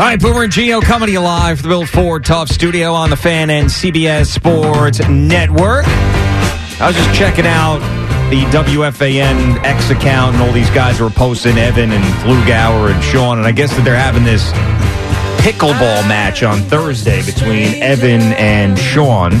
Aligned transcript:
All 0.00 0.06
right, 0.06 0.18
Boomer 0.18 0.44
and 0.44 0.52
Gio 0.52 0.80
coming 0.80 1.08
to 1.08 1.12
you 1.12 1.20
live 1.20 1.60
from 1.60 1.68
the 1.68 1.76
Built 1.76 1.88
Ford 1.90 2.24
Tough 2.24 2.48
Studio 2.48 2.94
on 2.94 3.10
the 3.10 3.16
Fan 3.16 3.50
and 3.50 3.68
CBS 3.68 4.26
Sports 4.26 5.06
Network. 5.08 5.84
I 5.86 6.86
was 6.86 6.96
just 6.96 7.14
checking 7.14 7.46
out 7.46 7.80
the 8.30 8.40
WFAN 8.44 9.62
X 9.62 9.90
account, 9.90 10.36
and 10.36 10.42
all 10.42 10.52
these 10.52 10.70
guys 10.70 11.00
were 11.00 11.10
posting 11.10 11.58
Evan 11.58 11.92
and 11.92 12.04
Flugauer 12.22 12.90
and 12.90 13.04
Shaun, 13.04 13.36
and 13.36 13.46
I 13.46 13.52
guess 13.52 13.76
that 13.76 13.84
they're 13.84 13.94
having 13.94 14.24
this 14.24 14.50
pickleball 15.42 16.08
match 16.08 16.42
on 16.42 16.60
Thursday 16.62 17.22
between 17.26 17.82
Evan 17.82 18.22
and 18.38 18.78
Shaun 18.78 19.32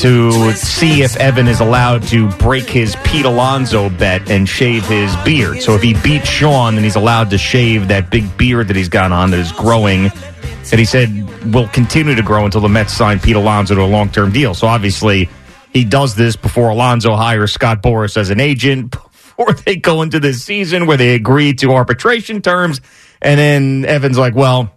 to 0.00 0.52
see 0.52 1.02
if 1.02 1.16
Evan 1.16 1.46
is 1.46 1.60
allowed 1.60 2.02
to 2.04 2.28
break 2.32 2.68
his 2.68 2.96
Pete 3.04 3.26
Alonso 3.26 3.90
bet 3.90 4.30
and 4.30 4.48
shave 4.48 4.86
his 4.86 5.14
beard. 5.24 5.60
So 5.60 5.74
if 5.74 5.82
he 5.82 5.94
beats 5.94 6.28
Shaun, 6.28 6.74
then 6.74 6.84
he's 6.84 6.96
allowed 6.96 7.30
to 7.30 7.38
shave 7.38 7.88
that 7.88 8.10
big 8.10 8.36
beard 8.38 8.68
that 8.68 8.76
he's 8.76 8.88
got 8.88 9.12
on 9.12 9.30
that 9.30 9.40
is 9.40 9.52
growing. 9.52 10.10
And 10.72 10.78
he 10.78 10.84
said 10.84 11.52
will 11.52 11.68
continue 11.68 12.14
to 12.14 12.22
grow 12.22 12.44
until 12.44 12.60
the 12.60 12.68
Mets 12.68 12.92
sign 12.92 13.18
Pete 13.20 13.36
Alonso 13.36 13.74
to 13.74 13.82
a 13.82 13.84
long 13.84 14.08
term 14.08 14.32
deal. 14.32 14.54
So 14.54 14.66
obviously 14.66 15.28
he 15.72 15.84
does 15.84 16.14
this 16.14 16.36
before 16.36 16.70
Alonso 16.70 17.14
hires 17.14 17.52
Scott 17.52 17.82
Boras 17.82 18.16
as 18.16 18.30
an 18.30 18.40
agent, 18.40 18.90
before 19.12 19.52
they 19.52 19.76
go 19.76 20.02
into 20.02 20.18
this 20.18 20.42
season 20.42 20.86
where 20.86 20.96
they 20.96 21.14
agree 21.14 21.52
to 21.54 21.72
arbitration 21.72 22.40
terms. 22.40 22.80
And 23.20 23.38
then 23.38 23.84
Evan's 23.84 24.18
like, 24.18 24.34
well, 24.34 24.72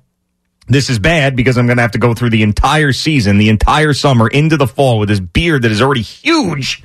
this 0.67 0.89
is 0.89 0.99
bad 0.99 1.35
because 1.35 1.57
I'm 1.57 1.65
going 1.65 1.77
to 1.77 1.81
have 1.81 1.91
to 1.91 1.97
go 1.99 2.13
through 2.13 2.29
the 2.31 2.43
entire 2.43 2.93
season, 2.93 3.37
the 3.37 3.49
entire 3.49 3.93
summer 3.93 4.27
into 4.27 4.57
the 4.57 4.67
fall 4.67 4.99
with 4.99 5.09
this 5.09 5.19
beard 5.19 5.63
that 5.63 5.71
is 5.71 5.81
already 5.81 6.01
huge. 6.01 6.83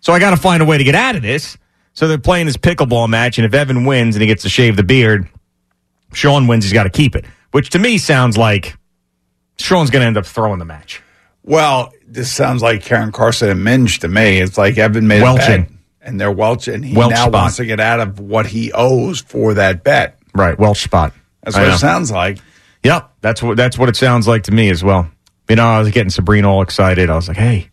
So 0.00 0.12
I 0.12 0.18
got 0.18 0.30
to 0.30 0.36
find 0.36 0.62
a 0.62 0.66
way 0.66 0.78
to 0.78 0.84
get 0.84 0.94
out 0.94 1.16
of 1.16 1.22
this. 1.22 1.56
So 1.94 2.08
they're 2.08 2.18
playing 2.18 2.46
this 2.46 2.56
pickleball 2.56 3.08
match, 3.08 3.38
and 3.38 3.44
if 3.44 3.52
Evan 3.52 3.84
wins 3.84 4.16
and 4.16 4.22
he 4.22 4.26
gets 4.26 4.42
to 4.42 4.48
shave 4.48 4.76
the 4.76 4.82
beard, 4.82 5.28
Shaun 6.14 6.46
wins, 6.46 6.64
he's 6.64 6.72
got 6.72 6.84
to 6.84 6.90
keep 6.90 7.14
it. 7.14 7.26
Which 7.50 7.70
to 7.70 7.78
me 7.78 7.98
sounds 7.98 8.38
like 8.38 8.76
Shaun's 9.58 9.90
going 9.90 10.00
to 10.00 10.06
end 10.06 10.16
up 10.16 10.24
throwing 10.24 10.58
the 10.58 10.64
match. 10.64 11.02
Well, 11.44 11.92
this 12.06 12.32
sounds 12.32 12.62
like 12.62 12.82
Karen 12.82 13.12
Carson 13.12 13.50
and 13.50 13.62
Minge 13.62 13.98
to 14.00 14.08
me. 14.08 14.38
It's 14.38 14.56
like 14.56 14.78
Evan 14.78 15.06
made 15.06 15.22
Welching. 15.22 15.54
a 15.54 15.64
bet, 15.64 15.70
and 16.00 16.20
they're 16.20 16.32
welching. 16.32 16.82
He 16.82 16.96
Welch 16.96 17.10
now 17.10 17.22
spot. 17.26 17.32
wants 17.32 17.56
to 17.56 17.66
get 17.66 17.78
out 17.80 18.00
of 18.00 18.18
what 18.20 18.46
he 18.46 18.72
owes 18.72 19.20
for 19.20 19.54
that 19.54 19.84
bet. 19.84 20.18
Right, 20.34 20.58
Welch 20.58 20.82
spot. 20.82 21.12
That's 21.42 21.56
what 21.56 21.68
it 21.68 21.78
sounds 21.78 22.10
like. 22.10 22.38
Yep, 22.84 23.10
that's 23.20 23.42
what 23.42 23.56
that's 23.56 23.78
what 23.78 23.88
it 23.88 23.96
sounds 23.96 24.26
like 24.26 24.44
to 24.44 24.52
me 24.52 24.68
as 24.70 24.82
well. 24.82 25.08
You 25.48 25.56
know, 25.56 25.66
I 25.66 25.78
was 25.80 25.90
getting 25.90 26.10
Sabrina 26.10 26.50
all 26.50 26.62
excited. 26.62 27.10
I 27.10 27.14
was 27.14 27.28
like, 27.28 27.36
"Hey, 27.36 27.68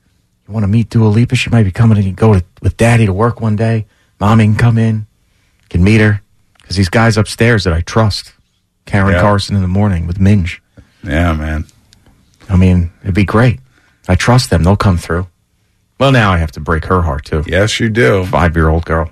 you 0.48 0.54
want 0.54 0.64
to 0.64 0.68
meet 0.68 0.90
Dua 0.90 1.08
Lipa? 1.08 1.36
She 1.36 1.50
might 1.50 1.64
be 1.64 1.72
coming 1.72 1.98
and 1.98 2.16
go 2.16 2.34
to, 2.34 2.44
with 2.62 2.78
Daddy 2.78 3.06
to 3.06 3.14
work 3.14 3.42
one 3.42 3.56
day. 3.56 3.86
Mommy 4.20 4.46
can 4.46 4.56
come 4.56 4.78
in, 4.78 5.08
can 5.70 5.84
meet 5.84 6.02
her 6.02 6.22
because 6.60 6.76
these 6.76 6.90
guys 6.90 7.18
upstairs 7.18 7.64
that 7.64 7.74
I 7.74 7.82
trust, 7.82 8.34
Karen 8.86 9.14
Yeah. 9.14 9.22
Carson 9.22 9.56
in 9.56 9.62
the 9.62 9.68
morning 9.68 10.06
with 10.08 10.20
Minge. 10.20 10.62
Yeah, 11.04 11.34
man. 11.34 11.66
I 12.50 12.56
mean, 12.58 12.92
it'd 13.04 13.16
be 13.16 13.24
great. 13.26 13.60
I 14.08 14.16
trust 14.16 14.50
them; 14.50 14.64
they'll 14.64 14.76
come 14.76 14.98
through. 14.98 15.28
Well, 16.00 16.12
now 16.12 16.32
I 16.32 16.38
have 16.38 16.52
to 16.54 16.60
break 16.60 16.86
her 16.86 17.02
heart 17.02 17.26
too. 17.26 17.44
Yes, 17.48 17.80
you 17.80 17.90
do. 17.90 18.26
Five 18.26 18.56
year 18.56 18.70
old 18.70 18.86
girl. 18.86 19.12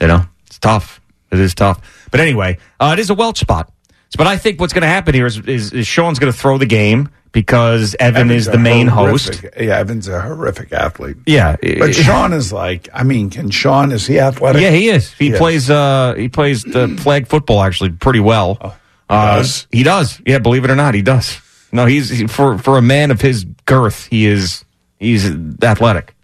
You 0.00 0.06
know, 0.08 0.24
it's 0.46 0.58
tough. 0.58 1.00
It 1.30 1.38
is 1.38 1.54
tough. 1.54 2.08
But 2.10 2.20
anyway, 2.20 2.58
uh, 2.80 2.94
it 2.96 2.98
is 3.00 3.10
a 3.10 3.14
Welch 3.14 3.38
spot. 3.38 3.70
But 4.16 4.26
I 4.26 4.36
think 4.36 4.60
what's 4.60 4.72
going 4.72 4.82
to 4.82 4.88
happen 4.88 5.14
here 5.14 5.26
is, 5.26 5.38
is, 5.38 5.72
is 5.72 5.86
Shaun's 5.86 6.18
going 6.18 6.32
to 6.32 6.38
throw 6.38 6.58
the 6.58 6.66
game 6.66 7.08
because 7.32 7.94
Evan 8.00 8.22
Evan's 8.22 8.46
is 8.48 8.52
the 8.52 8.58
main 8.58 8.88
host. 8.88 9.44
Yeah, 9.56 9.78
Evan's 9.78 10.08
a 10.08 10.20
horrific 10.20 10.72
athlete. 10.72 11.16
Yeah, 11.26 11.56
But 11.78 11.94
Shaun 11.94 12.32
is 12.32 12.52
like, 12.52 12.88
I 12.92 13.04
mean, 13.04 13.30
can 13.30 13.50
Shaun, 13.50 13.92
is 13.92 14.06
he 14.06 14.18
athletic? 14.18 14.62
Yeah, 14.62 14.72
he 14.72 14.88
is. 14.88 15.12
He 15.12 15.28
Yes. 15.30 15.38
plays. 15.38 15.70
Uh, 15.70 16.14
he 16.16 16.28
plays 16.28 16.64
the 16.64 16.88
flag 17.00 17.28
football 17.28 17.62
actually 17.62 17.90
pretty 17.90 18.18
well. 18.20 18.58
Oh, 18.60 18.76
uh, 19.08 19.36
does? 19.36 19.68
He 19.70 19.84
does. 19.84 20.20
Yeah, 20.26 20.38
believe 20.38 20.64
it 20.64 20.70
or 20.70 20.76
not, 20.76 20.94
he 20.94 21.02
does. 21.02 21.40
No, 21.72 21.86
he's 21.86 22.10
he, 22.10 22.26
for 22.26 22.58
for 22.58 22.78
a 22.78 22.82
man 22.82 23.12
of 23.12 23.20
his 23.20 23.44
girth, 23.64 24.06
he 24.06 24.26
is 24.26 24.64
he's 24.98 25.24
athletic. 25.62 26.14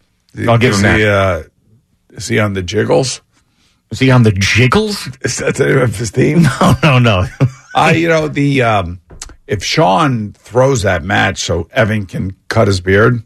I'll 0.49 0.59
give 0.59 0.73
is 0.73 0.79
him 0.79 0.83
that. 0.83 0.99
He, 0.99 1.07
uh, 1.07 1.43
is 2.17 2.27
he 2.27 2.41
on 2.41 2.55
the 2.55 2.63
jiggles? 2.63 3.23
Is 3.93 4.01
he 4.01 4.11
on 4.11 4.25
the 4.25 4.33
jiggles? 4.33 5.09
Is 5.23 5.37
that 5.39 5.55
the 5.55 5.67
name 5.67 5.79
of 5.79 5.97
his 5.97 6.11
team? 6.11 6.43
No, 6.61 6.75
no, 6.83 6.99
no. 6.99 7.27
I, 7.77 7.93
you 7.93 8.09
know, 8.09 8.27
the 8.29 8.63
um, 8.63 9.01
if 9.47 9.63
Shaun 9.63 10.33
throws 10.33 10.83
that 10.83 11.05
match 11.05 11.39
so 11.39 11.69
Evan 11.73 12.07
can 12.07 12.35
cut 12.49 12.67
his 12.67 12.81
beard, 12.81 13.23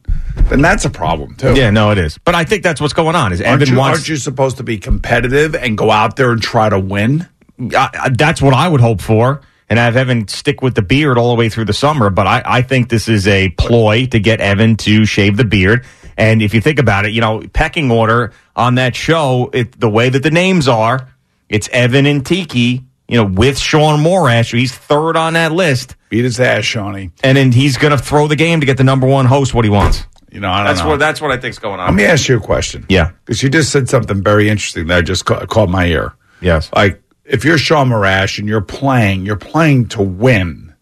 then 0.51 0.61
that's 0.61 0.85
a 0.85 0.91
problem 0.91 1.35
too. 1.37 1.55
yeah, 1.55 1.71
no, 1.71 1.91
it 1.93 1.99
is. 1.99 2.19
But 2.19 2.35
I 2.35 2.45
think 2.45 2.63
that's 2.63 2.81
what's 2.81 2.93
going 2.93 3.17
on. 3.17 3.33
Is 3.33 3.41
Aren't 3.41 3.63
Evan 3.63 3.75
you, 3.75 3.79
wants? 3.81 3.99
aren't 4.01 4.09
you 4.09 4.17
supposed 4.17 4.57
to 4.59 4.63
be 4.63 4.77
competitive 4.79 5.55
and 5.55 5.79
go 5.79 5.91
out 5.91 6.17
there 6.17 6.33
and 6.33 6.43
try 6.43 6.69
to 6.69 6.79
win? 6.79 7.27
I, 7.75 7.91
I- 7.95 8.09
that's 8.11 8.43
what 8.43 8.53
I 8.53 8.69
would 8.69 8.81
hope 8.81 9.01
for, 9.01 9.41
and 9.69 9.79
have 9.79 9.97
Evan 9.97 10.27
stick 10.29 10.63
with 10.63 10.75
the 10.75 10.83
beard 10.83 11.17
all 11.17 11.31
the 11.31 11.37
way 11.39 11.49
through 11.49 11.67
the 11.67 11.73
summer. 11.73 12.11
But 12.11 12.27
I, 12.27 12.43
I 12.45 12.63
think 12.63 12.89
this 12.89 13.09
is 13.09 13.27
a 13.29 13.51
ploy 13.51 14.07
to 14.07 14.19
get 14.21 14.41
Evan 14.41 14.77
to 14.79 15.07
shave 15.07 15.37
the 15.37 15.45
beard. 15.45 15.87
And 16.17 16.43
if 16.43 16.53
you 16.53 16.61
think 16.61 16.79
about 16.79 17.07
it, 17.07 17.13
you 17.13 17.21
know, 17.23 17.43
pecking 17.55 17.91
order 17.91 18.33
on 18.55 18.75
that 18.75 18.95
show, 18.97 19.49
it, 19.55 19.79
the 19.81 19.89
way 19.89 20.09
that 20.11 20.23
the 20.23 20.31
names 20.31 20.69
are, 20.69 21.09
it's 21.49 21.69
Evan 21.71 22.05
and 22.05 22.27
Tiki, 22.27 22.85
you 23.11 23.17
know, 23.17 23.25
with 23.25 23.59
Shaun 23.59 24.01
Morash. 24.05 24.57
He's 24.57 24.73
third 24.75 25.17
on 25.17 25.33
that 25.35 25.53
list. 25.53 25.97
Beat 26.09 26.25
his 26.25 26.39
ass, 26.41 26.65
Shawnee. 26.65 27.11
And 27.25 27.37
then 27.37 27.53
he's 27.53 27.77
going 27.77 27.91
to 27.91 27.99
throw 27.99 28.29
the 28.29 28.37
game 28.37 28.61
to 28.61 28.67
get 28.67 28.77
the 28.77 28.85
number 28.85 29.07
one 29.07 29.27
host 29.27 29.53
what 29.53 29.65
he 29.65 29.71
wants. 29.71 30.07
You 30.31 30.39
know, 30.41 30.49
I 30.51 30.59
don't 30.59 30.67
That's 30.67 30.81
know. 30.81 30.89
what 30.91 30.99
that's 31.01 31.21
what 31.21 31.33
I 31.33 31.37
think's 31.39 31.59
going 31.59 31.81
on. 31.81 31.87
Let 31.89 31.95
me 31.95 32.05
ask 32.05 32.29
you 32.29 32.37
a 32.37 32.41
question. 32.41 32.87
Yeah. 32.89 33.11
because 33.25 33.43
you 33.43 33.49
just 33.49 33.71
said 33.73 33.89
something 33.89 34.23
very 34.23 34.49
interesting 34.49 34.87
that 34.87 35.05
just 35.05 35.25
ca- 35.25 35.45
caught 35.47 35.69
my 35.69 35.87
ear. 35.87 36.13
Yes. 36.41 36.71
Like 36.73 37.03
if 37.25 37.45
you're 37.45 37.59
Shaun 37.59 37.89
Morash 37.89 38.39
and 38.39 38.47
you're 38.49 38.61
playing, 38.61 39.27
you're 39.27 39.35
playing 39.37 39.89
to 39.89 40.03
win 40.03 40.73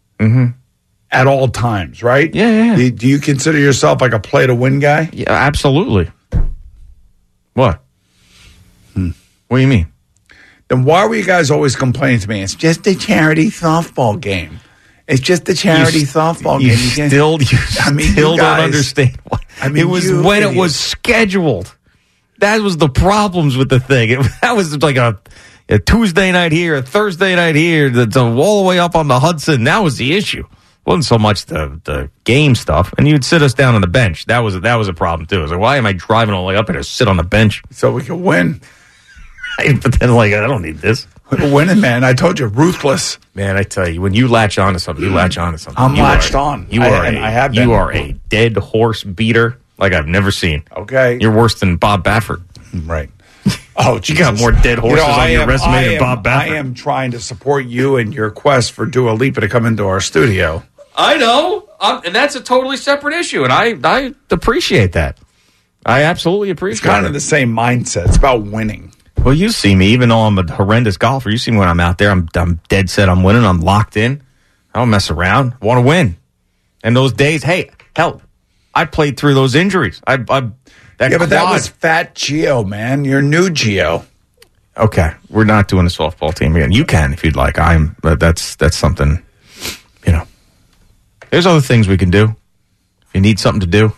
at 1.11 1.27
all 1.27 1.49
times, 1.49 2.03
right? 2.03 2.29
Mm-hmm. 2.31 2.37
Yeah, 2.39 2.51
yeah, 2.51 2.65
yeah. 2.73 2.77
Do, 2.77 2.91
do 2.91 3.09
you 3.09 3.19
consider 3.21 3.59
yourself 3.59 4.03
like 4.03 4.13
a 4.13 4.21
play 4.21 4.47
to 4.47 4.55
win 4.55 4.81
guy? 4.81 5.09
Yeah, 5.15 5.31
absolutely. 5.33 6.11
What? 7.55 7.83
What 8.95 9.57
do 9.57 9.63
you 9.63 9.67
mean? 9.69 9.91
Then 10.69 10.85
why 10.85 11.07
were 11.07 11.15
you 11.17 11.25
guys 11.25 11.51
always 11.51 11.77
complaining 11.77 12.21
to 12.21 12.29
me? 12.29 12.43
It's 12.43 12.55
just 12.55 12.87
a 12.87 12.95
charity 12.95 13.49
softball 13.49 14.21
game. 14.21 14.61
It's 15.07 15.21
just 15.23 15.49
a 15.49 15.55
charity 15.55 16.01
You- 16.01 16.07
softball 16.07 16.61
you 16.61 16.69
game. 16.71 16.79
You 16.79 16.91
can't- 16.95 17.11
still, 17.11 17.43
you 17.43 17.59
I 17.81 17.91
mean, 17.91 18.07
you 18.07 18.13
still 18.13 18.37
don't 18.37 18.45
guys- 18.45 18.65
understand. 18.65 19.17
Why. 19.29 19.39
I 19.61 19.69
mean, 19.69 19.83
it 19.83 19.87
was 19.89 20.13
when 20.13 20.43
it 20.43 20.55
was 20.55 20.77
scheduled. 20.77 21.75
That 22.41 22.61
was 22.61 22.77
the 22.77 22.89
problems 22.89 23.57
with 23.57 23.69
the 23.69 23.81
thing. 23.81 24.11
It, 24.11 24.19
that 24.43 24.53
was 24.53 24.81
like 24.83 24.97
a, 24.97 25.19
a 25.69 25.79
Tuesday 25.79 26.31
night 26.31 26.53
here, 26.53 26.77
a 26.77 26.83
Thursday 26.83 27.35
night 27.35 27.57
here, 27.57 27.91
the, 27.91 28.07
the 28.07 28.23
all 28.23 28.63
the 28.63 28.69
way 28.69 28.79
up 28.79 28.95
on 28.95 29.09
the 29.09 29.19
Hudson. 29.19 29.65
That 29.65 29.79
was 29.79 29.97
the 29.97 30.15
issue. 30.15 30.45
It 30.45 30.87
wasn't 30.91 31.05
so 31.07 31.19
much 31.19 31.47
the 31.47 31.81
the 31.85 32.11
game 32.25 32.55
stuff, 32.55 32.95
and 32.97 33.09
you'd 33.09 33.25
sit 33.25 33.43
us 33.43 33.55
down 33.55 33.75
on 33.75 33.81
the 33.81 33.87
bench. 33.89 34.27
That 34.27 34.39
was 34.41 34.61
that 34.61 34.75
was 34.77 34.87
a 34.89 34.93
problem 34.95 35.27
too. 35.27 35.39
I 35.39 35.43
was 35.43 35.51
like, 35.51 35.61
why 35.61 35.77
am 35.79 35.87
I 35.87 35.93
driving 35.95 36.33
all 36.35 36.43
the 36.45 36.49
way 36.49 36.57
up 36.57 36.69
here 36.69 36.77
to 36.77 36.85
sit 36.85 37.09
on 37.09 37.17
the 37.17 37.25
bench? 37.25 37.63
So 37.71 37.91
we 37.93 38.03
can 38.05 38.23
win. 38.23 38.61
But 39.83 39.99
then, 39.99 40.15
like, 40.15 40.33
I 40.33 40.47
don't 40.47 40.63
need 40.63 40.79
this. 40.79 41.07
We're 41.31 41.53
winning, 41.53 41.81
man. 41.81 42.05
I 42.05 42.15
told 42.15 42.39
you, 42.39 42.47
ruthless. 42.47 43.19
Man, 43.35 43.57
I 43.57 43.63
tell 43.63 43.89
you, 43.89 44.01
when 44.01 44.15
you 44.15 44.29
latch 44.29 44.59
on 44.59 44.73
to 44.73 44.79
something, 44.79 45.05
you 45.05 45.13
latch 45.13 45.37
on 45.37 45.53
to 45.53 45.59
something. 45.59 45.83
I'm 45.83 45.95
You 45.95 46.03
latched 46.03 46.35
are- 46.35 46.39
on. 46.55 46.67
You 46.71 46.83
I- 46.83 46.91
are 46.91 47.05
and 47.05 47.17
a, 47.17 47.21
I 47.21 47.31
have 47.31 47.55
you 47.55 47.73
are 47.73 47.93
a 47.93 48.13
dead 48.31 48.57
horse 48.57 49.05
beater 49.05 49.59
like 49.77 49.93
I've 49.93 50.07
never 50.07 50.31
seen. 50.31 50.63
Okay. 50.77 51.19
You're 51.21 51.35
worse 51.37 51.61
than 51.61 51.77
Bob 51.77 52.05
Baffert. 52.05 52.43
right. 52.87 53.11
Oh, 53.81 54.01
You 54.05 54.17
got 54.17 54.37
more 54.37 54.51
dead 54.51 54.79
horses 54.81 55.05
on 55.05 55.11
I 55.21 55.29
your 55.31 55.43
am- 55.43 55.49
resume 55.49 55.71
I 55.73 55.83
than 55.85 55.93
am- 55.95 55.99
Bob 56.01 56.25
Baffert. 56.25 56.37
I 56.37 56.57
am 56.57 56.75
trying 56.75 57.11
to 57.13 57.21
support 57.21 57.65
you 57.67 57.97
in 57.97 58.11
your 58.11 58.31
quest 58.31 58.73
for 58.73 58.87
Dua 58.87 59.11
Lipa 59.13 59.41
to 59.41 59.49
come 59.49 59.67
into 59.67 59.87
our 59.87 60.01
studio. 60.01 60.63
I 60.97 61.17
know, 61.17 61.69
um, 61.81 62.01
and 62.05 62.13
that's 62.13 62.35
a 62.35 62.41
totally 62.41 62.77
separate 62.77 63.15
issue, 63.15 63.45
and 63.45 63.53
I 63.53 63.77
I 63.85 64.15
appreciate 64.31 64.93
that. 64.95 65.19
I 65.87 66.03
absolutely 66.03 66.51
appreciate. 66.51 66.79
It's 66.79 66.87
kind 66.87 67.05
it. 67.05 67.09
of 67.09 67.13
the 67.15 67.21
same 67.21 67.55
mindset. 67.55 68.07
It's 68.09 68.17
about 68.17 68.43
winning. 68.43 68.93
Well, 69.25 69.35
you 69.35 69.51
see 69.51 69.75
me, 69.75 69.89
even 69.89 70.09
though 70.09 70.21
I'm 70.21 70.39
a 70.39 70.51
horrendous 70.51 70.97
golfer. 70.97 71.29
You 71.29 71.39
see 71.39 71.51
me 71.51 71.59
when 71.59 71.69
I'm 71.69 71.81
out 71.81 71.99
there. 71.99 72.11
I'm 72.11 72.29
I'm 72.35 72.61
dead 72.69 72.89
set. 72.89 73.09
I'm 73.09 73.23
winning. 73.23 73.45
I'm 73.45 73.61
locked 73.61 73.97
in. 73.97 74.23
I 74.75 74.79
don't 74.79 74.91
mess 74.91 75.11
around. 75.11 75.55
I 75.61 75.67
want 75.67 75.79
to 75.79 75.87
win. 75.87 76.17
And 76.83 76.97
those 76.97 77.13
days, 77.13 77.43
hey, 77.43 77.71
hell, 77.95 78.23
I 78.75 78.85
played 78.85 79.19
through 79.19 79.35
those 79.35 79.55
injuries. 79.55 80.01
I, 80.07 80.15
I 80.15 80.51
that 80.99 81.11
Yeah, 81.11 81.19
but 81.19 81.31
that 81.31 81.51
was 81.51 81.69
Fat 81.69 82.15
Gio, 82.15 82.67
man. 82.67 83.05
You're 83.05 83.23
new 83.23 83.51
Gio. 83.51 84.07
okay. 84.77 85.13
We're 85.29 85.45
not 85.45 85.69
doing 85.69 85.87
a 85.87 85.91
softball 85.91 86.35
team 86.35 86.55
again. 86.57 86.73
You 86.73 86.85
can 86.85 87.13
if 87.13 87.25
you'd 87.25 87.37
like. 87.37 87.59
I'm. 87.59 87.97
But 88.01 88.21
that's 88.21 88.57
that's 88.57 88.77
something. 88.77 89.23
You 90.07 90.13
know, 90.13 90.27
there's 91.31 91.47
other 91.47 91.61
things 91.61 91.89
we 91.89 91.99
can 91.99 92.11
do. 92.11 92.35
If 93.03 93.15
you 93.15 93.21
need 93.21 93.39
something 93.39 93.61
to 93.61 93.67
do, 93.67 93.93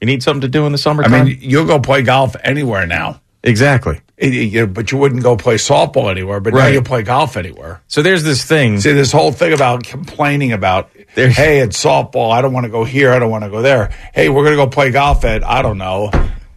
you 0.00 0.06
need 0.06 0.22
something 0.22 0.40
to 0.40 0.48
do 0.48 0.66
in 0.66 0.72
the 0.72 0.78
summertime. 0.78 1.14
I 1.14 1.22
mean, 1.24 1.38
you'll 1.40 1.66
go 1.66 1.78
play 1.78 2.02
golf 2.02 2.34
anywhere 2.42 2.86
now. 2.86 3.20
exactly. 3.42 4.00
You- 4.16 4.66
but 4.66 4.92
you 4.92 4.98
wouldn't 4.98 5.22
go 5.22 5.36
play 5.36 5.56
softball 5.56 6.10
anywhere. 6.10 6.38
But 6.40 6.54
now 6.54 6.66
you 6.68 6.82
play 6.82 7.02
golf 7.02 7.36
anywhere. 7.36 7.82
So 7.88 8.00
there's 8.02 8.22
this 8.22 8.44
thing. 8.44 8.80
See, 8.80 8.92
this 8.92 9.10
whole 9.12 9.32
thing 9.32 9.52
about 9.52 9.82
complaining 9.84 10.52
about, 10.52 10.90
There- 11.14 11.28
hey, 11.30 11.58
it's 11.58 11.82
softball. 11.82 12.32
I 12.32 12.40
don't 12.40 12.52
want 12.52 12.64
to 12.64 12.70
go 12.70 12.84
here. 12.84 13.12
I 13.12 13.18
don't 13.18 13.30
want 13.30 13.44
to 13.44 13.50
go 13.50 13.60
there. 13.62 13.90
Hey, 14.14 14.28
we're 14.28 14.44
going 14.44 14.56
to 14.56 14.62
go 14.64 14.68
play 14.68 14.90
golf 14.90 15.24
at, 15.24 15.42
I 15.44 15.62
don't 15.62 15.78
know, 15.78 16.10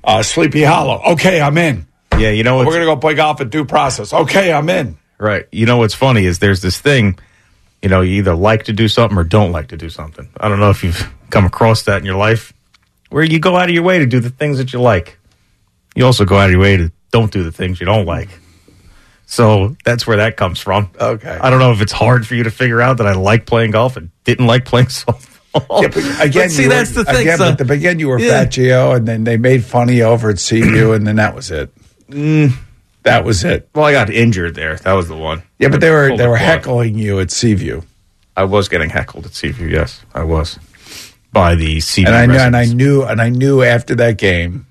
uh, 0.04 0.22
Sleepy 0.24 0.64
Hollow. 0.64 1.02
Okay, 1.14 1.42
I'm 1.42 1.58
in. 1.58 1.88
yeah, 2.18 2.30
you 2.30 2.44
know 2.44 2.58
We're 2.58 2.66
going 2.66 2.80
to 2.80 2.86
go 2.86 2.96
play 2.98 3.16
golf 3.16 3.42
at 3.42 3.50
Due 3.50 3.66
Process. 3.66 4.14
Okay, 4.14 4.52
I'm 4.54 4.70
in. 4.70 4.98
Right. 5.18 5.46
You 5.52 5.66
know 5.66 5.78
what's 5.78 5.96
funny 5.96 6.26
is 6.26 6.38
there's 6.40 6.62
this 6.62 6.80
thing, 6.80 7.18
you 7.82 7.90
know, 7.90 8.02
you 8.02 8.18
either 8.20 8.36
like 8.36 8.66
to 8.66 8.74
do 8.74 8.88
something 8.88 9.18
or 9.18 9.24
don't 9.24 9.52
like 9.52 9.70
to 9.70 9.78
do 9.78 9.90
something. 9.90 10.30
I 10.40 10.48
don't 10.48 10.60
know 10.60 10.70
if 10.70 10.84
you've 10.84 11.12
come 11.32 11.46
across 11.46 11.84
that 11.84 11.98
in 11.98 12.06
your 12.06 12.18
life 12.18 12.54
where 13.10 13.24
you 13.24 13.40
go 13.40 13.56
out 13.56 13.68
of 13.70 13.74
your 13.74 13.84
way 13.84 13.98
to 14.00 14.06
do 14.06 14.20
the 14.20 14.30
things 14.30 14.60
that 14.60 14.74
you 14.74 14.80
like. 14.82 15.18
You 15.96 16.06
also 16.06 16.24
go 16.26 16.38
out 16.38 16.46
of 16.46 16.52
your 16.52 16.60
way 16.62 16.78
to 16.78 16.92
don't 17.12 17.32
do 17.32 17.44
the 17.44 17.52
things 17.52 17.80
you 17.80 17.86
don't 17.86 18.06
like. 18.06 18.30
So 19.26 19.76
that's 19.84 20.08
where 20.08 20.18
that 20.18 20.38
comes 20.38 20.60
from. 20.60 20.90
Okay. 21.00 21.38
I 21.42 21.50
don't 21.50 21.60
know 21.60 21.72
if 21.74 21.82
it's 21.82 21.92
hard 21.92 22.26
for 22.26 22.36
you 22.36 22.44
to 22.44 22.52
figure 22.52 22.82
out 22.82 22.98
that 22.98 23.08
I 23.08 23.14
like 23.14 23.46
playing 23.46 23.72
golf 23.72 23.98
and 23.98 24.10
didn't 24.24 24.48
like 24.48 24.64
playing 24.66 24.88
softball. 24.88 25.82
Yeah, 25.82 25.88
but 25.90 25.98
again, 26.26 26.48
But 26.48 26.52
see, 26.52 26.64
you 26.64 26.70
that's 26.70 26.96
were, 26.96 27.04
the 27.04 27.12
thing. 27.12 27.22
Again, 27.22 27.38
so- 27.40 27.50
at 27.50 27.58
the 27.58 27.66
beginning, 27.66 28.00
you 28.00 28.08
were 28.08 28.20
Yeah. 28.20 28.44
Fat 28.44 28.52
Gio, 28.52 28.96
and 28.96 29.08
then 29.08 29.24
they 29.26 29.36
made 29.38 29.66
funny 29.66 30.02
over 30.02 30.30
at 30.30 30.38
CU, 30.48 30.94
and 30.94 31.06
then 31.06 31.18
that 31.18 31.36
was 31.36 31.52
it. 31.52 31.72
Mm. 32.10 32.54
That 33.04 33.26
was 33.26 33.44
it. 33.44 33.70
well, 33.74 33.86
I 33.86 33.92
got 33.92 34.10
injured 34.10 34.56
there. 34.56 34.76
That 34.78 34.94
was 34.94 35.08
the 35.08 35.16
one. 35.16 35.44
Yeah, 35.60 35.70
but 35.70 35.82
they 35.82 35.90
were 35.92 36.16
they 36.16 36.28
were 36.28 36.36
heckling 36.38 36.96
you 36.98 37.20
at 37.20 37.32
Seaview, 37.32 37.82
I 38.36 38.44
was 38.44 38.68
getting 38.70 38.90
heckled 38.90 39.26
at 39.26 39.34
Seaview. 39.34 39.68
Yes, 39.68 40.04
I 40.14 40.24
was 40.24 40.60
by 41.34 41.56
the 41.56 41.80
Seaview. 41.80 42.14
and 42.14 42.16
I 42.18 42.26
knew, 42.26 42.38
and 42.40 42.56
I 42.56 42.66
knew, 42.66 43.04
and 43.04 43.22
I 43.22 43.30
knew 43.30 43.62
after 43.64 43.96
that 43.96 44.18
game, 44.18 44.68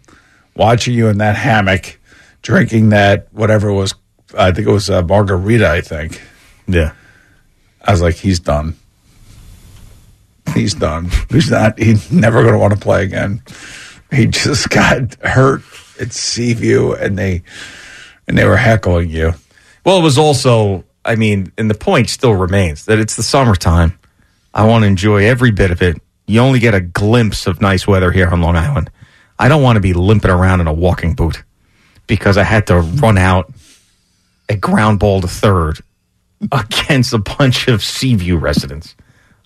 watching 0.55 0.95
you 0.95 1.09
in 1.09 1.19
that 1.19 1.37
hammock, 1.37 1.99
drinking 2.47 2.91
that 2.91 3.27
whatever 3.33 3.69
it 3.69 3.75
was, 3.75 3.93
I 4.39 4.53
think 4.53 4.69
it 4.69 4.71
was 4.71 4.89
uh, 4.89 5.03
margarita. 5.03 5.69
I 5.69 5.81
think 5.81 6.23
Yeah. 6.69 6.93
I 7.83 7.91
was 7.91 8.01
like, 8.01 8.15
he's 8.15 8.39
done. 8.39 8.77
He's 10.55 10.75
done. 10.75 11.11
He's 11.29 11.51
not. 11.51 11.77
He's 11.77 12.11
never 12.13 12.43
going 12.43 12.55
to 12.55 12.59
want 12.59 12.73
to 12.73 12.79
play 12.79 13.03
again. 13.03 13.43
He 14.13 14.27
just 14.27 14.71
got 14.81 15.15
hurt 15.17 15.63
at 16.01 16.13
Seaview, 16.13 16.93
and 16.93 17.19
they 17.19 17.43
and 18.29 18.39
they 18.39 18.45
were 18.45 18.57
heckling 18.57 19.11
you. 19.11 19.35
Well, 19.85 19.99
it 19.99 20.03
was 20.03 20.17
also, 20.17 20.85
I 21.05 21.17
mean, 21.17 21.53
and 21.59 21.69
the 21.69 21.75
point 21.75 22.11
still 22.11 22.35
remains 22.35 22.85
that 22.87 23.01
it's 23.01 23.17
the 23.17 23.23
summertime. 23.25 23.99
I 24.55 24.67
want 24.67 24.83
to 24.83 24.87
enjoy 24.89 25.25
every 25.27 25.51
bit 25.51 25.73
of 25.73 25.83
it. 25.83 25.97
You 26.29 26.41
only 26.41 26.61
get 26.61 26.75
a 26.75 26.81
glimpse 26.81 27.47
of 27.49 27.61
nice 27.61 27.87
weather 27.89 28.13
here 28.13 28.29
on 28.29 28.41
Long 28.41 28.57
Island. 28.57 28.91
I 29.39 29.49
don't 29.49 29.63
want 29.63 29.77
to 29.77 29.81
be 29.81 29.93
limping 29.95 30.31
around 30.31 30.61
in 30.61 30.69
a 30.69 30.73
walking 30.73 31.15
boot 31.15 31.43
because 32.07 32.37
I 32.37 32.43
had 32.45 32.67
to 32.69 32.81
run 32.81 33.19
out 33.19 33.53
a 34.49 34.57
ground 34.57 34.99
ball 34.99 35.21
to 35.21 35.29
third 35.29 35.81
against 36.53 37.13
a 37.13 37.19
bunch 37.19 37.69
of 37.69 37.83
Seaview 37.83 38.37
residents. 38.37 38.95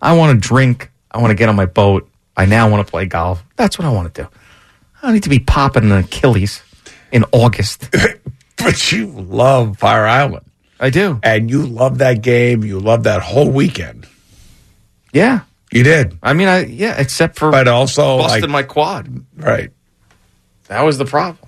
I 0.02 0.16
want 0.16 0.40
to 0.42 0.48
drink. 0.48 0.90
I 1.10 1.18
want 1.18 1.30
to 1.30 1.34
get 1.34 1.48
on 1.48 1.56
my 1.56 1.66
boat. 1.66 2.08
I 2.36 2.46
now 2.46 2.68
want 2.70 2.86
to 2.86 2.90
play 2.90 3.06
golf. 3.06 3.42
That's 3.56 3.78
what 3.78 3.86
I 3.86 3.90
want 3.90 4.14
to 4.14 4.22
do. 4.22 4.28
I 5.02 5.06
don't 5.06 5.14
need 5.14 5.22
to 5.24 5.28
be 5.30 5.38
popping 5.38 5.84
an 5.84 5.92
Achilles 5.92 6.62
in 7.12 7.24
August. 7.32 7.88
But 8.62 8.92
you 8.92 9.06
love 9.06 9.78
Fire 9.78 10.04
Island, 10.04 10.44
I 10.78 10.90
do. 10.90 11.18
and 11.22 11.50
you 11.50 11.64
love 11.64 11.96
that 11.98 12.20
game. 12.20 12.62
You 12.62 12.78
love 12.78 13.04
that 13.04 13.22
whole 13.22 13.48
weekend. 13.50 14.06
Yeah. 15.14 15.40
You 15.72 15.82
did, 15.82 16.18
I 16.22 16.34
mean, 16.34 16.46
I 16.46 16.66
yeah, 16.66 16.94
except 16.98 17.38
for 17.38 17.50
but 17.50 17.68
also 17.68 18.18
busting 18.18 18.42
like 18.42 18.50
my 18.50 18.62
quad. 18.64 19.24
right. 19.34 19.70
That 20.68 20.82
was 20.82 20.98
the 20.98 21.06
problem. 21.06 21.38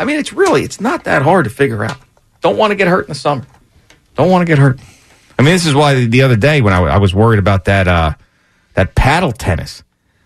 I 0.00 0.04
mean, 0.04 0.18
it's 0.18 0.32
really 0.32 0.64
it's 0.64 0.80
not 0.80 1.04
that 1.04 1.20
hard 1.20 1.44
to 1.44 1.50
figure 1.50 1.84
out. 1.84 1.98
Don't 2.40 2.56
want 2.56 2.70
to 2.70 2.74
get 2.74 2.88
hurt 2.88 3.02
in 3.02 3.08
the 3.08 3.14
summer. 3.14 3.46
Don't 4.16 4.30
want 4.30 4.42
to 4.42 4.46
get 4.46 4.58
hurt. 4.58 4.80
I 5.38 5.42
mean, 5.42 5.52
this 5.52 5.66
is 5.66 5.74
why 5.74 6.06
the 6.06 6.22
other 6.22 6.36
day 6.36 6.62
when 6.62 6.72
I, 6.72 6.80
I 6.80 6.98
was 6.98 7.14
worried 7.14 7.38
about 7.38 7.66
that 7.66 7.86
uh, 7.86 8.14
that 8.74 8.94
paddle 8.94 9.30
tennis 9.30 9.84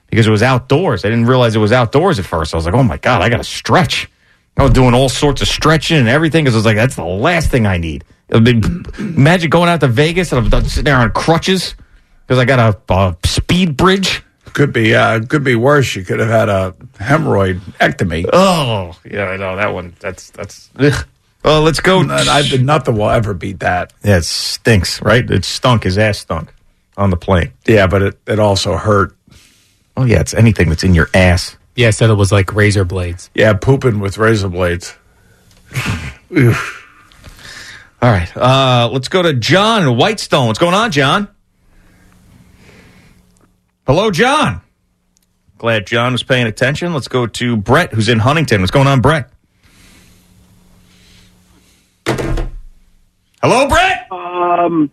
because 0.09 0.29
it 0.29 0.31
was 0.31 0.45
outdoors. 0.45 1.05
I 1.05 1.11
didn't 1.11 1.27
realize 1.27 1.57
it 1.57 1.59
was 1.59 1.73
outdoors 1.73 2.21
at 2.21 2.25
first. 2.25 2.55
I 2.55 2.57
was 2.57 2.67
like, 2.67 2.75
oh 2.75 2.85
my 2.85 2.99
god, 2.99 3.21
I 3.21 3.29
got 3.29 3.39
to 3.39 3.45
stretch. 3.45 4.09
I 4.57 4.63
was 4.63 4.73
doing 4.73 4.95
all 4.95 5.09
sorts 5.09 5.43
of 5.43 5.49
stretching 5.49 5.97
and 5.97 6.09
everything 6.09 6.45
because 6.45 6.55
I 6.55 6.59
was 6.59 6.65
like, 6.65 6.77
that's 6.77 6.95
the 6.95 7.05
last 7.05 7.51
thing 7.51 7.67
I 7.67 7.77
need. 7.77 8.05
Imagine 8.31 9.51
going 9.51 9.69
out 9.69 9.81
to 9.81 9.89
Vegas 9.89 10.33
and 10.33 10.55
I'm 10.55 10.65
sitting 10.67 10.85
there 10.85 10.97
on 10.97 11.11
crutches 11.11 11.75
because 12.25 12.39
I 12.39 12.45
got 12.45 12.61
a, 12.89 12.95
a 12.95 13.17
speed 13.25 13.77
bridge. 13.77 14.23
Could 14.55 14.73
be 14.73 14.95
uh, 14.95 15.21
could 15.27 15.45
be 15.45 15.57
worse. 15.57 15.95
You 15.97 16.05
could 16.05 16.21
have 16.21 16.29
had 16.29 16.49
a 16.49 16.75
hemorrhoid 16.95 17.61
ectomy. 17.81 18.25
Oh, 18.33 18.97
yeah, 19.05 19.25
I 19.25 19.37
know 19.37 19.57
that 19.57 19.75
one. 19.75 19.95
That's 19.99 20.31
that's. 20.31 20.71
Ugh. 20.79 21.07
Well, 21.45 21.63
let's 21.63 21.81
go. 21.81 22.01
And 22.01 22.11
I, 22.11 22.43
nothing 22.57 22.97
will 22.97 23.11
ever 23.11 23.35
beat 23.35 23.59
that. 23.61 23.93
Yeah, 24.03 24.19
it 24.19 24.25
stinks, 24.25 25.03
right? 25.03 25.29
It 25.29 25.45
stunk. 25.45 25.83
His 25.83 25.99
ass 25.99 26.19
stunk 26.19 26.55
on 26.97 27.11
the 27.11 27.17
plane. 27.17 27.53
Yeah, 27.67 27.89
but 27.89 28.01
it, 28.03 28.19
it 28.27 28.39
also 28.39 28.77
hurt. 28.77 29.17
Oh 29.97 30.05
yeah, 30.05 30.21
it's 30.21 30.35
anything 30.35 30.69
that's 30.69 30.85
in 30.85 30.95
your 30.95 31.09
ass. 31.13 31.57
Yeah, 31.75 31.89
I 31.89 31.91
said 31.91 32.09
it 32.11 32.15
was 32.15 32.31
like 32.31 32.55
razor 32.55 32.85
blades. 32.85 33.31
Yeah, 33.35 33.55
pooping 33.55 33.99
with 33.99 34.19
razor 34.19 34.49
blades. 34.49 34.95
All 36.31 38.11
right, 38.11 38.37
uh, 38.37 38.89
let's 38.93 39.09
go 39.09 39.21
to 39.23 39.35
John 39.35 39.83
in 39.83 39.97
Whitestone. 39.97 40.47
What's 40.47 40.61
going 40.61 40.75
on, 40.75 40.93
John? 40.93 41.29
Hello, 43.87 44.11
John. 44.11 44.61
Glad 45.59 45.87
John 45.87 46.13
was 46.13 46.23
paying 46.23 46.47
attention. 46.47 46.93
Let's 46.95 47.09
go 47.09 47.27
to 47.27 47.57
Brett, 47.57 47.93
who's 47.93 48.09
in 48.09 48.19
Huntington. 48.19 48.61
What's 48.61 48.71
going 48.71 48.87
on, 48.87 49.01
Brett? 49.01 49.31
Hello, 52.07 53.69
Brett. 53.69 54.07
Um, 54.11 54.91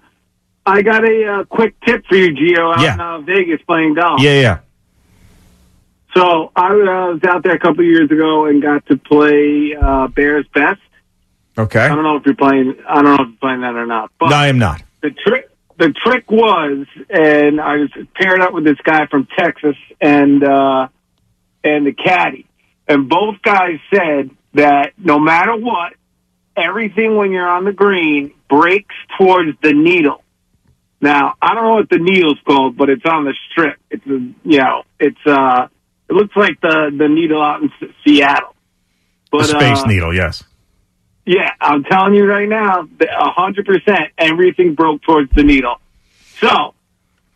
I 0.66 0.82
got 0.82 1.04
a 1.08 1.26
uh, 1.40 1.44
quick 1.46 1.76
tip 1.86 2.06
for 2.08 2.16
you, 2.16 2.34
Gio, 2.34 2.76
out 2.76 2.82
Yeah. 2.82 2.94
in 2.96 3.00
uh, 3.00 3.20
Vegas 3.22 3.62
playing 3.66 3.94
golf. 3.96 4.22
Yeah, 4.22 4.40
yeah. 4.42 4.60
So 6.14 6.52
I 6.56 6.74
was 6.74 7.22
out 7.24 7.44
there 7.44 7.54
a 7.56 7.60
couple 7.60 7.86
years 7.86 8.12
ago 8.12 8.46
and 8.46 8.62
got 8.62 8.86
to 8.88 8.98
play 8.98 9.74
uh, 9.82 10.08
Bears 10.10 10.46
Best. 10.54 10.82
Okay. 11.58 11.80
I 11.80 11.88
don't 11.88 12.04
know 12.04 12.18
if 12.18 12.26
you're 12.26 12.36
playing. 12.36 12.76
I 12.88 12.96
don't 12.96 13.06
know 13.06 13.14
if 13.14 13.20
you're 13.30 13.38
playing 13.40 13.62
that 13.62 13.76
or 13.76 13.86
not. 13.86 14.12
But 14.20 14.30
No, 14.30 14.36
I 14.36 14.48
am 14.48 14.60
not. 14.60 14.84
the 15.02 15.12
trick, 15.12 15.50
the 15.82 15.92
trick 15.92 16.30
was, 16.30 16.86
and 17.10 17.60
I 17.60 17.78
was 17.78 17.90
paired 18.14 18.40
up 18.40 18.54
with 18.54 18.64
this 18.64 18.78
guy 18.84 19.08
from 19.08 19.28
Texas 19.36 19.76
and 20.00 20.44
uh, 20.44 20.90
and 21.64 21.88
the 21.88 21.92
caddy, 21.92 22.46
and 22.88 23.10
both 23.10 23.42
guys 23.42 23.80
said 23.92 24.30
that 24.54 24.94
no 25.00 25.18
matter 25.18 25.56
what, 25.56 25.94
everything 26.56 27.16
when 27.16 27.32
you're 27.32 27.50
on 27.50 27.66
the 27.66 27.74
green 27.74 28.32
breaks 28.48 28.94
towards 29.18 29.58
the 29.64 29.74
needle. 29.74 30.24
Now 31.02 31.34
I 31.42 31.56
don't 31.56 31.64
know 31.64 31.76
what 31.78 31.90
the 31.90 31.98
needle's 31.98 32.38
called, 32.46 32.78
but 32.78 32.92
it's 32.92 33.06
on 33.06 33.26
the 33.26 33.34
strip. 33.50 33.80
It's 33.90 34.06
a, 34.06 34.20
you 34.44 34.60
know, 34.60 34.84
it's 35.00 35.26
uh, 35.26 35.68
it 36.08 36.14
looks 36.14 36.36
like 36.36 36.62
the 36.62 36.96
the 36.96 37.08
needle 37.08 37.42
out 37.42 37.64
in 37.64 37.72
S- 37.82 37.90
Seattle. 38.06 38.56
The 39.32 39.38
But 39.40 39.46
space 39.48 39.80
uh, 39.80 39.88
needle, 39.88 40.14
yes. 40.14 40.44
Yeah, 41.26 41.52
I'm 41.62 41.84
telling 41.84 42.14
you 42.16 42.26
right 42.26 42.50
now, 42.50 42.82
a 43.00 43.30
hundred 43.32 43.66
percent, 43.66 44.12
everything 44.18 44.74
broke 44.76 45.02
towards 45.04 45.32
the 45.34 45.44
needle. 45.44 45.80
So 46.40 46.74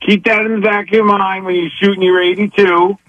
keep 0.01 0.23
that 0.25 0.45
in 0.45 0.55
the 0.55 0.61
back 0.61 0.87
of 0.87 0.93
your 0.93 1.05
mind 1.05 1.45
when 1.45 1.55
you're 1.55 1.69
shooting 1.79 2.01
your 2.03 2.21
82. 2.21 2.97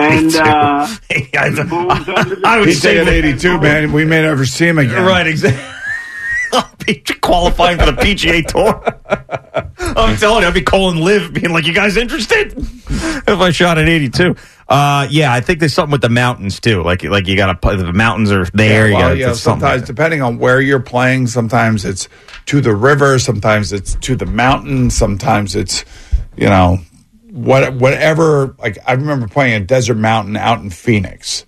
And 0.00 0.32
uh, 0.36 0.86
Boone's 1.10 2.08
under 2.08 2.36
the- 2.36 2.42
I 2.44 2.60
would 2.60 2.68
He's 2.68 2.80
say 2.80 2.98
82, 2.98 3.58
man. 3.60 3.90
We 3.92 4.04
may 4.04 4.22
never 4.22 4.46
see 4.46 4.68
him 4.68 4.78
again. 4.78 5.04
Right, 5.04 5.26
exactly. 5.26 5.60
I'll 6.52 6.70
be 6.86 7.02
qualifying 7.20 7.78
for 7.78 7.86
the 7.86 7.92
PGA 7.92 8.46
Tour. 8.46 8.94
I'm 9.96 10.16
telling 10.16 10.42
you, 10.42 10.48
I'd 10.48 10.54
be 10.54 10.62
calling 10.62 11.02
LIV, 11.02 11.32
being 11.32 11.52
like, 11.52 11.66
"You 11.66 11.74
guys 11.74 11.96
interested?" 11.96 12.54
if 13.28 13.40
I 13.40 13.50
shot 13.50 13.78
at 13.78 13.88
82. 13.88 14.34
Uh, 14.68 15.06
yeah, 15.10 15.32
I 15.32 15.40
think 15.40 15.60
there's 15.60 15.72
something 15.72 15.92
with 15.92 16.02
the 16.02 16.08
mountains 16.08 16.60
too. 16.60 16.82
Like, 16.82 17.02
like 17.02 17.26
you 17.26 17.36
got 17.36 17.60
to 17.60 17.76
the 17.76 17.92
mountains 17.92 18.30
are 18.30 18.44
there. 18.52 18.88
Yeah, 18.88 18.98
well, 18.98 19.14
you 19.14 19.20
yeah, 19.20 19.26
got 19.28 19.36
sometimes 19.36 19.82
depending 19.82 20.22
on 20.22 20.38
where 20.38 20.60
you're 20.60 20.80
playing, 20.80 21.26
sometimes 21.26 21.84
it's 21.84 22.08
to 22.46 22.60
the 22.60 22.74
river, 22.74 23.18
sometimes 23.18 23.72
it's 23.72 23.94
to 23.96 24.16
the 24.16 24.26
mountain, 24.26 24.90
sometimes 24.90 25.56
it's 25.56 25.84
you 26.36 26.46
know 26.46 26.78
what 27.30 27.74
whatever. 27.74 28.54
Like 28.58 28.78
I 28.86 28.92
remember 28.92 29.26
playing 29.26 29.62
a 29.62 29.64
desert 29.64 29.96
mountain 29.96 30.36
out 30.36 30.60
in 30.60 30.70
Phoenix, 30.70 31.46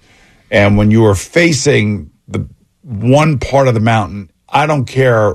and 0.50 0.78
when 0.78 0.90
you 0.90 1.02
were 1.02 1.14
facing 1.14 2.10
the 2.26 2.48
one 2.82 3.38
part 3.38 3.68
of 3.68 3.74
the 3.74 3.80
mountain, 3.80 4.29
I 4.52 4.66
don't 4.66 4.84
care 4.84 5.34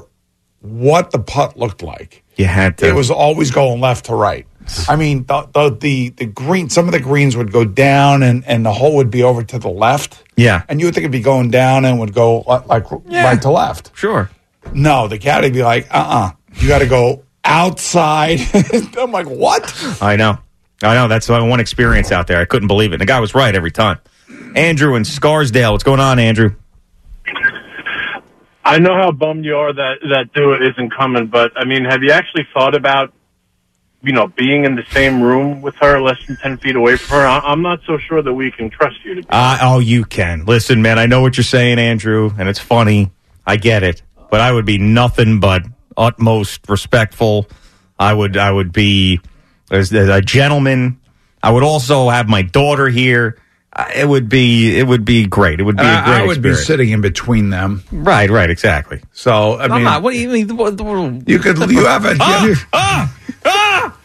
what 0.62 1.12
the 1.12 1.20
putt 1.20 1.58
looked 1.58 1.84
like. 1.84 2.24
You 2.36 2.46
had 2.46 2.78
to. 2.80 2.88
It 2.88 2.94
was 2.94 3.12
always 3.12 3.52
going 3.52 3.80
left 3.80 4.06
to 4.06 4.16
right. 4.16 4.46
I 4.90 4.96
mean, 4.96 5.26
the, 5.26 5.48
the 5.54 5.78
the 5.80 6.10
the 6.10 6.26
green. 6.26 6.70
Some 6.70 6.88
of 6.88 6.92
the 6.92 7.00
greens 7.00 7.38
would 7.38 7.52
go 7.52 7.66
down, 7.66 8.24
and 8.24 8.44
and 8.46 8.66
the 8.66 8.74
hole 8.74 8.96
would 8.96 9.12
be 9.12 9.24
over 9.24 9.44
to 9.44 9.60
the 9.60 9.70
left. 9.70 10.24
Yeah. 10.36 10.64
and 10.68 10.80
you 10.80 10.88
would 10.88 10.96
think 10.96 11.04
it'd 11.04 11.12
be 11.12 11.22
going 11.22 11.50
down 11.50 11.86
and 11.86 12.00
would 12.00 12.14
go 12.14 12.40
li- 12.40 12.66
like 12.66 12.92
right 12.92 13.42
to 13.42 13.52
left. 13.52 13.92
Sure. 13.96 14.30
No, 14.74 15.08
the 15.08 15.18
caddy 15.18 15.48
would 15.48 15.54
be 15.54 15.64
like, 15.64 15.88
uh, 15.92 15.94
uh 15.94 16.32
you 16.56 16.68
got 16.68 16.80
to 16.80 16.88
go 16.88 17.24
outside. 17.44 18.40
I'm 18.98 19.12
like, 19.12 19.28
what? 19.28 20.02
I 20.02 20.16
know. 20.16 20.40
I 20.82 20.96
know. 20.96 21.08
That's 21.08 21.30
my 21.30 21.42
one 21.42 21.60
experience 21.60 22.12
out 22.12 22.28
there. 22.28 22.40
I 22.40 22.46
couldn't 22.46 22.68
believe 22.68 22.92
it. 22.92 22.96
And 22.96 23.02
the 23.02 23.06
guy 23.06 23.20
was 23.20 23.36
right 23.36 23.54
every 23.54 23.72
time. 23.72 24.00
Andrew 24.56 24.96
in 24.96 25.06
Scarsdale. 25.06 25.72
What's 25.74 25.84
going 25.84 26.00
on, 26.00 26.20
Andrew? 26.20 26.56
I 28.66 28.80
know 28.80 28.96
how 28.96 29.12
bummed 29.12 29.46
you 29.46 29.56
are 29.56 29.72
that 29.72 30.00
that 30.02 30.34
do 30.34 30.54
isn't 30.56 30.90
coming, 30.90 31.28
but 31.28 31.52
I 31.56 31.66
mean, 31.66 31.86
have 31.86 32.02
you 32.02 32.12
actually 32.12 32.48
thought 32.52 32.76
about, 32.76 33.14
you 34.02 34.12
know, 34.12 34.26
being 34.28 34.66
in 34.66 34.76
the 34.76 34.84
same 34.90 35.22
room 35.22 35.62
with 35.62 35.76
her, 35.76 36.02
less 36.02 36.18
than 36.26 36.36
ten 36.38 36.58
feet 36.58 36.76
away 36.76 36.98
from 36.98 37.20
her? 37.20 37.28
I, 37.28 37.40
I'm 37.40 37.62
not 37.62 37.82
so 37.86 38.00
sure 38.00 38.24
that 38.24 38.34
we 38.34 38.50
can 38.50 38.72
trust 38.72 38.98
you 39.06 39.16
to. 39.16 39.22
Be. 39.22 39.28
Uh, 39.30 39.60
oh, 39.62 39.80
you 39.80 40.04
can. 40.04 40.46
Listen, 40.46 40.82
man, 40.82 40.98
I 40.98 41.06
know 41.06 41.22
what 41.22 41.38
you're 41.38 41.44
saying, 41.44 41.78
Andrew, 41.78 42.32
and 42.40 42.50
it's 42.50 42.60
funny. 42.60 43.12
I 43.46 43.58
get 43.58 43.84
it. 43.84 44.02
But 44.32 44.42
I 44.42 44.52
would 44.52 44.66
be 44.66 44.80
nothing 44.80 45.40
but 45.40 45.64
utmost 45.96 46.68
respectful. 46.68 47.48
I 48.00 48.12
would 48.14 48.36
I 48.36 48.52
would 48.52 48.74
be 48.74 49.22
as, 49.70 49.94
as 49.94 50.10
a 50.10 50.22
gentleman. 50.22 51.00
I 51.42 51.52
would 51.52 51.64
also 51.64 52.10
have 52.10 52.28
my 52.28 52.42
daughter 52.42 52.90
here. 52.90 53.38
Uh, 53.76 53.86
It 53.94 54.08
would 54.08 54.30
be 54.30 54.78
it 54.80 54.88
would 54.88 55.04
be 55.04 55.26
great. 55.28 55.60
It 55.60 55.64
would 55.64 55.76
be 55.78 55.84
a 55.84 55.86
great 56.04 56.16
I, 56.16 56.24
I 56.24 56.26
would 56.26 56.42
be 56.42 56.54
sitting 56.56 56.92
in 56.92 57.02
between 57.02 57.50
them. 57.50 57.84
Right, 57.92 58.30
right, 58.30 58.50
exactly. 58.50 59.02
So 59.12 59.54
I 59.54 59.66
I'm 59.66 59.72
mean, 59.72 59.84
not. 59.84 60.02
What 60.02 60.12
do 60.14 60.20
you 60.20 60.30
mean? 60.30 60.56
What- 60.56 60.80
what- 60.80 61.28
you 61.28 61.40
could 61.40 61.58
you 61.70 61.86
have 61.86 62.06
a 62.06 62.16
Ah, 62.74 63.14
ah, 63.46 63.98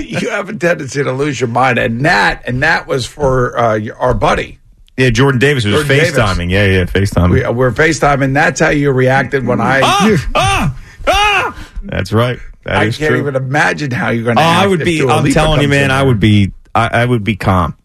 you 0.00 0.28
have 0.30 0.48
a 0.50 0.54
tendency 0.56 1.02
to 1.02 1.12
lose 1.12 1.40
your 1.40 1.48
mind, 1.48 1.78
and 1.78 2.04
that 2.04 2.42
and 2.46 2.62
that 2.62 2.86
was 2.86 3.06
for 3.06 3.58
uh, 3.58 3.80
our 3.98 4.14
buddy. 4.14 4.58
Yeah, 4.98 5.10
Jordan 5.10 5.38
Davis 5.38 5.64
was 5.64 5.74
Jordan 5.74 5.88
Davis. 5.88 6.18
FaceTiming. 6.18 6.50
Yeah, 6.50 6.66
yeah, 6.66 6.84
FaceTiming. 6.84 7.30
We, 7.30 7.48
we're 7.56 7.70
FaceTime, 7.70 8.22
and 8.22 8.34
that's 8.36 8.60
how 8.60 8.70
you 8.70 8.90
reacted 8.90 9.46
when 9.46 9.60
I. 9.60 9.80
ah, 9.82 10.26
ah, 10.34 10.78
ah. 11.06 11.68
That's 11.84 12.12
right. 12.12 12.38
That 12.64 12.76
I 12.76 12.84
is 12.86 12.98
can't 12.98 13.10
true. 13.10 13.18
even 13.20 13.36
imagine 13.36 13.90
how 13.92 14.10
you're 14.10 14.24
going 14.24 14.38
Oh, 14.38 14.42
to. 14.42 14.46
I 14.46 14.66
would 14.66 14.84
be. 14.84 15.00
I'm 15.08 15.30
telling 15.32 15.62
you, 15.62 15.68
man. 15.68 15.90
I 15.92 16.02
would 16.02 16.18
be. 16.20 16.52
I, 16.74 16.88
I 16.92 17.04
would 17.06 17.22
be 17.24 17.36
calm. 17.36 17.76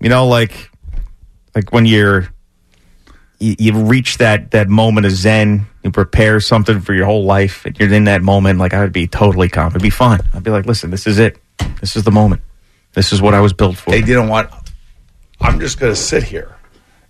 You 0.00 0.08
know, 0.08 0.26
like, 0.26 0.70
like 1.54 1.72
when 1.72 1.86
you're, 1.86 2.28
you, 3.38 3.54
you 3.58 3.84
reach 3.84 4.18
that 4.18 4.50
that 4.52 4.68
moment 4.68 5.06
of 5.06 5.12
zen. 5.12 5.66
You 5.82 5.90
prepare 5.90 6.40
something 6.40 6.80
for 6.80 6.92
your 6.92 7.06
whole 7.06 7.24
life, 7.24 7.64
and 7.64 7.78
you're 7.78 7.92
in 7.92 8.04
that 8.04 8.20
moment. 8.22 8.58
Like 8.58 8.74
I 8.74 8.80
would 8.80 8.92
be 8.92 9.06
totally 9.06 9.48
calm. 9.48 9.68
It'd 9.68 9.80
be 9.80 9.88
fine. 9.88 10.20
I'd 10.34 10.42
be 10.42 10.50
like, 10.50 10.66
listen, 10.66 10.90
this 10.90 11.06
is 11.06 11.18
it. 11.18 11.38
This 11.80 11.96
is 11.96 12.04
the 12.04 12.10
moment. 12.10 12.42
This 12.92 13.12
is 13.12 13.22
what 13.22 13.32
I 13.32 13.40
was 13.40 13.52
built 13.54 13.76
for. 13.76 13.90
They 13.90 14.02
didn't 14.02 14.28
want. 14.28 14.50
I'm 15.40 15.58
just 15.58 15.80
going 15.80 15.92
to 15.92 15.96
sit 15.96 16.22
here, 16.22 16.54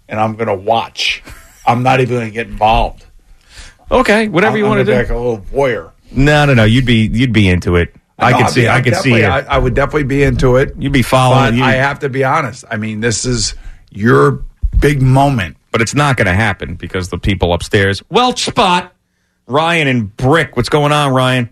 and 0.09 0.21
I'm 0.21 0.35
going 0.37 0.47
to 0.47 0.55
watch. 0.55 1.23
I'm 1.67 1.83
not 1.83 2.01
even 2.01 2.17
going 2.17 2.27
to 2.29 2.33
get 2.33 2.47
involved. 2.47 3.05
Okay, 3.91 4.29
whatever 4.29 4.57
you 4.57 4.65
I'm 4.65 4.71
want 4.71 4.81
to 4.81 4.85
do. 4.85 4.93
be 4.93 4.99
like 4.99 5.11
a 5.11 5.17
little 5.17 5.39
voyeur. 5.39 5.91
No, 6.13 6.45
no, 6.45 6.55
no. 6.55 6.65
You'd 6.65 6.87
be 6.87 7.09
you'd 7.13 7.33
be 7.33 7.49
into 7.49 7.75
it. 7.75 7.93
I 8.21 8.31
No, 8.33 8.37
could 8.39 8.47
I'd 8.47 8.53
see. 8.53 8.67
I 8.67 8.77
I'd 8.77 8.85
could 8.85 8.97
see. 8.97 9.25
I, 9.25 9.41
I 9.41 9.59
would 9.59 9.75
definitely 9.75 10.05
be 10.05 10.23
into 10.23 10.57
it. 10.57 10.75
You'd 10.79 10.93
be 10.93 11.03
following. 11.03 11.53
But 11.53 11.55
you- 11.55 11.65
I 11.65 11.73
have 11.73 12.01
to 12.01 12.09
be 12.09 12.25
honest. 12.25 12.65
I 12.71 12.77
mean, 12.77 13.01
this 13.01 13.25
is 13.25 13.55
your 13.91 14.43
big 14.79 15.03
moment. 15.03 15.57
but 15.73 15.81
it's 15.81 15.95
not 15.95 16.17
going 16.17 16.27
to 16.27 16.35
happen 16.35 16.75
because 16.75 17.09
the 17.11 17.19
people 17.19 17.53
upstairs. 17.53 18.03
Welch 18.11 18.45
spot. 18.45 18.93
Ryan 19.47 19.87
and 19.89 20.17
Brick. 20.17 20.57
What's 20.57 20.69
going 20.69 20.93
on, 20.93 21.13
Ryan? 21.13 21.49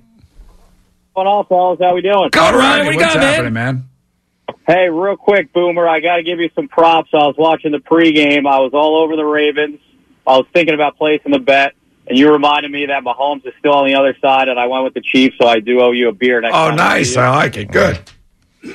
What's 1.13 1.15
Going 1.15 1.27
on, 1.27 1.47
fellas? 1.47 1.79
How 1.81 1.95
we 1.95 2.03
doing? 2.03 2.29
Go, 2.31 2.41
Ryan. 2.41 2.87
What 2.87 2.93
do 2.93 2.99
you 2.99 3.05
What's 3.05 3.15
got, 3.15 3.23
happening, 3.23 3.53
man? 3.53 3.75
man? 3.75 4.55
Hey, 4.67 4.89
real 4.89 5.17
quick, 5.17 5.53
Boomer. 5.53 5.87
I 5.89 6.01
got 6.01 6.17
to 6.17 6.23
give 6.23 6.39
you 6.41 6.51
some 6.55 6.69
props. 6.69 7.11
I 7.13 7.19
was 7.27 7.35
watching 7.39 7.73
the 7.73 7.79
pregame. 7.79 8.47
I 8.47 8.59
was 8.61 8.71
all 8.75 8.97
over 9.03 9.15
the 9.17 9.25
Ravens. 9.25 9.79
I 10.27 10.37
was 10.37 10.47
thinking 10.53 10.75
about 10.75 10.97
placing 10.97 11.33
the 11.33 11.39
bet, 11.39 11.73
and 12.09 12.19
you 12.19 12.33
reminded 12.33 12.71
me 12.71 12.87
that 12.87 13.03
Mahomes 13.05 13.47
is 13.47 13.53
still 13.59 13.75
on 13.75 13.87
the 13.87 13.95
other 13.95 14.17
side, 14.21 14.49
and 14.49 14.59
I 14.59 14.67
went 14.67 14.85
with 14.85 14.95
the 14.95 15.01
Chiefs, 15.03 15.37
so 15.41 15.47
I 15.47 15.61
do 15.61 15.81
owe 15.81 15.93
you 15.93 16.09
a 16.09 16.13
beer 16.13 16.41
next 16.41 16.55
Oh, 16.55 16.71
time. 16.71 16.75
I 16.75 16.77
nice. 16.77 17.15
see. 17.15 17.21
I 17.21 17.31
like 17.31 17.57
it. 17.57 17.71
Good. 17.71 17.99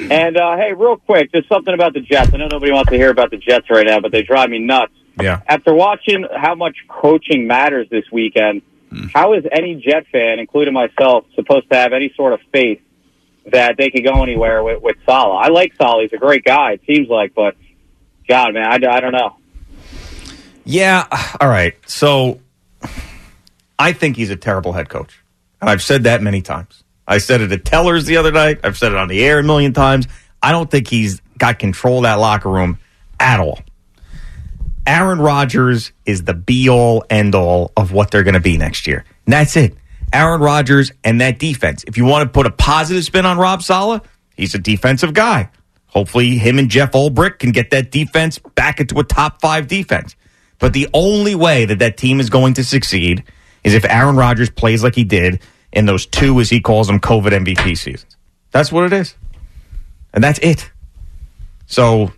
And 0.10 0.38
uh, 0.38 0.56
hey, 0.56 0.74
real 0.74 0.98
quick, 0.98 1.32
just 1.32 1.50
something 1.50 1.74
about 1.74 1.94
the 1.94 2.00
Jets. 2.00 2.32
I 2.34 2.38
know 2.38 2.48
nobody 2.48 2.72
wants 2.72 2.90
to 2.92 2.98
hear 2.98 3.10
about 3.10 3.32
the 3.32 3.38
Jets 3.38 3.70
right 3.70 3.86
now, 3.86 4.00
but 4.00 4.12
they 4.12 4.24
drive 4.24 4.50
me 4.50 4.60
nuts. 4.60 4.94
Yeah. 5.22 5.42
After 5.48 5.74
watching 5.74 6.26
how 6.36 6.56
much 6.56 6.78
coaching 6.88 7.46
matters 7.48 7.88
this 7.90 8.06
weekend, 8.12 8.62
how 9.14 9.34
is 9.34 9.44
any 9.52 9.76
Jet 9.76 10.06
fan, 10.12 10.40
including 10.40 10.74
myself, 10.74 11.26
supposed 11.36 11.70
to 11.72 11.76
have 11.76 11.94
any 11.94 12.14
sort 12.16 12.34
of 12.34 12.40
faith 12.52 12.80
that 13.52 13.76
they 13.78 13.90
could 13.90 14.04
go 14.06 14.24
anywhere 14.24 14.64
with, 14.64 14.82
with 14.82 14.96
Saleh? 15.06 15.38
I 15.44 15.50
like 15.50 15.74
Saleh; 15.76 16.04
he's 16.04 16.14
a 16.14 16.18
great 16.22 16.44
guy. 16.46 16.74
It 16.74 16.82
seems 16.88 17.10
like, 17.10 17.34
but 17.36 17.56
God, 18.28 18.54
man, 18.54 18.66
I, 18.66 18.76
I 18.96 19.00
don't 19.02 19.12
know. 19.12 19.36
Yeah. 20.64 21.08
All 21.42 21.50
right. 21.50 21.76
So 21.90 22.40
I 23.78 23.94
think 23.94 24.16
he's 24.16 24.30
a 24.30 24.36
terrible 24.36 24.74
head 24.74 24.90
coach. 24.90 25.24
And 25.62 25.70
I've 25.70 25.82
said 25.82 26.04
that 26.04 26.22
many 26.22 26.42
times. 26.42 26.84
I 27.08 27.18
said 27.18 27.42
it 27.42 27.52
at 27.52 27.66
Tellers 27.66 28.06
the 28.06 28.18
other 28.18 28.32
night. 28.32 28.60
I've 28.64 28.78
said 28.78 28.92
it 28.92 28.98
on 28.98 29.08
the 29.08 29.24
air 29.24 29.40
a 29.40 29.44
million 29.44 29.74
times. 29.74 30.08
I 30.42 30.52
don't 30.52 30.70
think 30.70 30.88
he's 30.88 31.22
got 31.38 31.60
control 31.60 31.98
of 31.98 32.04
that 32.04 32.16
locker 32.16 32.50
room 32.50 32.80
at 33.20 33.40
all. 33.40 33.60
Aaron 34.86 35.20
Rodgers 35.20 35.92
is 36.06 36.24
the 36.24 36.34
be 36.34 36.70
all 36.70 37.06
end 37.10 37.36
all 37.36 37.72
of 37.78 37.92
what 37.92 38.12
they're 38.12 38.24
going 38.24 38.34
to 38.34 38.42
be 38.42 38.58
next 38.58 38.88
year. 38.88 39.06
And 39.26 39.34
that's 39.34 39.56
it. 39.56 39.76
Aaron 40.12 40.42
Rodgers 40.42 40.92
and 41.04 41.22
that 41.22 41.40
defense. 41.40 41.84
If 41.88 41.98
you 41.98 42.06
want 42.06 42.28
to 42.28 42.34
put 42.34 42.46
a 42.46 42.52
positive 42.52 43.04
spin 43.04 43.26
on 43.26 43.38
Rob 43.38 43.64
Saleh, 43.64 44.02
he's 44.36 44.54
a 44.54 44.60
defensive 44.60 45.14
guy. 45.14 45.50
Hopefully, 45.88 46.38
him 46.38 46.60
and 46.60 46.70
Jeff 46.70 46.92
Ulbrich 46.92 47.40
can 47.40 47.52
get 47.52 47.70
that 47.72 47.92
defense 47.92 48.40
back 48.40 48.80
into 48.80 49.00
a 49.00 49.04
top 49.04 49.42
five 49.42 49.68
defense. 49.68 50.16
But 50.60 50.74
the 50.74 50.88
only 50.94 51.36
way 51.36 51.66
that 51.66 51.80
that 51.80 51.98
team 51.98 52.20
is 52.20 52.30
going 52.30 52.56
to 52.56 52.64
succeed 52.64 53.24
is 53.64 53.74
if 53.74 53.86
Aaron 53.86 54.16
Rodgers 54.16 54.50
plays 54.50 54.84
like 54.84 54.96
he 54.96 55.04
did 55.04 55.42
in 55.72 55.86
those 55.86 56.06
two, 56.06 56.40
as 56.40 56.50
he 56.50 56.60
calls 56.60 56.88
them, 56.88 57.00
COVID 57.00 57.32
MVP 57.32 57.78
seasons. 57.78 58.18
That's 58.52 58.72
what 58.72 58.86
it 58.86 58.94
is. 58.94 59.16
And 60.14 60.24
that's 60.24 60.40
it. 60.40 60.70
So 61.66 62.12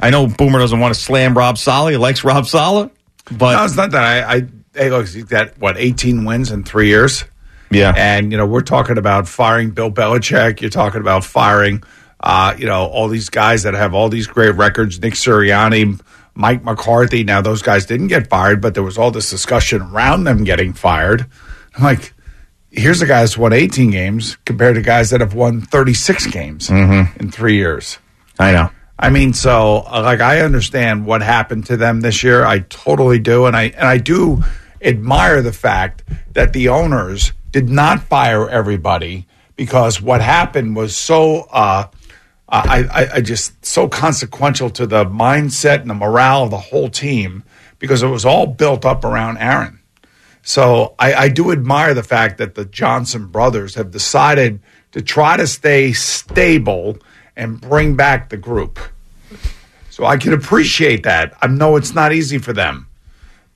I 0.00 0.10
know 0.10 0.26
Boomer 0.26 0.58
doesn't 0.58 0.80
want 0.80 0.94
to 0.94 1.00
slam 1.00 1.36
Rob 1.36 1.58
Saleh. 1.58 1.92
He 1.92 1.96
likes 1.96 2.24
Rob 2.24 2.46
Saleh. 2.46 2.90
But 3.30 3.56
no, 3.56 3.64
it's 3.64 3.76
not 3.76 3.90
that. 3.92 4.04
I, 4.04 4.36
I 4.36 4.46
hey, 4.74 4.90
look, 4.90 5.06
he's 5.06 5.24
got 5.24 5.58
what 5.58 5.76
18 5.76 6.24
wins 6.24 6.50
in 6.50 6.64
three 6.64 6.88
years. 6.88 7.24
Yeah, 7.70 7.92
and 7.94 8.32
you 8.32 8.38
know 8.38 8.46
we're 8.46 8.62
talking 8.62 8.96
about 8.96 9.28
firing 9.28 9.70
Bill 9.70 9.90
Belichick. 9.90 10.62
You're 10.62 10.70
talking 10.70 11.02
about 11.02 11.22
firing, 11.22 11.82
uh, 12.20 12.54
you 12.56 12.64
know, 12.64 12.86
all 12.86 13.08
these 13.08 13.28
guys 13.28 13.64
that 13.64 13.74
have 13.74 13.92
all 13.92 14.08
these 14.08 14.26
great 14.26 14.54
records. 14.54 15.00
Nick 15.00 15.12
Sirianni, 15.12 16.00
Mike 16.38 16.62
McCarthy. 16.62 17.24
Now 17.24 17.40
those 17.40 17.62
guys 17.62 17.84
didn't 17.84 18.06
get 18.06 18.30
fired, 18.30 18.62
but 18.62 18.74
there 18.74 18.84
was 18.84 18.96
all 18.96 19.10
this 19.10 19.28
discussion 19.28 19.82
around 19.82 20.24
them 20.24 20.44
getting 20.44 20.72
fired. 20.72 21.26
I'm 21.76 21.82
like, 21.82 22.14
here's 22.70 23.02
a 23.02 23.06
guy 23.06 23.20
that's 23.20 23.36
won 23.36 23.52
18 23.52 23.90
games 23.90 24.36
compared 24.44 24.76
to 24.76 24.82
guys 24.82 25.10
that 25.10 25.20
have 25.20 25.34
won 25.34 25.60
36 25.60 26.28
games 26.28 26.70
in 27.18 27.30
three 27.32 27.56
years. 27.56 27.98
I 28.38 28.52
know. 28.52 28.70
I 28.98 29.10
mean, 29.10 29.32
so 29.32 29.84
uh, 29.86 30.02
like 30.02 30.20
I 30.20 30.40
understand 30.40 31.06
what 31.06 31.22
happened 31.22 31.66
to 31.66 31.76
them 31.76 32.00
this 32.00 32.22
year. 32.22 32.44
I 32.44 32.60
totally 32.60 33.18
do, 33.18 33.46
and 33.46 33.56
I 33.56 33.64
and 33.64 33.86
I 33.86 33.98
do 33.98 34.42
admire 34.80 35.42
the 35.42 35.52
fact 35.52 36.04
that 36.32 36.52
the 36.52 36.68
owners 36.68 37.32
did 37.50 37.68
not 37.68 38.02
fire 38.04 38.48
everybody 38.48 39.26
because 39.56 40.00
what 40.00 40.20
happened 40.20 40.76
was 40.76 40.96
so 40.96 41.48
uh, 41.52 41.88
I, 42.48 42.84
I, 42.90 43.08
I 43.16 43.20
just 43.20 43.64
so 43.64 43.88
consequential 43.88 44.70
to 44.70 44.86
the 44.86 45.04
mindset 45.04 45.80
and 45.80 45.90
the 45.90 45.94
morale 45.94 46.44
of 46.44 46.50
the 46.50 46.58
whole 46.58 46.88
team 46.88 47.44
because 47.78 48.02
it 48.02 48.08
was 48.08 48.24
all 48.24 48.46
built 48.46 48.84
up 48.84 49.04
around 49.04 49.38
Aaron. 49.38 49.80
So 50.42 50.94
I, 50.98 51.14
I 51.14 51.28
do 51.28 51.52
admire 51.52 51.92
the 51.92 52.02
fact 52.02 52.38
that 52.38 52.54
the 52.54 52.64
Johnson 52.64 53.26
brothers 53.26 53.74
have 53.74 53.90
decided 53.90 54.60
to 54.92 55.02
try 55.02 55.36
to 55.36 55.46
stay 55.46 55.92
stable 55.92 56.96
and 57.36 57.60
bring 57.60 57.96
back 57.96 58.30
the 58.30 58.38
group. 58.38 58.78
So 59.90 60.06
I 60.06 60.16
can 60.16 60.32
appreciate 60.32 61.02
that. 61.02 61.36
I 61.42 61.48
know 61.48 61.76
it's 61.76 61.94
not 61.94 62.12
easy 62.12 62.38
for 62.38 62.52
them, 62.52 62.86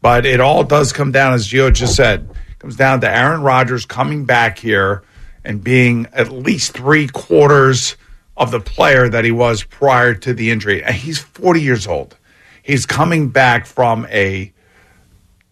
but 0.02 0.26
it 0.26 0.40
all 0.40 0.64
does 0.64 0.92
come 0.92 1.12
down, 1.12 1.32
as 1.32 1.48
Gio 1.48 1.72
just 1.72 1.96
said, 1.96 2.28
comes 2.58 2.76
down 2.76 3.00
to 3.00 3.10
Aaron 3.10 3.42
Rodgers 3.42 3.86
coming 3.86 4.24
back 4.24 4.58
here 4.58 5.02
and 5.44 5.64
being 5.64 6.06
at 6.12 6.30
least 6.30 6.72
three 6.72 7.08
quarters 7.08 7.96
of 8.42 8.50
the 8.50 8.60
player 8.60 9.08
that 9.08 9.24
he 9.24 9.30
was 9.30 9.62
prior 9.62 10.14
to 10.14 10.34
the 10.34 10.50
injury. 10.50 10.82
And 10.82 10.94
he's 10.94 11.18
40 11.18 11.60
years 11.60 11.86
old. 11.86 12.16
He's 12.62 12.86
coming 12.86 13.28
back 13.30 13.66
from 13.66 14.06
a 14.10 14.52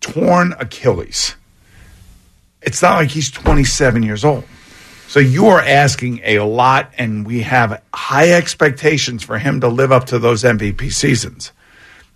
torn 0.00 0.54
Achilles. 0.58 1.34
It's 2.62 2.82
not 2.82 2.96
like 2.96 3.10
he's 3.10 3.30
27 3.30 4.02
years 4.02 4.24
old. 4.24 4.44
So 5.08 5.18
you 5.18 5.46
are 5.46 5.60
asking 5.60 6.20
a 6.24 6.38
lot, 6.40 6.92
and 6.96 7.26
we 7.26 7.40
have 7.40 7.82
high 7.92 8.30
expectations 8.30 9.24
for 9.24 9.38
him 9.38 9.60
to 9.60 9.68
live 9.68 9.90
up 9.90 10.04
to 10.06 10.18
those 10.20 10.44
MVP 10.44 10.92
seasons. 10.92 11.50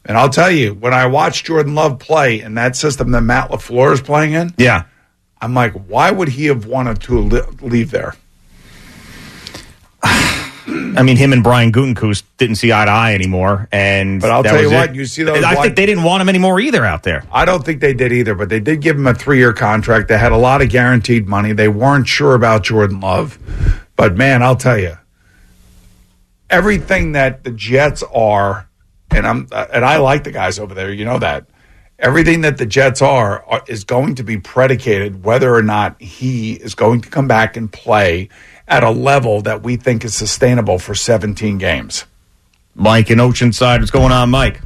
And 0.04 0.16
I'll 0.16 0.28
tell 0.28 0.50
you, 0.50 0.75
when 0.75 0.95
I 0.95 1.07
watch 1.07 1.45
Jordan 1.45 1.75
Love 1.75 1.99
play 1.99 2.40
in 2.40 2.54
that 2.54 2.76
system 2.76 3.11
that 3.12 3.23
Matt 3.23 3.50
LaFleur 3.50 3.93
is 3.95 4.00
playing 4.00 4.35
in, 4.35 4.54
Yeah. 4.59 4.85
I'm 5.40 5.54
like, 5.54 5.73
why 5.73 6.11
would 6.11 6.28
he 6.28 6.47
have 6.47 6.66
wanted 6.66 7.00
to 7.02 7.19
leave 7.61 7.90
there? 7.90 8.14
I 10.96 11.02
mean, 11.02 11.16
him 11.16 11.32
and 11.32 11.42
Brian 11.42 11.72
Gutekunst 11.72 12.24
didn't 12.36 12.56
see 12.56 12.72
eye 12.72 12.84
to 12.84 12.90
eye 12.90 13.14
anymore, 13.14 13.68
and 13.72 14.20
But 14.20 14.30
I'll 14.30 14.42
tell 14.42 14.60
you 14.60 14.70
what, 14.70 14.90
it. 14.90 14.96
you 14.96 15.06
see 15.06 15.22
those 15.22 15.42
I 15.42 15.54
think 15.56 15.76
they 15.76 15.86
didn't 15.86 16.04
want 16.04 16.20
him 16.22 16.28
anymore 16.28 16.60
either 16.60 16.84
out 16.84 17.02
there. 17.02 17.24
I 17.32 17.44
don't 17.44 17.64
think 17.64 17.80
they 17.80 17.94
did 17.94 18.12
either, 18.12 18.34
but 18.34 18.48
they 18.48 18.60
did 18.60 18.80
give 18.80 18.96
him 18.96 19.06
a 19.06 19.14
three 19.14 19.38
year 19.38 19.52
contract. 19.52 20.08
They 20.08 20.18
had 20.18 20.32
a 20.32 20.36
lot 20.36 20.62
of 20.62 20.68
guaranteed 20.68 21.26
money. 21.26 21.52
They 21.52 21.68
weren't 21.68 22.08
sure 22.08 22.34
about 22.34 22.64
Jordan 22.64 23.00
Love. 23.00 23.38
But 23.96 24.16
man, 24.16 24.42
I'll 24.42 24.56
tell 24.56 24.78
you, 24.78 24.96
everything 26.50 27.12
that 27.12 27.44
the 27.44 27.50
Jets 27.50 28.02
are, 28.14 28.68
and 29.10 29.26
I'm 29.26 29.48
uh, 29.52 29.66
and 29.72 29.84
I 29.84 29.98
like 29.98 30.24
the 30.24 30.32
guys 30.32 30.58
over 30.58 30.74
there, 30.74 30.92
you 30.92 31.04
know 31.04 31.18
that. 31.18 31.46
Everything 32.00 32.40
that 32.40 32.58
the 32.58 32.66
Jets 32.66 33.00
are, 33.00 33.44
are 33.44 33.62
is 33.68 33.84
going 33.84 34.16
to 34.16 34.24
be 34.24 34.36
predicated 34.36 35.24
whether 35.24 35.54
or 35.54 35.62
not 35.62 36.00
he 36.02 36.54
is 36.54 36.74
going 36.74 37.00
to 37.02 37.08
come 37.08 37.28
back 37.28 37.56
and 37.56 37.72
play 37.72 38.28
at 38.66 38.83
a 38.83 38.90
level 38.90 39.42
that 39.42 39.62
we 39.62 39.76
think 39.76 40.04
is 40.04 40.14
sustainable 40.14 40.78
for 40.78 40.94
17 40.94 41.59
games. 41.59 42.04
Mike 42.75 43.11
in 43.11 43.18
Oceanside, 43.18 43.80
what's 43.80 43.90
going 43.90 44.12
on, 44.12 44.30
Mike? 44.30 44.61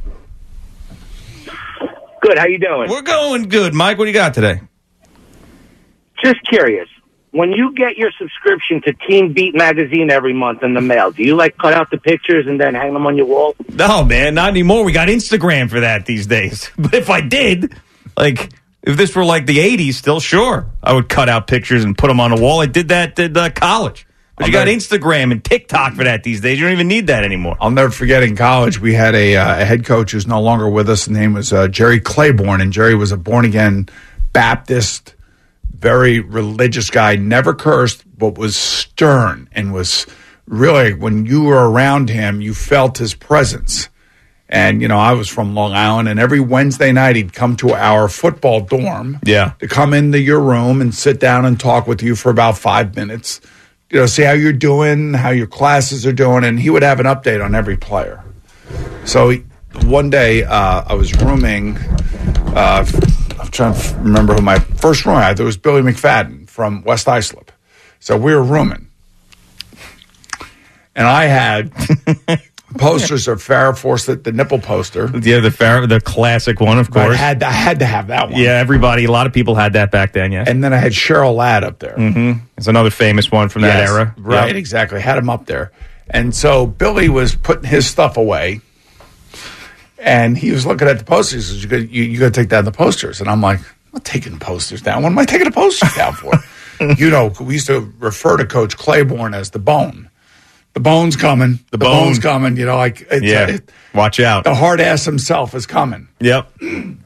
Good. 2.21 2.37
How 2.37 2.47
you 2.47 2.59
doing? 2.59 2.89
We're 2.89 3.01
going 3.01 3.49
good, 3.49 3.73
Mike. 3.73 3.97
What 3.97 4.05
do 4.05 4.09
you 4.09 4.13
got 4.13 4.33
today? 4.33 4.61
Just 6.23 6.37
curious. 6.47 6.87
When 7.31 7.51
you 7.51 7.73
get 7.75 7.95
your 7.95 8.11
subscription 8.19 8.81
to 8.81 8.93
Tiger 8.93 9.31
Beat 9.31 9.55
magazine 9.55 10.09
every 10.09 10.33
month 10.33 10.63
in 10.63 10.73
the 10.73 10.81
mail, 10.81 11.11
do 11.11 11.23
you 11.23 11.35
like 11.35 11.57
cut 11.57 11.73
out 11.73 11.91
the 11.91 11.97
pictures 11.97 12.47
and 12.47 12.59
then 12.59 12.73
hang 12.73 12.93
them 12.93 13.05
on 13.05 13.17
your 13.17 13.27
wall? 13.27 13.55
No, 13.69 14.03
man, 14.03 14.33
not 14.35 14.49
anymore. 14.49 14.83
We 14.83 14.91
got 14.91 15.09
Instagram 15.09 15.69
for 15.69 15.81
that 15.81 16.05
these 16.05 16.25
days. 16.25 16.71
But 16.77 16.95
if 16.95 17.09
I 17.09 17.21
did, 17.21 17.75
like, 18.17 18.49
if 18.81 18.97
this 18.97 19.15
were 19.15 19.25
like 19.25 19.45
the 19.45 19.57
80s, 19.57 19.95
still 19.95 20.19
sure, 20.19 20.69
I 20.81 20.93
would 20.93 21.09
cut 21.09 21.29
out 21.29 21.47
pictures 21.47 21.83
and 21.83 21.97
put 21.97 22.07
them 22.07 22.19
on 22.19 22.31
a 22.31 22.41
wall. 22.41 22.61
I 22.61 22.65
did 22.65 22.89
that 22.89 23.19
at 23.19 23.35
uh, 23.35 23.49
college. 23.49 24.05
But 24.37 24.47
you 24.47 24.53
got 24.53 24.67
Instagram 24.67 25.33
and 25.33 25.43
TikTok 25.43 25.95
for 25.95 26.05
that 26.05 26.23
these 26.23 26.39
days. 26.39 26.57
You 26.57 26.65
don't 26.65 26.73
even 26.73 26.87
need 26.87 27.07
that 27.07 27.25
anymore. 27.25 27.57
I'll 27.59 27.71
never 27.71 27.91
forget 27.91 28.23
in 28.23 28.37
college, 28.37 28.79
we 28.79 28.93
had 28.93 29.13
a, 29.13 29.35
uh, 29.35 29.61
a 29.61 29.65
head 29.65 29.85
coach 29.85 30.11
who's 30.11 30.27
no 30.27 30.41
longer 30.41 30.69
with 30.69 30.89
us. 30.89 31.05
His 31.05 31.09
name 31.09 31.33
was 31.33 31.51
uh, 31.51 31.67
Jerry 31.67 31.99
Claiborne, 31.99 32.61
and 32.61 32.71
Jerry 32.71 32.95
was 32.95 33.11
a 33.11 33.17
born 33.17 33.43
again 33.43 33.89
Baptist, 34.31 35.15
very 35.77 36.21
religious 36.21 36.89
guy, 36.89 37.17
never 37.17 37.53
cursed, 37.53 38.05
but 38.17 38.37
was 38.37 38.55
stern 38.55 39.49
and 39.51 39.73
was 39.73 40.05
really, 40.45 40.93
when 40.93 41.25
you 41.25 41.43
were 41.43 41.69
around 41.69 42.09
him, 42.09 42.39
you 42.39 42.53
felt 42.53 42.97
his 42.97 43.13
presence. 43.13 43.89
And, 44.51 44.81
you 44.81 44.87
know, 44.87 44.97
I 44.97 45.13
was 45.13 45.27
from 45.29 45.53
Long 45.53 45.73
Island, 45.73 46.09
and 46.09 46.19
every 46.19 46.39
Wednesday 46.39 46.91
night 46.91 47.15
he'd 47.15 47.33
come 47.33 47.55
to 47.57 47.73
our 47.73 48.09
football 48.09 48.61
dorm 48.61 49.19
Yeah. 49.23 49.51
to 49.59 49.67
come 49.67 49.93
into 49.93 50.19
your 50.19 50.39
room 50.39 50.81
and 50.81 50.93
sit 50.93 51.19
down 51.19 51.45
and 51.45 51.59
talk 51.59 51.85
with 51.85 52.01
you 52.01 52.15
for 52.15 52.31
about 52.31 52.57
five 52.57 52.95
minutes. 52.95 53.41
You 53.91 53.99
know, 53.99 54.05
see 54.07 54.23
how 54.23 54.31
you're 54.31 54.51
doing, 54.53 55.13
how 55.13 55.29
your 55.29 55.45
classes 55.47 56.05
are 56.07 56.11
doing, 56.13 56.43
and 56.43 56.59
he 56.59 56.71
would 56.71 56.81
have 56.81 56.99
an 56.99 57.05
update 57.05 57.43
on 57.45 57.53
every 57.53 57.77
player. 57.77 58.23
So 59.05 59.29
he- 59.29 59.43
one 59.85 60.09
day 60.09 60.43
uh, 60.43 60.83
I 60.87 60.95
was 60.95 61.13
rooming. 61.21 61.77
Uh, 62.55 62.85
I'm 63.39 63.47
trying 63.49 63.75
to 63.75 63.95
remember 63.99 64.33
who 64.33 64.41
my 64.41 64.57
first 64.59 65.05
roommate. 65.05 65.23
I- 65.23 65.33
There 65.35 65.45
was 65.45 65.57
Billy 65.57 65.81
McFadden 65.83 66.49
from 66.49 66.83
West 66.83 67.07
Islip. 67.07 67.51
So 67.99 68.17
we 68.17 68.33
were 68.33 68.41
rooming, 68.43 68.87
and 70.95 71.05
I 71.07 71.25
had 71.25 71.71
posters 72.77 73.27
of 73.27 73.43
Farrah 73.43 73.77
Fawcett, 73.77 74.23
the 74.23 74.31
nipple 74.31 74.59
poster. 74.59 75.05
Yeah, 75.17 75.39
the 75.39 75.49
Farrah, 75.49 75.87
the 75.89 75.99
classic 75.99 76.59
one, 76.59 76.77
of 76.79 76.89
But 76.91 76.99
I 76.99 77.05
course. 77.07 77.17
had 77.17 77.43
I 77.43 77.51
had 77.51 77.79
to 77.79 77.85
have 77.85 78.07
that 78.07 78.29
one. 78.29 78.39
yeah, 78.39 78.51
everybody, 78.59 79.05
a 79.05 79.11
lot 79.11 79.27
of 79.27 79.33
people 79.33 79.55
had 79.55 79.73
that 79.73 79.91
back 79.91 80.13
then, 80.13 80.31
yeah. 80.31 80.43
And 80.47 80.63
then 80.63 80.73
I 80.73 80.77
had 80.77 80.91
Cheryl 80.91 81.35
Ladd 81.35 81.63
up 81.63 81.79
there. 81.79 81.95
mm-hmm. 81.97 82.39
It's 82.57 82.67
another 82.67 82.89
famous 82.91 83.31
one 83.31 83.49
from 83.49 83.63
that 83.63 83.77
Yes, 83.79 83.89
era. 83.89 84.15
Right, 84.17 84.47
Yep. 84.47 84.55
exactly. 84.55 85.01
Had 85.01 85.17
him 85.17 85.29
up 85.29 85.45
there. 85.47 85.71
And 86.09 86.33
so 86.35 86.65
Billy 86.67 87.07
was 87.09 87.35
putting 87.35 87.65
his 87.69 87.85
stuff 87.87 88.17
away. 88.17 88.61
And 89.97 90.37
he 90.37 90.51
was 90.51 90.65
looking 90.65 90.87
at 90.87 90.97
the 90.97 91.03
posters. 91.05 91.49
He 91.49 91.53
says, 91.53 91.63
you 91.63 91.69
got 91.69 91.89
you, 91.89 92.03
you 92.03 92.19
got 92.19 92.33
to 92.33 92.41
take 92.41 92.49
down 92.49 92.65
the 92.65 92.71
posters. 92.71 93.19
And 93.19 93.29
I'm 93.29 93.41
like, 93.41 93.59
I'm 93.59 93.65
not 93.93 94.05
taking 94.05 94.33
the 94.33 94.39
posters 94.39 94.81
down. 94.81 95.03
What 95.03 95.11
am 95.11 95.17
I 95.19 95.25
taking 95.25 95.45
the 95.45 95.51
posters 95.51 95.93
down 95.93 96.13
for? 96.13 96.33
you 96.97 97.09
know, 97.09 97.33
we 97.41 97.55
used 97.55 97.67
to 97.67 97.91
refer 97.99 98.37
to 98.37 98.45
Coach 98.45 98.77
Claiborne 98.77 99.33
as 99.33 99.49
the 99.51 99.59
bone. 99.59 100.08
The 100.79 100.83
bone's 100.83 101.17
coming. 101.17 101.59
The, 101.71 101.77
bone. 101.77 102.05
bone's 102.05 102.19
coming. 102.19 102.55
You 102.55 102.65
know, 102.65 102.77
like 102.77 103.05
it's, 103.11 103.25
Yeah. 103.25 103.47
it- 103.49 103.69
Watch 103.93 104.21
out. 104.21 104.45
the 104.45 104.55
hard 104.55 104.79
ass 104.79 105.03
himself 105.03 105.53
is 105.53 105.65
coming. 105.65 106.07
Yep. 106.21 106.51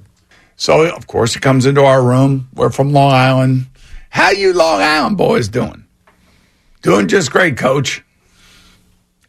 So 0.56 0.86
of 0.96 1.08
course 1.08 1.34
he 1.34 1.40
comes 1.40 1.66
into 1.66 1.82
our 1.84 2.02
room. 2.02 2.48
We're 2.54 2.70
from 2.70 2.94
Long 2.94 3.12
Island. 3.12 3.66
How 4.12 4.30
you 4.30 4.54
Long 4.54 4.80
Island 4.82 5.18
boys 5.18 5.50
doing? 5.50 5.86
Doing 6.84 7.08
just 7.08 7.32
great, 7.32 7.58
coach. 7.58 8.04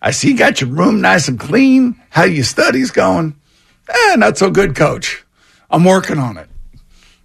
I 0.02 0.10
see 0.10 0.28
you 0.32 0.36
got 0.36 0.60
your 0.60 0.68
room 0.70 1.00
nice 1.00 1.26
and 1.26 1.40
clean. 1.40 1.98
How 2.10 2.24
your 2.24 2.44
studies 2.44 2.90
going? 2.90 3.34
Eh, 3.88 4.16
not 4.16 4.36
so 4.36 4.50
good, 4.50 4.76
coach. 4.76 5.24
I'm 5.70 5.84
working 5.84 6.18
on 6.18 6.36
it. 6.36 6.48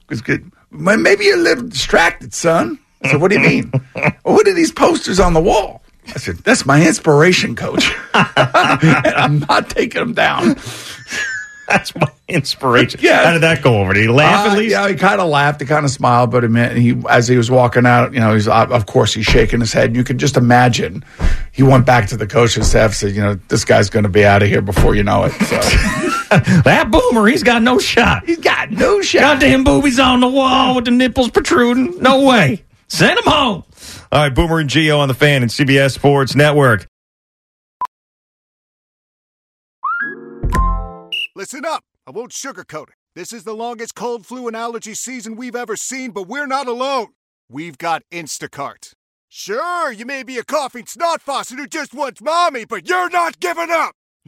It's 0.09 0.21
good. 0.21 0.49
Maybe 0.71 1.25
you're 1.25 1.37
a 1.37 1.41
little 1.41 1.67
distracted, 1.67 2.33
son. 2.33 2.79
Said, 3.05 3.19
what 3.21 3.29
do 3.31 3.35
you 3.39 3.45
mean? 3.47 3.71
well, 3.95 4.13
what 4.23 4.47
are 4.47 4.53
these 4.55 4.71
posters 4.71 5.19
on 5.19 5.33
the 5.33 5.41
wall? 5.41 5.83
I 6.15 6.19
said, 6.19 6.37
that's 6.37 6.65
my 6.65 6.85
inspiration, 6.85 7.55
coach. 7.55 7.91
and 8.13 9.15
I'm 9.15 9.39
not 9.39 9.69
taking 9.69 10.01
him 10.01 10.13
down. 10.13 10.55
That's 11.67 11.93
my 11.95 12.07
inspiration. 12.27 12.99
Yeah. 13.03 13.25
How 13.25 13.33
did 13.33 13.41
that 13.43 13.61
go 13.61 13.79
over? 13.79 13.93
Did 13.93 14.01
he 14.01 14.07
laugh 14.07 14.47
Uh, 14.47 14.51
at 14.53 14.57
least? 14.57 14.71
Yeah, 14.71 14.87
he 14.89 14.95
kind 14.95 15.21
of 15.21 15.29
laughed. 15.29 15.61
He 15.61 15.67
kind 15.67 15.85
of 15.85 15.91
smiled, 15.91 16.31
but 16.31 16.41
he, 16.41 16.49
meant- 16.49 16.75
he 16.77 16.99
as 17.07 17.27
he 17.27 17.37
was 17.37 17.51
walking 17.51 17.85
out, 17.85 18.11
you 18.11 18.19
know, 18.19 18.33
he's 18.33 18.47
uh, 18.47 18.65
of 18.71 18.87
course 18.87 19.13
he's 19.13 19.25
shaking 19.27 19.59
his 19.59 19.71
head. 19.71 19.95
You 19.95 20.03
could 20.03 20.17
just 20.17 20.35
imagine. 20.35 21.05
He 21.51 21.61
went 21.61 21.85
back 21.85 22.07
to 22.07 22.17
the 22.17 22.25
coaching 22.25 22.63
staff, 22.63 22.93
said, 22.95 23.13
"You 23.13 23.21
know, 23.21 23.39
this 23.49 23.65
guy's 23.65 23.91
going 23.91 24.01
to 24.03 24.09
be 24.09 24.25
out 24.25 24.41
of 24.41 24.47
here 24.49 24.63
before 24.63 24.95
you 24.95 25.03
know 25.03 25.25
it." 25.25 25.31
So 25.33 25.59
That 26.63 26.89
boomer, 26.89 27.27
he's 27.27 27.43
got 27.43 27.61
no 27.61 27.77
shot. 27.77 28.25
he's 28.25 28.39
got 28.39 28.71
no 28.71 29.01
shot. 29.03 29.19
Goddamn 29.39 29.63
boobies 29.63 29.99
on 29.99 30.21
the 30.21 30.27
wall 30.27 30.73
with 30.75 30.85
the 30.85 30.91
nipples 30.91 31.29
protruding. 31.29 31.99
No 32.01 32.23
way. 32.25 32.63
Send 32.87 33.19
him 33.19 33.25
home. 33.27 33.63
All 34.11 34.23
right, 34.23 34.33
Boomer 34.33 34.57
and 34.57 34.67
Gio 34.67 34.97
on 34.97 35.07
the 35.07 35.13
fan 35.13 35.43
and 35.43 35.51
CBS 35.51 35.91
Sports 35.91 36.35
Network. 36.35 36.87
Listen 41.35 41.63
up. 41.63 41.83
I 42.07 42.11
won't 42.11 42.31
sugarcoat 42.31 42.89
it. 42.89 42.95
This 43.13 43.31
is 43.31 43.43
the 43.43 43.53
longest 43.53 43.93
cold, 43.93 44.25
flu, 44.25 44.47
and 44.47 44.57
allergy 44.57 44.95
season 44.95 45.35
we've 45.35 45.55
ever 45.55 45.75
seen, 45.75 46.09
but 46.09 46.23
we're 46.23 46.47
not 46.47 46.67
alone. 46.67 47.09
We've 47.51 47.77
got 47.77 48.01
Instacart. 48.11 48.93
Sure, 49.29 49.91
you 49.91 50.07
may 50.07 50.23
be 50.23 50.39
a 50.39 50.43
coughing 50.43 50.87
snot 50.87 51.21
faucet 51.21 51.59
who 51.59 51.67
just 51.67 51.93
wants 51.93 52.19
mommy, 52.19 52.65
but 52.65 52.89
you're 52.89 53.11
not 53.11 53.39
giving 53.39 53.69
up! 53.69 53.93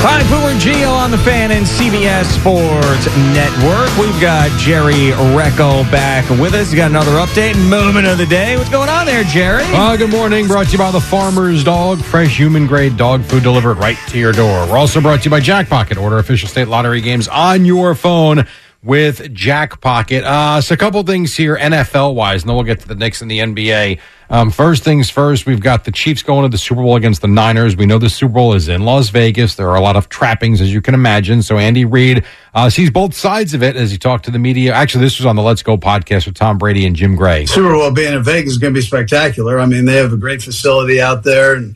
Hi, 0.00 0.22
Boomer 0.30 0.54
Gio 0.60 0.92
on 0.92 1.10
the 1.10 1.18
fan 1.18 1.50
and 1.50 1.66
CBS 1.66 2.24
Sports 2.38 3.06
Network. 3.34 3.90
We've 3.98 4.20
got 4.20 4.48
Jerry 4.58 5.10
Recco 5.34 5.90
back 5.90 6.28
with 6.30 6.54
us. 6.54 6.70
He's 6.70 6.76
got 6.76 6.90
another 6.90 7.10
update 7.12 7.56
and 7.56 7.68
moment 7.68 8.06
of 8.06 8.16
the 8.16 8.24
day. 8.24 8.56
What's 8.56 8.70
going 8.70 8.88
on 8.88 9.06
there, 9.06 9.24
Jerry? 9.24 9.64
Uh, 9.64 9.96
good 9.96 10.10
morning. 10.10 10.46
Brought 10.46 10.66
to 10.66 10.72
you 10.72 10.78
by 10.78 10.92
the 10.92 11.00
Farmer's 11.00 11.64
Dog. 11.64 11.98
Fresh 11.98 12.38
human 12.38 12.68
grade 12.68 12.96
dog 12.96 13.24
food 13.24 13.42
delivered 13.42 13.78
right 13.78 13.98
to 14.10 14.18
your 14.18 14.32
door. 14.32 14.66
We're 14.68 14.78
also 14.78 15.00
brought 15.00 15.22
to 15.22 15.24
you 15.24 15.30
by 15.30 15.40
Jackpocket. 15.40 16.00
Order 16.00 16.18
official 16.18 16.48
state 16.48 16.68
lottery 16.68 17.00
games 17.00 17.26
on 17.26 17.64
your 17.64 17.96
phone 17.96 18.46
with 18.82 19.34
Jackpocket. 19.34 20.22
Uh, 20.22 20.60
so 20.60 20.74
a 20.74 20.76
couple 20.76 21.02
things 21.02 21.36
here 21.36 21.56
NFL 21.56 22.14
wise, 22.14 22.42
and 22.42 22.48
then 22.48 22.56
we'll 22.56 22.64
get 22.64 22.80
to 22.80 22.88
the 22.88 22.94
Knicks 22.94 23.20
and 23.20 23.30
the 23.30 23.40
NBA. 23.40 23.98
Um, 24.30 24.50
first 24.50 24.84
things 24.84 25.10
first, 25.10 25.46
we've 25.46 25.60
got 25.60 25.84
the 25.84 25.90
Chiefs 25.90 26.22
going 26.22 26.42
to 26.42 26.48
the 26.48 26.58
Super 26.58 26.82
Bowl 26.82 26.96
against 26.96 27.22
the 27.22 27.28
Niners. 27.28 27.76
We 27.76 27.86
know 27.86 27.98
the 27.98 28.10
Super 28.10 28.34
Bowl 28.34 28.54
is 28.54 28.68
in 28.68 28.84
Las 28.84 29.08
Vegas. 29.08 29.56
There 29.56 29.68
are 29.68 29.76
a 29.76 29.80
lot 29.80 29.96
of 29.96 30.08
trappings, 30.08 30.60
as 30.60 30.72
you 30.72 30.80
can 30.80 30.94
imagine. 30.94 31.42
So 31.42 31.58
Andy 31.58 31.84
Reid 31.84 32.24
uh, 32.54 32.70
sees 32.70 32.90
both 32.90 33.14
sides 33.14 33.54
of 33.54 33.62
it 33.62 33.74
as 33.74 33.90
he 33.90 33.98
talked 33.98 34.26
to 34.26 34.30
the 34.30 34.38
media. 34.38 34.74
Actually, 34.74 35.04
this 35.04 35.18
was 35.18 35.26
on 35.26 35.34
the 35.34 35.42
Let's 35.42 35.62
Go 35.62 35.76
podcast 35.76 36.26
with 36.26 36.34
Tom 36.34 36.58
Brady 36.58 36.86
and 36.86 36.94
Jim 36.94 37.16
Gray. 37.16 37.46
Super 37.46 37.72
Bowl 37.72 37.90
being 37.90 38.12
in 38.12 38.22
Vegas 38.22 38.52
is 38.52 38.58
going 38.58 38.74
to 38.74 38.78
be 38.78 38.84
spectacular. 38.84 39.58
I 39.58 39.66
mean, 39.66 39.86
they 39.86 39.96
have 39.96 40.12
a 40.12 40.16
great 40.16 40.42
facility 40.42 41.00
out 41.00 41.24
there, 41.24 41.54
and 41.54 41.74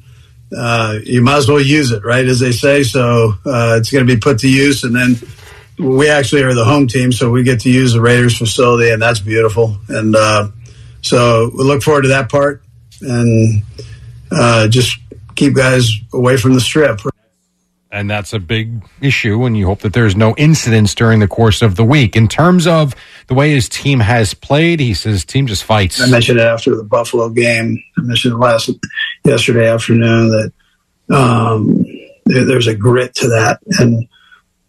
uh, 0.57 0.99
you 1.03 1.23
might 1.23 1.39
as 1.39 1.49
well 1.49 1.61
use 1.61 1.91
it, 1.91 2.05
right? 2.05 2.27
As 2.27 2.39
they 2.39 2.53
say. 2.53 2.83
So 2.83 3.35
uh, 3.47 3.77
it's 3.79 3.91
going 3.91 4.07
to 4.07 4.15
be 4.15 4.21
put 4.21 4.39
to 4.41 4.49
use, 4.49 4.85
and 4.85 4.95
then 4.95 5.17
we 5.79 6.09
actually 6.09 6.43
are 6.43 6.55
the 6.55 6.65
home 6.65 6.87
team, 6.87 7.13
so 7.13 7.31
we 7.31 7.43
get 7.43 7.61
to 7.61 7.71
use 7.71 7.93
the 7.93 8.01
Raiders 8.01 8.37
facility, 8.37 8.91
and 8.91 9.01
that's 9.01 9.21
beautiful. 9.21 9.77
And 9.89 10.15
uh, 10.15 10.49
so 11.01 11.51
we 11.57 11.65
look 11.65 11.83
forward 11.83 12.03
to 12.03 12.09
that 12.09 12.31
part, 12.31 12.63
and 13.01 13.63
uh, 14.31 14.69
just 14.69 14.99
keep 15.35 15.55
guys 15.55 15.91
away 16.13 16.37
from 16.37 16.55
the 16.55 16.61
strip. 16.61 17.01
And 17.91 18.09
that's 18.09 18.33
a 18.33 18.39
big 18.39 18.83
issue, 19.03 19.45
and 19.45 19.55
you 19.55 19.67
hope 19.67 19.81
that 19.81 19.93
there's 19.93 20.17
no 20.17 20.35
incidents 20.37 20.95
during 20.95 21.21
the 21.21 21.29
course 21.29 21.61
of 21.61 21.77
the 21.77 21.85
week. 21.85 22.17
In 22.17 22.27
terms 22.27 22.67
of 22.67 22.95
the 23.27 23.35
way 23.35 23.51
his 23.51 23.69
team 23.69 24.01
has 24.01 24.33
played, 24.33 24.81
he 24.81 24.95
says 24.95 25.27
team 25.27 25.47
just 25.47 25.65
fights. 25.65 26.01
I 26.01 26.07
mentioned 26.07 26.39
it 26.39 26.47
after 26.47 26.75
the 26.75 26.85
Buffalo 26.85 27.29
game. 27.29 27.83
I 27.99 28.01
mentioned 28.01 28.33
it 28.33 28.39
last 28.39 28.71
yesterday 29.25 29.69
afternoon 29.69 30.31
that 30.31 30.53
um, 31.15 31.85
there, 32.25 32.47
there's 32.47 32.67
a 32.67 32.75
grit 32.75 33.15
to 33.17 33.29
that, 33.29 33.61
and 33.79 34.09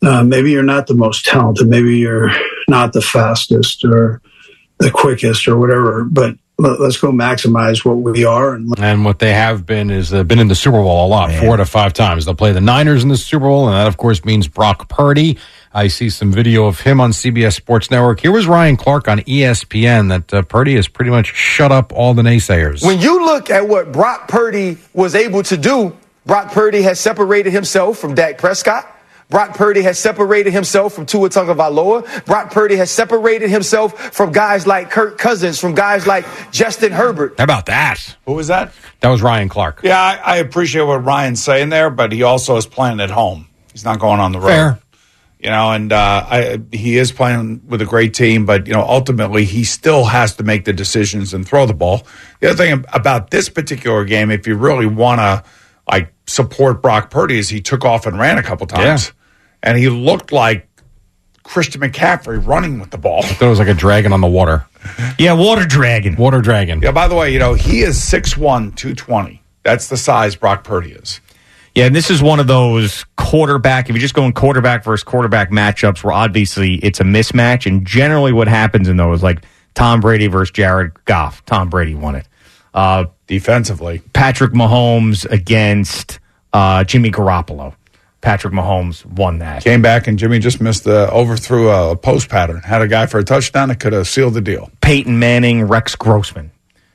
uh, 0.04 0.24
maybe 0.24 0.52
you're 0.52 0.64
not 0.64 0.88
the 0.88 0.94
most 0.94 1.26
talented, 1.26 1.68
maybe 1.68 1.98
you're 1.98 2.32
not 2.68 2.94
the 2.94 3.02
fastest 3.02 3.84
or 3.86 4.22
the 4.80 4.92
quickest 4.92 5.48
or 5.48 5.58
whatever, 5.58 6.04
but 6.04 6.36
let, 6.58 6.80
us 6.80 6.98
go 6.98 7.12
maximize 7.12 7.84
what 7.84 7.96
we 7.96 8.26
are. 8.26 8.54
And 8.54 8.74
And 8.80 9.06
what 9.06 9.20
they 9.20 9.34
have 9.34 9.66
been 9.66 9.90
is 9.90 10.10
they've 10.10 10.28
been 10.28 10.40
in 10.40 10.48
the 10.48 10.56
Super 10.56 10.82
Bowl 10.82 11.06
a 11.06 11.08
lot, 11.08 11.32
four 11.34 11.58
to 11.58 11.66
five 11.66 11.94
times. 11.94 12.26
They'll 12.26 12.36
play 12.36 12.52
the 12.52 12.62
Niners 12.62 13.04
in 13.04 13.10
the 13.10 13.18
Super 13.18 13.46
Bowl, 13.46 13.68
and 13.68 13.76
that, 13.76 13.88
of 13.88 13.98
course, 13.98 14.24
means 14.24 14.48
Brock 14.48 14.90
Purdy. 14.90 15.38
I 15.74 15.88
see 15.88 16.10
some 16.10 16.32
video 16.32 16.66
of 16.66 16.82
him 16.82 17.02
on 17.02 17.12
CBS 17.12 17.54
Sports 17.54 17.90
Network. 17.90 18.20
Here 18.20 18.32
was 18.32 18.46
Ryan 18.46 18.78
Clark 18.78 19.08
on 19.08 19.20
ESPN 19.22 20.10
that 20.10 20.34
uh, 20.34 20.42
Purdy 20.44 20.76
has 20.76 20.88
pretty 20.88 21.10
much 21.10 21.34
shut 21.34 21.72
up 21.72 21.92
all 21.94 22.14
the 22.14 22.22
naysayers. 22.22 22.86
When 22.86 23.00
you 23.00 23.26
look 23.26 23.50
at 23.50 23.68
what 23.68 23.92
Brock 23.92 24.28
Purdy 24.28 24.78
was 24.94 25.16
able 25.16 25.42
to 25.44 25.58
do, 25.58 25.98
Brock 26.26 26.52
Purdy 26.52 26.84
has 26.84 27.00
separated 27.00 27.52
himself 27.52 27.98
from 27.98 28.14
Dak 28.14 28.38
Prescott. 28.38 28.93
Brock 29.34 29.56
Purdy 29.56 29.82
has 29.82 29.98
separated 29.98 30.54
himself 30.54 30.94
from 30.94 31.08
Tua 31.08 31.28
Tagovailoa. 31.28 32.24
Brock 32.28 32.52
Purdy 32.52 32.76
has 32.76 32.92
separated 32.92 33.50
himself 33.50 34.00
from 34.14 34.32
guys 34.32 34.68
like 34.68 34.92
Kirk 34.92 35.18
Cousins, 35.18 35.60
from 35.60 35.74
guys 35.74 36.06
like 36.06 36.24
Justin 36.52 36.92
Herbert. 36.92 37.34
How 37.40 37.46
about 37.46 37.66
that? 37.66 38.16
Who 38.28 38.34
was 38.34 38.50
that? 38.50 38.72
That 39.00 39.10
was 39.10 39.24
Ryan 39.24 39.50
Clark. 39.50 39.82
Yeah, 39.82 40.00
I, 40.00 40.18
I 40.24 40.36
appreciate 40.38 40.84
what 40.84 41.04
Ryan's 41.04 41.44
saying 41.44 41.70
there, 41.70 41.90
but 41.90 42.12
he 42.12 42.22
also 42.22 42.58
is 42.58 42.68
playing 42.68 43.00
at 43.00 43.10
home. 43.10 43.48
He's 43.72 43.84
not 43.84 44.00
going 44.00 44.20
on 44.20 44.34
the 44.34 44.40
road. 44.40 44.50
Fair. 44.50 44.80
You 45.40 45.50
know, 45.50 45.72
and 45.72 45.92
uh, 45.92 46.26
I, 46.30 46.62
he 46.72 47.00
is 47.00 47.12
playing 47.12 47.64
with 47.68 47.82
a 47.82 47.86
great 47.86 48.14
team, 48.14 48.46
but 48.46 48.68
you 48.68 48.74
know, 48.74 48.84
ultimately 48.84 49.46
he 49.46 49.64
still 49.64 50.06
has 50.06 50.36
to 50.36 50.44
make 50.44 50.66
the 50.66 50.74
decisions 50.74 51.34
and 51.34 51.44
throw 51.44 51.66
the 51.66 51.74
ball. 51.74 52.06
The 52.40 52.52
other 52.52 52.58
thing 52.58 52.86
about 52.94 53.32
this 53.32 53.50
particular 53.50 54.06
game, 54.06 54.30
if 54.30 54.46
you 54.46 54.56
really 54.56 54.86
want 54.86 55.22
to 55.22 55.44
like 55.90 56.14
support 56.28 56.84
Brock 56.84 57.10
Purdy, 57.10 57.40
is 57.40 57.50
he 57.50 57.62
took 57.62 57.84
off 57.84 58.06
and 58.06 58.20
ran 58.20 58.38
a 58.38 58.44
couple 58.44 58.68
times, 58.68 59.12
and 59.64 59.78
he 59.78 59.90
looked 59.90 60.32
like 60.32 60.68
Christian 61.44 61.82
McCaffrey 61.82 62.46
running 62.46 62.80
with 62.80 62.92
the 62.92 62.98
ball. 62.98 63.24
I 63.24 63.28
thought 63.28 63.46
it 63.46 63.50
was 63.50 63.60
like 63.60 63.68
a 63.68 63.74
dragon 63.74 64.14
on 64.14 64.22
the 64.22 64.28
water. 64.28 64.66
Yeah, 65.18 65.34
water 65.34 65.66
dragon. 65.66 66.16
Water 66.16 66.42
dragon. 66.42 66.82
Yeah, 66.82 66.92
by 66.92 67.08
the 67.08 67.16
way, 67.16 67.32
you 67.34 67.40
know, 67.40 67.54
he 67.54 67.82
is 67.82 67.98
6'1", 67.98 68.76
220. 68.76 69.42
That's 69.64 69.88
the 69.88 69.98
size 69.98 70.36
Brock 70.36 70.64
Purdy 70.64 70.92
is. 70.92 71.22
Yeah, 71.76 71.86
and 71.86 71.96
this 71.96 72.12
is 72.12 72.22
one 72.22 72.40
of 72.40 72.46
those 72.48 73.06
quarterback, 73.18 73.90
if 73.90 73.96
you're 73.96 74.02
just 74.02 74.14
going 74.14 74.34
quarterback 74.34 74.84
versus 74.84 75.04
quarterback 75.04 75.50
matchups 75.50 76.04
where 76.04 76.14
obviously 76.14 76.76
it's 76.76 77.00
a 77.00 77.04
mismatch. 77.04 77.66
And 77.66 77.86
generally 77.86 78.32
what 78.32 78.48
happens 78.48 78.88
in 78.88 78.98
those, 78.98 79.24
like 79.24 79.44
Tom 79.74 80.00
Brady 80.00 80.28
versus 80.28 80.52
Jared 80.52 80.92
Goff, 81.06 81.44
Tom 81.46 81.70
Brady 81.70 81.96
won 81.96 82.16
it. 82.16 82.28
Uh, 82.74 83.06
Defensively. 83.28 84.02
Patrick 84.14 84.52
Mahomes 84.52 85.26
against 85.32 86.20
uh, 86.52 86.84
Jimmy 86.84 87.10
Garoppolo. 87.10 87.74
Patrick 88.24 88.54
Mahomes 88.54 89.06
won 89.06 89.40
that. 89.40 89.64
Came 89.66 89.82
back 89.82 90.08
and 90.08 90.18
Jimmy 90.18 90.40
just 90.40 90.62
missed 90.62 90.86
the 90.86 91.12
overthrew 91.12 91.70
a 91.70 91.96
post 91.98 92.30
pattern. 92.30 92.62
Had 92.62 92.82
a 92.82 92.88
guy 92.88 93.06
for 93.06 93.20
a 93.20 93.24
touchdown 93.24 93.68
that 93.68 93.82
could 93.82 93.92
have 93.92 94.08
sealed 94.08 94.34
the 94.34 94.40
deal. 94.42 94.72
Peyton 94.82 95.20
Manning, 95.20 95.64
Rex 95.66 95.96
Grossman. 95.98 96.50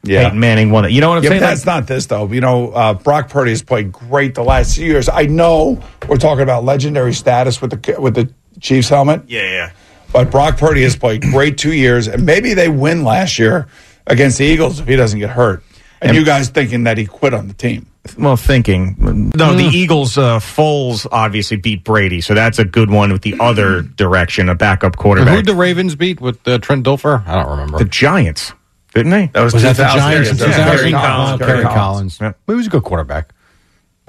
Yeah. 0.05 0.25
Peyton 0.25 0.41
Manning 0.41 0.71
won 0.71 0.87
it. 0.87 0.93
You 0.93 1.03
know 1.03 1.11
what 1.11 1.19
I'm 1.19 1.25
Yeah, 1.25 1.31
saying? 1.31 1.41
but 1.43 1.47
that's 1.49 1.67
not 1.67 1.87
this 1.87 2.07
though. 2.07 2.27
You 2.33 2.41
know, 2.41 2.71
uh, 2.71 2.95
Brock 2.95 3.29
Purdy 3.29 3.51
has 3.51 3.63
played 3.63 3.93
great 3.93 4.35
the 4.37 4.43
last 4.43 4.77
few 4.77 4.87
years. 4.87 5.11
I 5.11 5.27
know 5.27 5.83
we're 6.09 6.17
talking 6.17 6.43
about 6.43 6.65
legendary 6.65 7.13
status 7.13 7.61
with 7.61 7.73
the 7.73 8.01
with 8.01 8.15
the 8.15 8.33
Chiefs 8.61 8.89
helmet. 8.89 9.25
Yeah, 9.29 9.43
yeah. 9.43 9.71
But 10.11 10.31
Brock 10.31 10.57
Purdy 10.57 10.83
has 10.85 10.97
played 10.97 11.21
great 11.21 11.59
two 11.59 11.75
years, 11.75 12.09
and 12.09 12.25
maybe 12.25 12.55
they 12.55 12.71
win 12.71 13.05
last 13.05 13.39
year 13.39 13.69
against 14.07 14.39
the 14.39 14.45
Eagles 14.47 14.81
if 14.81 14.89
he 14.89 14.97
doesn't 14.97 15.19
get 15.19 15.29
hurt. 15.29 15.63
And, 16.01 16.17
you 16.17 16.25
guys 16.25 16.49
thinking 16.49 16.85
that 16.85 16.97
he 16.97 17.05
quit 17.05 17.35
on 17.35 17.49
the 17.49 17.55
team? 17.55 17.87
Well, 18.17 18.37
thinking. 18.37 18.97
No, 19.37 19.55
the 19.55 19.65
Eagles, 19.65 20.17
uh, 20.17 20.39
Foles 20.39 21.07
obviously 21.11 21.57
beat 21.57 21.85
Brady, 21.85 22.21
so 22.21 22.35
that's 22.35 22.59
a 22.59 22.65
good 22.65 22.91
one 22.91 23.13
with 23.13 23.23
the 23.23 23.37
other 23.41 23.83
direction, 23.83 24.49
a 24.49 24.55
backup 24.55 24.97
quarterback. 24.97 25.35
Who'd 25.37 25.47
the 25.47 25.55
Ravens 25.55 25.95
beat 25.97 26.21
with 26.21 26.47
uh, 26.47 26.59
Trent 26.59 26.85
Dilfer? 26.87 27.27
I 27.27 27.35
don't 27.43 27.51
remember. 27.51 27.79
The 27.79 27.85
Giants. 27.85 28.53
Didn't 28.95 29.11
they? 29.11 29.27
That 29.27 29.43
was, 29.43 29.55
Was 29.55 29.63
that 29.65 29.77
the 29.77 29.85
Giants 29.85 30.31
in 30.31 30.37
Yeah, 30.39 30.47
2000? 30.47 30.79
Kerry 30.79 30.93
Collins. 30.93 31.39
Kerry 31.43 31.63
Collins. 31.65 32.19
He 32.47 32.55
was 32.55 32.67
a 32.67 32.71
good 32.71 32.83
quarterback. 32.85 33.33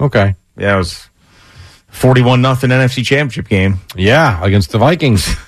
Okay. 0.00 0.34
Yeah, 0.56 0.74
it 0.74 0.78
was 0.78 1.08
41 1.88 2.40
nothing 2.40 2.70
NFC 2.70 3.04
championship 3.04 3.48
game. 3.48 3.78
Yeah, 3.94 4.42
against 4.44 4.70
the 4.72 4.78
Vikings. 4.78 5.28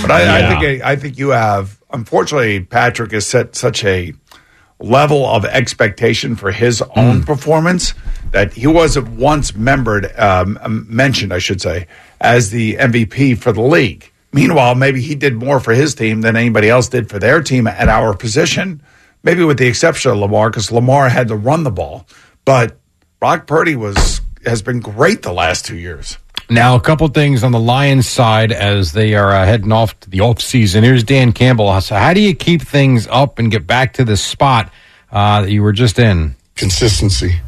But 0.00 0.10
I, 0.10 0.22
I 0.22 0.38
Yeah. 0.38 0.60
think 0.60 0.82
I 0.84 0.96
think 0.96 1.18
you 1.18 1.30
have. 1.30 1.78
Unfortunately, 1.92 2.60
Patrick 2.60 3.10
has 3.12 3.26
set 3.26 3.54
such 3.56 3.84
a 3.84 4.14
level 4.80 5.26
of 5.26 5.44
expectation 5.44 6.36
for 6.36 6.50
his 6.52 6.82
own 6.96 7.22
Mm. 7.22 7.26
performance 7.26 7.94
that 8.32 8.52
he 8.54 8.66
wasn't 8.66 9.08
once 9.10 9.54
membered, 9.54 10.12
um, 10.18 10.58
mentioned, 10.88 11.32
I 11.32 11.38
should 11.38 11.60
say, 11.60 11.86
as 12.20 12.50
the 12.50 12.76
MVP 12.78 13.34
for 13.34 13.52
the 13.52 13.62
league. 13.62 14.10
Meanwhile, 14.32 14.74
maybe 14.74 15.00
he 15.00 15.14
did 15.14 15.36
more 15.36 15.60
for 15.60 15.72
his 15.74 15.94
team 15.94 16.22
than 16.22 16.36
anybody 16.36 16.68
else 16.68 16.88
did 16.88 17.08
for 17.08 17.20
their 17.20 17.40
team 17.40 17.66
at 17.68 17.88
our 17.88 18.14
position. 18.14 18.82
Maybe 19.22 19.44
with 19.44 19.58
the 19.58 19.66
exception 19.68 20.10
of 20.10 20.18
Lamar, 20.18 20.50
because 20.50 20.72
Lamar 20.72 21.08
had 21.08 21.28
to 21.28 21.36
run 21.36 21.62
the 21.62 21.70
ball. 21.70 22.06
But 22.44 22.76
Brock 23.20 23.46
Purdy 23.46 23.76
was 23.76 24.20
has 24.44 24.60
been 24.60 24.80
great 24.80 25.22
the 25.22 25.32
last 25.32 25.64
two 25.64 25.76
years. 25.76 26.18
Now, 26.50 26.76
a 26.76 26.80
couple 26.80 27.08
things 27.08 27.42
on 27.42 27.52
the 27.52 27.60
Lions 27.60 28.08
side 28.08 28.52
as 28.52 28.92
they 28.92 29.14
are 29.14 29.32
uh, 29.32 29.46
heading 29.46 29.72
off 29.72 29.98
to 30.00 30.10
the 30.10 30.20
off 30.20 30.40
season. 30.40 30.84
Here's 30.84 31.02
Dan 31.02 31.32
Campbell. 31.32 31.80
So, 31.80 31.94
how 31.96 32.12
do 32.12 32.20
you 32.20 32.34
keep 32.34 32.62
things 32.62 33.06
up 33.10 33.38
and 33.38 33.50
get 33.50 33.66
back 33.66 33.94
to 33.94 34.04
the 34.04 34.16
spot 34.16 34.70
uh, 35.10 35.42
that 35.42 35.50
you 35.50 35.62
were 35.62 35.72
just 35.72 35.98
in? 35.98 36.36
consistency. 36.56 37.40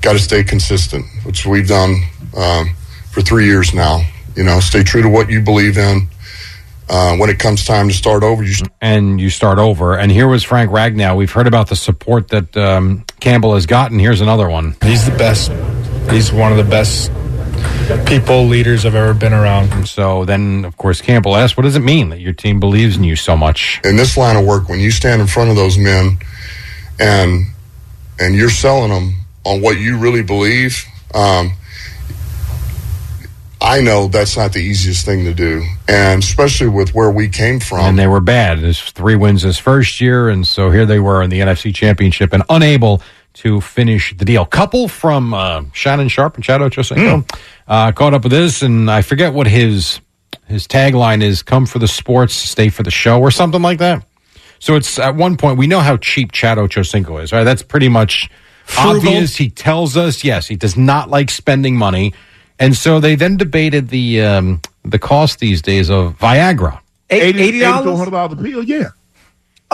Got 0.00 0.14
to 0.14 0.18
stay 0.18 0.44
consistent, 0.44 1.06
which 1.24 1.46
we've 1.46 1.68
done 1.68 2.02
um, 2.36 2.74
for 3.10 3.22
three 3.22 3.46
years 3.46 3.72
now. 3.72 4.06
You 4.36 4.44
know, 4.44 4.60
stay 4.60 4.82
true 4.82 5.02
to 5.02 5.08
what 5.08 5.30
you 5.30 5.40
believe 5.40 5.78
in. 5.78 6.08
Uh, 6.86 7.16
when 7.16 7.30
it 7.30 7.38
comes 7.38 7.64
time 7.64 7.88
to 7.88 7.94
start 7.94 8.22
over, 8.22 8.42
you 8.42 8.54
and 8.82 9.18
you 9.18 9.30
start 9.30 9.58
over. 9.58 9.96
And 9.96 10.12
here 10.12 10.28
was 10.28 10.44
Frank 10.44 10.70
Ragnow. 10.70 11.16
We've 11.16 11.32
heard 11.32 11.46
about 11.46 11.68
the 11.68 11.76
support 11.76 12.28
that 12.28 12.54
um, 12.58 13.06
Campbell 13.20 13.54
has 13.54 13.64
gotten. 13.64 13.98
Here's 13.98 14.20
another 14.20 14.50
one. 14.50 14.76
He's 14.82 15.06
the 15.06 15.16
best. 15.16 15.50
He's 16.10 16.30
one 16.30 16.52
of 16.52 16.58
the 16.58 16.70
best 16.70 17.10
people, 18.06 18.46
leaders 18.46 18.86
I've 18.86 18.94
ever 18.94 19.14
been 19.14 19.32
around. 19.32 19.86
So 19.88 20.24
then, 20.24 20.64
of 20.64 20.76
course, 20.76 21.00
Campbell 21.00 21.36
asked, 21.36 21.56
"What 21.56 21.64
does 21.64 21.76
it 21.76 21.80
mean 21.80 22.08
that 22.10 22.20
your 22.20 22.32
team 22.32 22.60
believes 22.60 22.96
in 22.96 23.04
you 23.04 23.16
so 23.16 23.36
much?" 23.36 23.80
in 23.84 23.96
this 23.96 24.16
line 24.16 24.36
of 24.36 24.44
work, 24.44 24.68
when 24.68 24.80
you 24.80 24.90
stand 24.90 25.20
in 25.20 25.26
front 25.26 25.50
of 25.50 25.56
those 25.56 25.76
men 25.78 26.18
and 26.98 27.46
and 28.18 28.34
you're 28.34 28.50
selling 28.50 28.90
them 28.90 29.14
on 29.44 29.60
what 29.60 29.78
you 29.78 29.98
really 29.98 30.22
believe, 30.22 30.84
um, 31.14 31.52
I 33.60 33.80
know 33.80 34.08
that's 34.08 34.36
not 34.36 34.52
the 34.52 34.60
easiest 34.60 35.06
thing 35.06 35.24
to 35.24 35.32
do, 35.32 35.64
and 35.88 36.22
especially 36.22 36.68
with 36.68 36.94
where 36.94 37.10
we 37.10 37.28
came 37.28 37.60
from. 37.60 37.80
And 37.80 37.98
they 37.98 38.06
were 38.06 38.20
bad. 38.20 38.60
There's 38.60 38.80
three 38.90 39.16
wins 39.16 39.42
his 39.42 39.58
first 39.58 40.00
year, 40.02 40.28
and 40.28 40.46
so 40.46 40.70
here 40.70 40.84
they 40.84 40.98
were 40.98 41.22
in 41.22 41.30
the 41.30 41.40
NFC 41.40 41.74
Championship 41.74 42.34
and 42.34 42.42
unable 42.50 43.00
to 43.34 43.60
finish 43.60 44.16
the 44.16 44.24
deal. 44.24 44.44
Couple 44.46 44.88
from 44.88 45.34
uh, 45.34 45.64
Shannon 45.72 46.08
Sharpe 46.08 46.36
and 46.36 46.44
Chad 46.44 46.60
Ochocinco 46.60 47.28
uh, 47.68 47.92
caught 47.92 48.14
up 48.14 48.22
with 48.22 48.32
this, 48.32 48.62
and 48.62 48.90
I 48.90 49.02
forget 49.02 49.34
what 49.34 49.46
his 49.46 50.00
his 50.46 50.66
tagline 50.66 51.22
is: 51.22 51.42
"Come 51.42 51.66
for 51.66 51.78
the 51.78 51.88
sports, 51.88 52.34
stay 52.34 52.68
for 52.68 52.82
the 52.82 52.90
show," 52.90 53.20
or 53.20 53.30
something 53.30 53.62
like 53.62 53.78
that. 53.78 54.06
So 54.58 54.76
it's 54.76 54.98
at 54.98 55.14
one 55.16 55.36
point 55.36 55.58
we 55.58 55.66
know 55.66 55.80
how 55.80 55.96
cheap 55.96 56.32
Chad 56.32 56.58
Ochocinco 56.58 57.22
is, 57.22 57.32
right? 57.32 57.44
That's 57.44 57.62
pretty 57.62 57.88
much 57.88 58.30
Frugal. 58.64 58.96
obvious. 58.96 59.36
He 59.36 59.50
tells 59.50 59.96
us 59.96 60.24
yes, 60.24 60.46
he 60.46 60.56
does 60.56 60.76
not 60.76 61.10
like 61.10 61.30
spending 61.30 61.76
money, 61.76 62.14
and 62.58 62.74
so 62.76 63.00
they 63.00 63.14
then 63.14 63.36
debated 63.36 63.88
the 63.88 64.22
um, 64.22 64.60
the 64.84 64.98
cost 64.98 65.38
these 65.40 65.60
days 65.60 65.90
of 65.90 66.16
Viagra. 66.18 66.80
Eighty 67.10 67.60
dollars. 67.60 67.98
hundred 67.98 68.10
dollars 68.12 68.38
a 68.38 68.42
pill. 68.42 68.62
Yeah. 68.62 68.90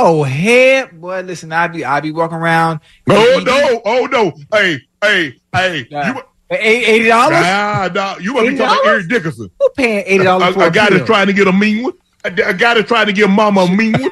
Oh 0.02 0.22
hell, 0.22 0.88
boy! 0.94 1.20
Listen, 1.20 1.52
I 1.52 1.68
be 1.68 1.84
I 1.84 2.00
be 2.00 2.10
walking 2.10 2.38
around. 2.38 2.80
Oh 3.10 3.42
no! 3.44 3.82
Oh 3.84 4.06
no! 4.06 4.32
Hey, 4.50 4.78
hey, 5.02 5.34
hey! 5.54 5.86
You 5.90 6.22
eighty 6.50 7.06
dollars? 7.08 7.42
Nah, 7.42 7.90
nah. 7.92 8.16
You 8.16 8.32
must 8.32 8.48
be 8.48 8.56
talking 8.56 8.80
about 8.80 8.86
Eric 8.86 9.10
Dickerson. 9.10 9.50
Who 9.60 9.68
paying 9.76 10.04
eighty 10.06 10.24
dollars 10.24 10.48
A, 10.48 10.52
for 10.54 10.62
a 10.62 10.68
a 10.68 10.70
guy 10.70 10.88
that's 10.88 11.04
trying 11.04 11.26
to 11.26 11.34
get 11.34 11.48
a 11.48 11.52
mean 11.52 11.82
one. 11.82 11.92
A, 12.24 12.28
a 12.28 12.54
guy 12.54 12.72
that's 12.72 12.88
trying 12.88 13.08
to 13.08 13.12
get 13.12 13.28
mama 13.28 13.60
a 13.60 13.70
mean 13.70 13.92
one. 13.92 14.10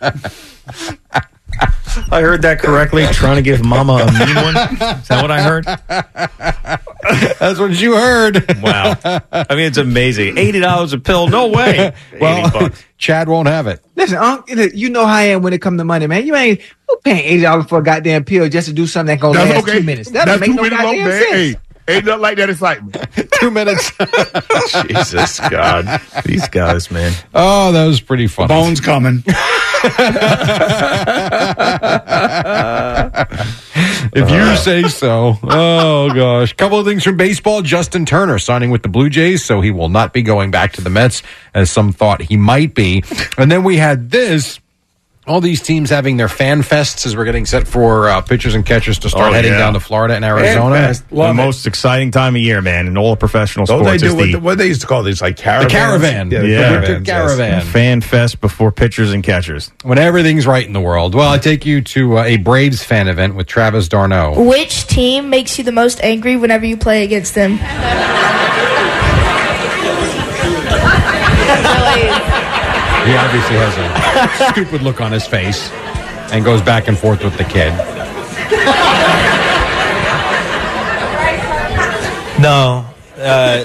I 2.10 2.20
heard 2.20 2.42
that 2.42 2.58
correctly. 2.60 3.06
Trying 3.12 3.36
to 3.36 3.42
give 3.42 3.64
Mama 3.64 3.94
a 3.94 4.06
mean 4.06 4.34
one. 4.36 4.56
Is 4.56 5.08
that 5.08 5.22
what 5.22 5.30
I 5.30 5.40
heard? 5.42 5.64
That's 7.38 7.58
what 7.58 7.78
you 7.80 7.94
heard. 7.96 8.44
Wow. 8.62 8.96
I 9.04 9.54
mean, 9.54 9.66
it's 9.66 9.78
amazing. 9.78 10.36
Eighty 10.38 10.60
dollars 10.60 10.92
a 10.92 10.98
pill? 10.98 11.28
No 11.28 11.48
way. 11.48 11.94
Well, 12.20 12.70
Chad 12.96 13.28
won't 13.28 13.46
have 13.46 13.68
it. 13.68 13.80
Listen, 13.94 14.18
Unc, 14.18 14.48
you 14.48 14.90
know 14.90 15.06
how 15.06 15.14
I 15.14 15.22
am 15.24 15.42
when 15.42 15.52
it 15.52 15.62
comes 15.62 15.78
to 15.78 15.84
money, 15.84 16.08
man. 16.08 16.26
You 16.26 16.34
ain't 16.34 16.60
who 16.88 16.96
paying 17.04 17.24
eighty 17.24 17.42
dollars 17.42 17.66
for 17.66 17.78
a 17.78 17.82
goddamn 17.82 18.24
pill 18.24 18.48
just 18.48 18.66
to 18.68 18.74
do 18.74 18.88
something 18.88 19.14
that 19.14 19.20
gonna 19.22 19.38
That's 19.38 19.50
last 19.50 19.62
okay. 19.62 19.78
two 19.78 19.84
minutes. 19.84 20.10
That 20.10 20.26
That's 20.26 20.40
don't 20.40 20.56
make 20.56 20.72
no 20.72 20.76
goddamn 20.76 21.06
sense. 21.06 21.30
Hey, 21.30 21.56
ain't 21.88 22.04
nothing 22.04 22.20
like 22.20 22.36
that 22.36 22.50
excitement. 22.50 22.96
two 23.40 23.50
minutes. 23.50 23.90
Jesus 24.86 25.40
God, 25.40 26.00
these 26.24 26.48
guys, 26.48 26.90
man. 26.90 27.12
Oh, 27.34 27.72
that 27.72 27.86
was 27.86 28.00
pretty 28.00 28.26
funny. 28.26 28.48
Bones 28.48 28.80
coming. 28.80 29.22
if 34.12 34.30
you 34.30 34.38
uh. 34.38 34.56
say 34.56 34.82
so. 34.88 35.38
Oh 35.42 36.10
gosh. 36.14 36.52
Couple 36.54 36.78
of 36.78 36.86
things 36.86 37.04
from 37.04 37.16
baseball. 37.16 37.62
Justin 37.62 38.04
Turner 38.04 38.38
signing 38.38 38.70
with 38.70 38.82
the 38.82 38.88
Blue 38.88 39.08
Jays, 39.08 39.44
so 39.44 39.60
he 39.60 39.70
will 39.70 39.88
not 39.88 40.12
be 40.12 40.22
going 40.22 40.50
back 40.50 40.72
to 40.74 40.80
the 40.80 40.90
Mets 40.90 41.22
as 41.54 41.70
some 41.70 41.92
thought 41.92 42.22
he 42.22 42.36
might 42.36 42.74
be. 42.74 43.02
And 43.36 43.50
then 43.50 43.64
we 43.64 43.76
had 43.76 44.10
this. 44.10 44.60
All 45.28 45.42
these 45.42 45.60
teams 45.60 45.90
having 45.90 46.16
their 46.16 46.28
fan 46.28 46.62
fests 46.62 47.04
as 47.04 47.14
we're 47.14 47.26
getting 47.26 47.44
set 47.44 47.68
for 47.68 48.08
uh, 48.08 48.22
pitchers 48.22 48.54
and 48.54 48.64
catchers 48.64 48.98
to 49.00 49.10
start 49.10 49.30
Oh, 49.30 49.34
heading 49.34 49.52
yeah. 49.52 49.58
down 49.58 49.74
to 49.74 49.80
Florida 49.80 50.14
and 50.14 50.24
Arizona. 50.24 50.94
the 51.10 51.34
most 51.34 51.66
exciting 51.66 52.10
time 52.10 52.34
of 52.34 52.40
year, 52.40 52.62
man, 52.62 52.86
in 52.86 52.96
all 52.96 53.12
of 53.12 53.18
professional 53.18 53.66
Don't 53.66 53.84
sports. 53.84 54.00
they 54.02 54.08
do 54.08 54.14
what, 54.16 54.32
the, 54.32 54.38
what 54.40 54.58
they 54.58 54.66
used 54.68 54.80
to 54.80 54.86
call 54.86 55.02
these 55.02 55.20
like 55.20 55.36
caravans? 55.36 55.70
caravan. 55.72 56.30
Yeah, 56.30 56.40
The 56.40 56.48
yeah, 56.48 56.70
winter 56.80 57.00
caravan. 57.02 57.60
fan 57.62 58.00
fest 58.00 58.40
before 58.40 58.72
pitchers 58.72 59.12
and 59.12 59.22
catchers. 59.22 59.70
When 59.82 59.98
everything's 59.98 60.46
right 60.46 60.66
in 60.66 60.72
the 60.72 60.80
world. 60.80 61.14
Well, 61.14 61.28
I 61.28 61.36
take 61.36 61.66
you 61.66 61.82
to 61.82 62.18
uh, 62.18 62.24
a 62.24 62.38
Braves 62.38 62.82
fan 62.82 63.06
event 63.06 63.34
with 63.34 63.46
Travis 63.46 63.86
d'Arnaud. 63.88 64.42
Which 64.48 64.86
team 64.86 65.28
makes 65.28 65.58
you 65.58 65.64
the 65.64 65.72
most 65.72 66.02
angry 66.02 66.36
whenever 66.36 66.64
you 66.64 66.78
play 66.78 67.04
against 67.04 67.34
them? 67.34 67.58
He 73.08 73.14
obviously 73.16 73.56
has 73.56 73.74
a 73.78 74.52
stupid 74.52 74.82
look 74.82 75.00
on 75.00 75.12
his 75.12 75.26
face 75.26 75.70
and 76.30 76.44
goes 76.44 76.60
back 76.60 76.88
and 76.88 76.98
forth 76.98 77.24
with 77.24 77.38
the 77.38 77.44
kid. 77.44 77.72
No. 82.38 82.86
Uh, 83.16 83.64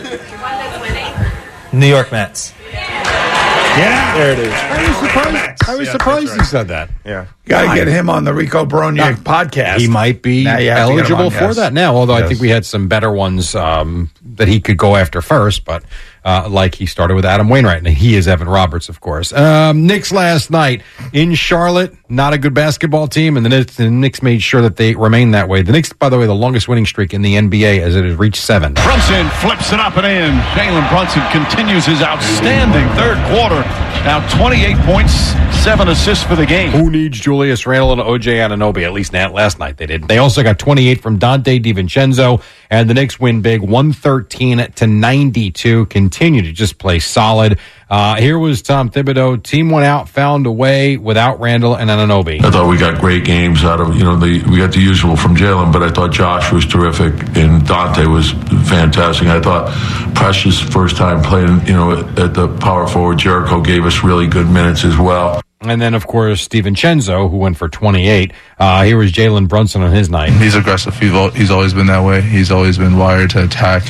New 1.73 1.88
York 1.88 2.12
Mets. 2.12 2.53
Yeah. 2.71 4.15
There 4.15 4.32
it 4.32 4.39
is. 4.39 4.53
I 4.53 4.88
was 4.88 4.97
surprised. 4.97 5.63
I 5.67 5.75
was 5.75 5.91
surprised 5.91 6.36
he 6.36 6.43
said 6.45 6.67
that. 6.69 6.89
Yeah. 7.06 7.25
Got 7.45 7.73
to 7.73 7.75
get 7.75 7.88
him 7.89 8.10
on 8.10 8.23
the 8.23 8.34
Rico 8.34 8.65
Broniak 8.65 9.15
podcast. 9.15 9.79
He 9.79 9.88
might 9.89 10.21
be 10.21 10.45
Now 10.45 10.60
you 10.60 10.69
have 10.71 10.88
to 10.88 10.95
get 10.95 11.06
him 11.08 11.12
eligible 11.17 11.25
on, 11.25 11.32
for 11.32 11.43
yes. 11.47 11.56
that 11.58 11.73
now. 11.73 11.95
Although 11.95 12.13
I 12.13 12.19
Yes. 12.19 12.29
think 12.29 12.41
we 12.41 12.49
had 12.49 12.65
some 12.65 12.88
better 12.88 13.12
ones 13.12 13.53
um, 13.53 14.10
that 14.36 14.47
he 14.47 14.62
could 14.62 14.77
go 14.77 14.95
after 14.95 15.21
first, 15.21 15.65
but 15.65 15.84
uh, 16.23 16.47
like 16.49 16.73
he 16.75 16.86
started 16.86 17.15
with 17.15 17.25
Adam 17.25 17.49
Wainwright, 17.49 17.79
and 17.79 17.88
he 17.88 18.15
is 18.15 18.29
Evan 18.29 18.47
Roberts, 18.47 18.88
of 18.88 19.01
course. 19.01 19.34
Um, 19.34 19.86
Knicks 19.86 20.13
last 20.13 20.51
night 20.51 20.84
in 21.12 21.34
Charlotte, 21.36 21.93
not 22.08 22.32
a 22.32 22.38
good 22.38 22.53
basketball 22.53 23.10
team, 23.10 23.36
and 23.36 23.45
the 23.45 23.49
Knicks, 23.49 23.75
the 23.75 23.89
Knicks 23.89 24.23
made 24.23 24.41
sure 24.41 24.62
that 24.62 24.77
they 24.77 24.95
remain 24.95 25.32
that 25.32 25.49
way. 25.49 25.63
The 25.63 25.73
Knicks, 25.73 25.91
by 25.91 26.08
the 26.08 26.17
way, 26.17 26.25
the 26.25 26.34
longest 26.34 26.69
winning 26.69 26.86
streak 26.86 27.13
in 27.13 27.23
the 27.23 27.36
NBA 27.36 27.79
as 27.79 27.97
it 27.97 28.06
has 28.06 28.15
reached 28.15 28.41
seven. 28.41 28.73
Brunson 28.73 29.27
flips 29.41 29.73
it 29.73 29.82
up 29.82 29.97
and 29.97 30.06
in. 30.08 30.32
Jalen 30.56 30.88
Brunson 30.89 31.21
continues 31.29 31.86
his 31.86 32.01
outstanding 32.01 32.88
third 32.95 33.17
quarter. 33.27 33.60
Now 34.06 34.25
28 34.38 34.77
points, 34.86 35.13
seven 35.62 35.89
assists 35.89 36.23
for 36.23 36.36
the 36.38 36.45
game. 36.45 36.71
Who 36.71 36.89
needs 36.89 37.19
Julius 37.34 37.65
Randle 37.65 37.93
and 37.93 38.02
OG 38.02 38.26
Anunoby? 38.26 38.84
At 38.84 38.93
least 38.93 39.12
last 39.12 39.58
night 39.58 39.78
they 39.78 39.88
did. 39.88 40.08
They 40.08 40.19
also 40.19 40.43
got 40.43 40.60
28 40.60 41.02
from 41.02 41.17
Donte 41.17 41.63
DiVincenzo, 41.63 42.43
and 42.69 42.88
the 42.88 42.93
Knicks 42.93 43.19
win 43.19 43.41
big, 43.41 43.62
113 43.62 44.72
to 44.74 44.86
92. 44.86 45.88
Continue 45.88 46.43
to 46.43 46.52
just 46.52 46.78
play 46.78 47.00
solid. 47.00 47.58
Uh, 47.89 48.15
here 48.17 48.38
was 48.38 48.62
Tom 48.62 48.91
Thibodeau. 48.91 49.41
Team 49.41 49.72
went 49.72 49.86
out, 49.86 50.10
found 50.10 50.46
a 50.46 50.52
way 50.52 50.96
without 50.98 51.39
Randle 51.39 51.76
and 51.76 51.89
Anunoby. 51.89 52.43
I 52.43 52.52
thought 52.52 52.69
we 52.69 52.78
got 52.78 53.00
great 53.00 53.26
games 53.26 53.63
out 53.63 53.82
of 53.82 53.96
you 53.96 54.04
know 54.04 54.15
the 54.15 54.43
we 54.50 54.58
got 54.58 54.72
the 54.72 54.80
usual 54.80 55.15
from 55.15 55.36
Jalen, 55.36 55.74
but 55.74 55.82
I 55.82 55.89
thought 55.89 56.12
Josh 56.12 56.52
was 56.52 56.67
terrific 56.67 57.13
and 57.36 57.63
Donte 57.63 58.12
was 58.12 58.32
fantastic. 58.69 59.28
I 59.28 59.39
thought 59.41 59.74
Precious 60.15 60.60
first 60.60 60.98
time 60.98 61.24
playing 61.24 61.65
you 61.65 61.74
know 61.74 61.91
at 61.91 62.36
the 62.36 62.48
power 62.60 62.88
forward 62.88 63.17
Jericho 63.17 63.62
gave 63.62 63.86
us 63.86 64.04
really 64.04 64.28
good 64.28 64.48
minutes 64.48 64.84
as 64.84 64.98
well. 64.98 65.41
And 65.65 65.82
then, 65.82 65.93
of 65.93 66.08
course, 66.08 66.47
DiVincenzo, 66.47 67.30
who 67.30 67.38
went 67.38 67.58
for 67.58 67.69
28. 67.69 68.34
Uh, 68.60 68.84
here 68.84 68.97
was 68.97 69.12
Jalen 69.12 69.47
Brunson 69.47 69.82
on 69.82 69.91
his 69.93 70.10
night. 70.10 70.32
He's 70.34 70.56
aggressive. 70.56 70.97
He's, 70.99 71.12
al- 71.12 71.32
he's 71.32 71.52
always 71.52 71.73
been 71.73 71.88
that 71.88 72.04
way. 72.06 72.21
He's 72.21 72.52
always 72.52 72.78
been 72.78 72.97
wired 72.97 73.30
to 73.32 73.43
attack. 73.45 73.84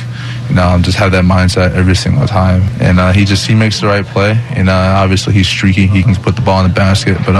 You 0.48 0.54
know, 0.56 0.78
just 0.82 0.98
have 0.98 1.12
that 1.12 1.24
mindset 1.24 1.74
every 1.74 1.96
single 1.96 2.26
time. 2.26 2.62
And 2.80 3.00
uh, 3.00 3.12
he 3.12 3.24
just 3.24 3.46
he 3.46 3.54
makes 3.54 3.80
the 3.80 3.86
right 3.88 4.04
play. 4.04 4.32
And 4.50 4.68
uh, 4.68 4.72
obviously 4.72 5.32
he's 5.32 5.48
streaky. 5.48 5.86
He 5.86 6.02
can 6.02 6.14
put 6.14 6.36
the 6.36 6.42
ball 6.42 6.62
in 6.64 6.68
the 6.68 6.74
basket. 6.74 7.18
But 7.26 7.34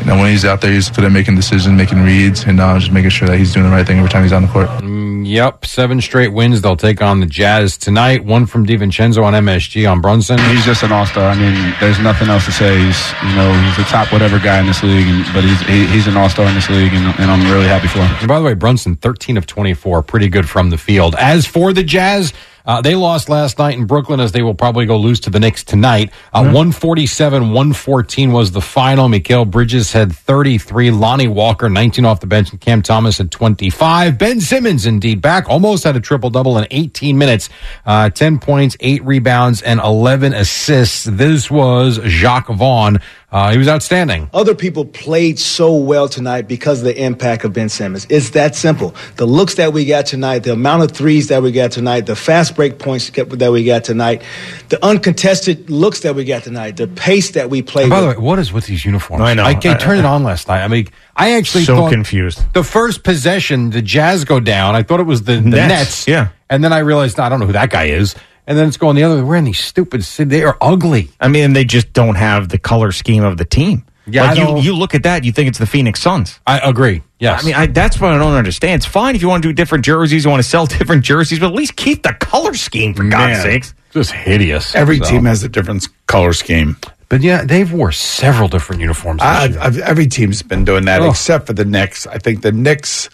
you 0.00 0.06
know, 0.06 0.16
when 0.16 0.30
he's 0.30 0.44
out 0.44 0.60
there, 0.60 0.72
he's 0.72 0.90
good 0.90 1.04
at 1.04 1.12
making 1.12 1.36
decisions, 1.36 1.76
making 1.76 2.02
reads, 2.02 2.44
and 2.44 2.60
uh, 2.60 2.78
just 2.78 2.92
making 2.92 3.10
sure 3.10 3.28
that 3.28 3.38
he's 3.38 3.52
doing 3.52 3.66
the 3.66 3.72
right 3.72 3.86
thing 3.86 3.98
every 3.98 4.10
time 4.10 4.22
he's 4.22 4.32
on 4.32 4.42
the 4.42 4.48
court. 4.48 4.68
Mm, 4.68 5.10
Yep, 5.26 5.66
seven 5.66 6.00
straight 6.00 6.32
wins. 6.32 6.60
They'll 6.62 6.76
take 6.76 7.02
on 7.02 7.20
the 7.20 7.26
Jazz 7.26 7.76
tonight. 7.76 8.24
One 8.24 8.46
from 8.46 8.66
DiVincenzo 8.66 9.22
on 9.22 9.34
MSG 9.34 9.90
on 9.90 10.00
Brunson. 10.00 10.38
He's 10.38 10.64
just 10.64 10.82
an 10.82 10.92
all-star. 10.92 11.30
I 11.30 11.36
mean, 11.36 11.74
there's 11.78 12.00
nothing 12.00 12.28
else 12.28 12.46
to 12.46 12.52
say. 12.52 12.78
He's, 12.78 13.12
you 13.22 13.34
know, 13.36 13.52
he's 13.64 13.76
the 13.76 13.84
top 13.84 14.12
whatever 14.12 14.38
guy 14.38 14.58
in 14.58 14.66
this 14.66 14.82
league, 14.82 15.06
and, 15.06 15.24
but 15.34 15.44
he's 15.44 15.60
he, 15.60 15.86
he's 15.86 16.06
an 16.06 16.16
all-star 16.16 16.46
in 16.46 16.54
this 16.54 16.68
league, 16.70 16.92
and, 16.94 17.04
and 17.20 17.30
I'm 17.30 17.48
really 17.52 17.68
happy 17.68 17.86
for 17.86 17.98
him. 17.98 18.16
And 18.18 18.28
by 18.28 18.38
the 18.38 18.44
way, 18.44 18.54
Brunson, 18.54 18.96
13 18.96 19.36
of 19.36 19.46
24, 19.46 20.02
pretty 20.02 20.28
good 20.28 20.48
from 20.48 20.70
the 20.70 20.78
field. 20.78 21.14
As 21.16 21.46
for 21.46 21.72
the 21.72 21.84
Jazz, 21.84 22.32
uh, 22.64 22.80
they 22.80 22.94
lost 22.94 23.28
last 23.28 23.58
night 23.58 23.76
in 23.76 23.86
Brooklyn, 23.86 24.20
as 24.20 24.32
they 24.32 24.42
will 24.42 24.54
probably 24.54 24.86
go 24.86 24.96
lose 24.96 25.20
to 25.20 25.30
the 25.30 25.40
Knicks 25.40 25.64
tonight. 25.64 26.12
Uh, 26.32 26.42
147 26.42 27.52
114 27.52 28.32
was 28.32 28.52
the 28.52 28.60
final. 28.60 29.08
Mikal 29.08 29.50
Bridges 29.50 29.92
had 29.92 30.12
33. 30.14 30.90
Lonnie 30.90 31.28
Walker, 31.28 31.68
19 31.68 32.04
off 32.04 32.20
the 32.20 32.26
bench, 32.26 32.50
and 32.50 32.60
Cam 32.60 32.82
Thomas 32.82 33.18
had 33.18 33.30
25. 33.30 34.18
Ben 34.18 34.40
Simmons, 34.40 34.86
indeed, 34.86 35.20
back, 35.20 35.48
almost 35.48 35.84
had 35.84 35.96
a 35.96 36.00
triple 36.00 36.30
double 36.30 36.58
in 36.58 36.66
18 36.70 37.16
minutes. 37.16 37.48
Uh, 37.84 38.10
10 38.10 38.38
points, 38.38 38.76
8 38.80 39.04
rebounds, 39.04 39.62
and 39.62 39.80
11 39.80 40.32
assists. 40.34 41.04
This 41.04 41.50
was 41.50 41.98
Jacque 42.04 42.48
Vaughn. 42.48 42.98
Uh, 43.32 43.52
he 43.52 43.58
was 43.58 43.68
outstanding. 43.68 44.28
Other 44.34 44.56
people 44.56 44.84
played 44.84 45.38
so 45.38 45.76
well 45.76 46.08
tonight 46.08 46.48
because 46.48 46.80
of 46.80 46.84
the 46.86 47.00
impact 47.00 47.44
of 47.44 47.52
Ben 47.52 47.68
Simmons. 47.68 48.04
It's 48.10 48.30
that 48.30 48.56
simple. 48.56 48.92
The 49.18 49.26
looks 49.26 49.54
that 49.54 49.72
we 49.72 49.84
got 49.84 50.06
tonight, 50.06 50.40
the 50.40 50.52
amount 50.52 50.82
of 50.82 50.90
threes 50.90 51.28
that 51.28 51.40
we 51.40 51.52
got 51.52 51.70
tonight, 51.70 52.06
the 52.06 52.16
fast 52.16 52.56
break 52.56 52.80
points 52.80 53.08
that 53.10 53.52
we 53.52 53.62
got 53.64 53.84
tonight, 53.84 54.22
the 54.68 54.84
uncontested 54.84 55.70
looks 55.70 56.00
that 56.00 56.16
we 56.16 56.24
got 56.24 56.42
tonight, 56.42 56.76
the 56.76 56.88
pace 56.88 57.30
that 57.30 57.50
we 57.50 57.62
played. 57.62 57.84
And 57.84 57.90
by 57.90 58.00
the 58.00 58.08
way, 58.08 58.16
what 58.16 58.40
is 58.40 58.52
with 58.52 58.66
these 58.66 58.84
uniforms? 58.84 59.22
I 59.22 59.34
know. 59.34 59.44
I, 59.44 59.50
I 59.50 59.52
I- 59.52 59.74
turned 59.74 60.00
it 60.00 60.04
on 60.04 60.24
last 60.24 60.48
night. 60.48 60.64
I 60.64 60.68
mean, 60.68 60.88
I 61.14 61.32
actually 61.34 61.64
So 61.64 61.76
thought 61.76 61.92
confused. 61.92 62.42
The 62.54 62.64
first 62.64 63.04
possession, 63.04 63.70
the 63.70 63.80
Jazz 63.82 64.24
go 64.24 64.40
down. 64.40 64.74
I 64.74 64.82
thought 64.82 64.98
it 64.98 65.04
was 65.06 65.22
the, 65.22 65.34
the 65.36 65.40
Nets, 65.50 65.68
Nets. 65.68 66.08
yeah. 66.08 66.30
And 66.48 66.64
then 66.64 66.72
I 66.72 66.78
realized 66.78 67.20
I 67.20 67.28
don't 67.28 67.38
know 67.38 67.46
who 67.46 67.52
that 67.52 67.70
guy 67.70 67.84
is. 67.84 68.16
And 68.46 68.58
then 68.58 68.66
it's 68.68 68.76
going 68.76 68.96
the 68.96 69.04
other 69.04 69.16
way. 69.16 69.22
We're 69.22 69.36
in 69.36 69.44
these 69.44 69.60
stupid. 69.60 70.02
They 70.02 70.42
are 70.42 70.56
ugly. 70.60 71.10
I 71.20 71.28
mean, 71.28 71.52
they 71.52 71.64
just 71.64 71.92
don't 71.92 72.16
have 72.16 72.48
the 72.48 72.58
color 72.58 72.90
scheme 72.92 73.22
of 73.22 73.36
the 73.36 73.44
team. 73.44 73.84
Yeah, 74.06 74.32
like 74.32 74.38
you, 74.38 74.58
you 74.72 74.76
look 74.76 74.94
at 74.96 75.04
that, 75.04 75.22
you 75.24 75.30
think 75.30 75.48
it's 75.48 75.58
the 75.58 75.66
Phoenix 75.66 76.00
Suns. 76.00 76.40
I 76.46 76.58
agree. 76.58 77.02
Yes. 77.20 77.42
I 77.42 77.46
mean, 77.46 77.54
I, 77.54 77.66
that's 77.66 78.00
what 78.00 78.12
I 78.12 78.18
don't 78.18 78.32
understand. 78.34 78.80
It's 78.80 78.86
fine 78.86 79.14
if 79.14 79.22
you 79.22 79.28
want 79.28 79.42
to 79.44 79.48
do 79.50 79.52
different 79.52 79.84
jerseys, 79.84 80.24
you 80.24 80.30
want 80.30 80.42
to 80.42 80.48
sell 80.48 80.66
different 80.78 81.04
jerseys, 81.04 81.38
but 81.38 81.46
at 81.48 81.54
least 81.54 81.76
keep 81.76 82.02
the 82.02 82.14
color 82.14 82.54
scheme 82.54 82.94
for 82.94 83.04
God's 83.08 83.42
sakes. 83.42 83.74
Just 83.92 84.10
hideous. 84.12 84.74
Every 84.74 84.98
So- 84.98 85.04
team 85.04 85.26
has 85.26 85.44
a 85.44 85.48
different 85.48 85.86
color 86.06 86.32
scheme. 86.32 86.76
But 87.08 87.22
yeah, 87.22 87.44
they've 87.44 87.70
wore 87.72 87.90
several 87.92 88.48
different 88.48 88.80
uniforms. 88.80 89.18
This 89.20 89.26
I, 89.26 89.44
year. 89.46 89.58
I've, 89.60 89.78
every 89.78 90.06
team's 90.06 90.42
been 90.42 90.64
doing 90.64 90.84
that 90.86 91.02
Oh. 91.02 91.10
except 91.10 91.46
for 91.46 91.52
the 91.52 91.64
Knicks. 91.64 92.06
I 92.06 92.18
think 92.18 92.42
the 92.42 92.52
Knicks, 92.52 93.10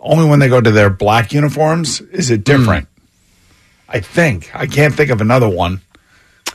only 0.00 0.28
when 0.28 0.38
they 0.40 0.48
go 0.48 0.60
to 0.60 0.70
their 0.70 0.90
black 0.90 1.32
uniforms, 1.32 2.00
is 2.00 2.30
it 2.30 2.44
different. 2.44 2.88
I 3.90 4.00
think. 4.00 4.50
I 4.54 4.66
can't 4.66 4.94
think 4.94 5.10
of 5.10 5.20
another 5.20 5.48
one. 5.48 5.80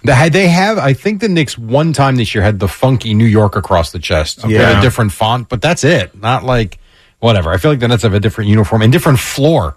They 0.04 0.48
have 0.48 0.78
I 0.78 0.94
think 0.94 1.20
the 1.22 1.28
Knicks 1.30 1.58
one 1.58 1.92
time 1.94 2.16
this 2.16 2.34
year 2.36 2.44
had 2.44 2.60
the 2.60 2.68
funky 2.68 3.14
New 3.14 3.26
York 3.26 3.56
across 3.56 3.92
the 3.92 4.00
chest. 4.00 4.40
Okay, 4.46 4.54
Yeah. 4.54 4.80
a 4.80 4.82
different 4.82 5.12
font, 5.12 5.50
but 5.50 5.62
that's 5.62 5.84
it. 5.84 6.16
Not 6.22 6.44
like 6.44 6.78
whatever. 7.20 7.52
I 7.52 7.58
feel 7.58 7.72
like 7.72 7.80
the 7.80 7.88
Nets 7.88 8.04
have 8.04 8.14
a 8.14 8.20
different 8.20 8.50
uniform 8.50 8.82
and 8.84 8.92
different 8.94 9.20
floor 9.20 9.76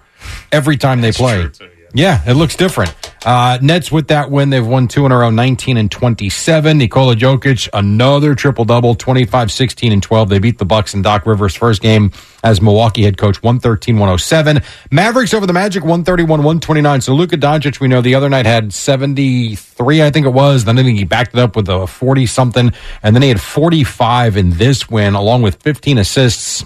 every 0.52 0.76
time 0.76 1.00
they 1.00 1.12
play. 1.12 1.48
Yeah, 1.94 2.22
it 2.27 2.35
looks 2.35 2.57
different. 2.57 2.94
Uh, 3.24 3.59
Nets 3.61 3.90
with 3.90 4.09
that 4.09 4.31
win, 4.31 4.51
they've 4.51 4.66
won 4.66 4.88
two 4.88 5.05
in 5.05 5.12
a 5.12 5.16
row, 5.16 5.31
19 5.31 5.77
and 5.77 5.90
27. 5.90 6.79
Nikola 6.79 7.16
Jokic, 7.16 7.68
another 7.72 8.35
triple 8.35 8.64
double, 8.64 8.94
25, 8.94 9.51
16, 9.51 9.92
and 9.92 10.03
12. 10.03 10.29
They 10.29 10.38
beat 10.38 10.59
the 10.59 10.64
Bucks 10.64 10.94
in 10.94 11.03
Doc 11.03 11.27
Rivers' 11.27 11.55
first 11.55 11.83
game 11.83 12.12
as 12.44 12.61
Milwaukee 12.61 13.03
head 13.03 13.18
coach, 13.18 13.42
113, 13.42 13.96
107. 13.96 14.62
Mavericks 14.90 15.35
over 15.35 15.46
the 15.46 15.53
Magic, 15.53 15.83
131, 15.83 16.40
129. 16.40 17.01
So 17.01 17.14
Luka 17.14 17.37
Doncic, 17.37 17.81
we 17.81 17.88
know 17.88 18.01
the 18.01 18.14
other 18.14 18.29
night 18.29 18.46
had 18.46 18.72
73, 18.72 20.03
I 20.03 20.11
think 20.11 20.27
it 20.27 20.31
was. 20.31 20.64
Then 20.64 20.79
I 20.79 20.83
think 20.83 20.98
he 20.98 21.05
backed 21.05 21.35
it 21.35 21.40
up 21.40 21.57
with 21.57 21.68
a 21.68 21.87
40 21.87 22.27
something. 22.27 22.72
And 23.03 23.16
then 23.16 23.22
he 23.22 23.29
had 23.29 23.40
45 23.40 24.37
in 24.37 24.51
this 24.51 24.88
win, 24.88 25.14
along 25.14 25.42
with 25.42 25.61
15 25.62 25.98
assists. 25.98 26.64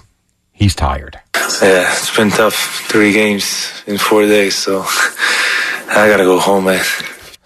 He's 0.53 0.75
tired. 0.75 1.19
Yeah, 1.61 1.91
it's 1.91 2.15
been 2.15 2.29
tough. 2.29 2.85
Three 2.87 3.11
games 3.11 3.83
in 3.85 3.97
four 3.97 4.21
days, 4.23 4.55
so 4.55 4.81
I 4.85 6.07
gotta 6.09 6.23
go 6.23 6.39
home, 6.39 6.65
man. 6.65 6.83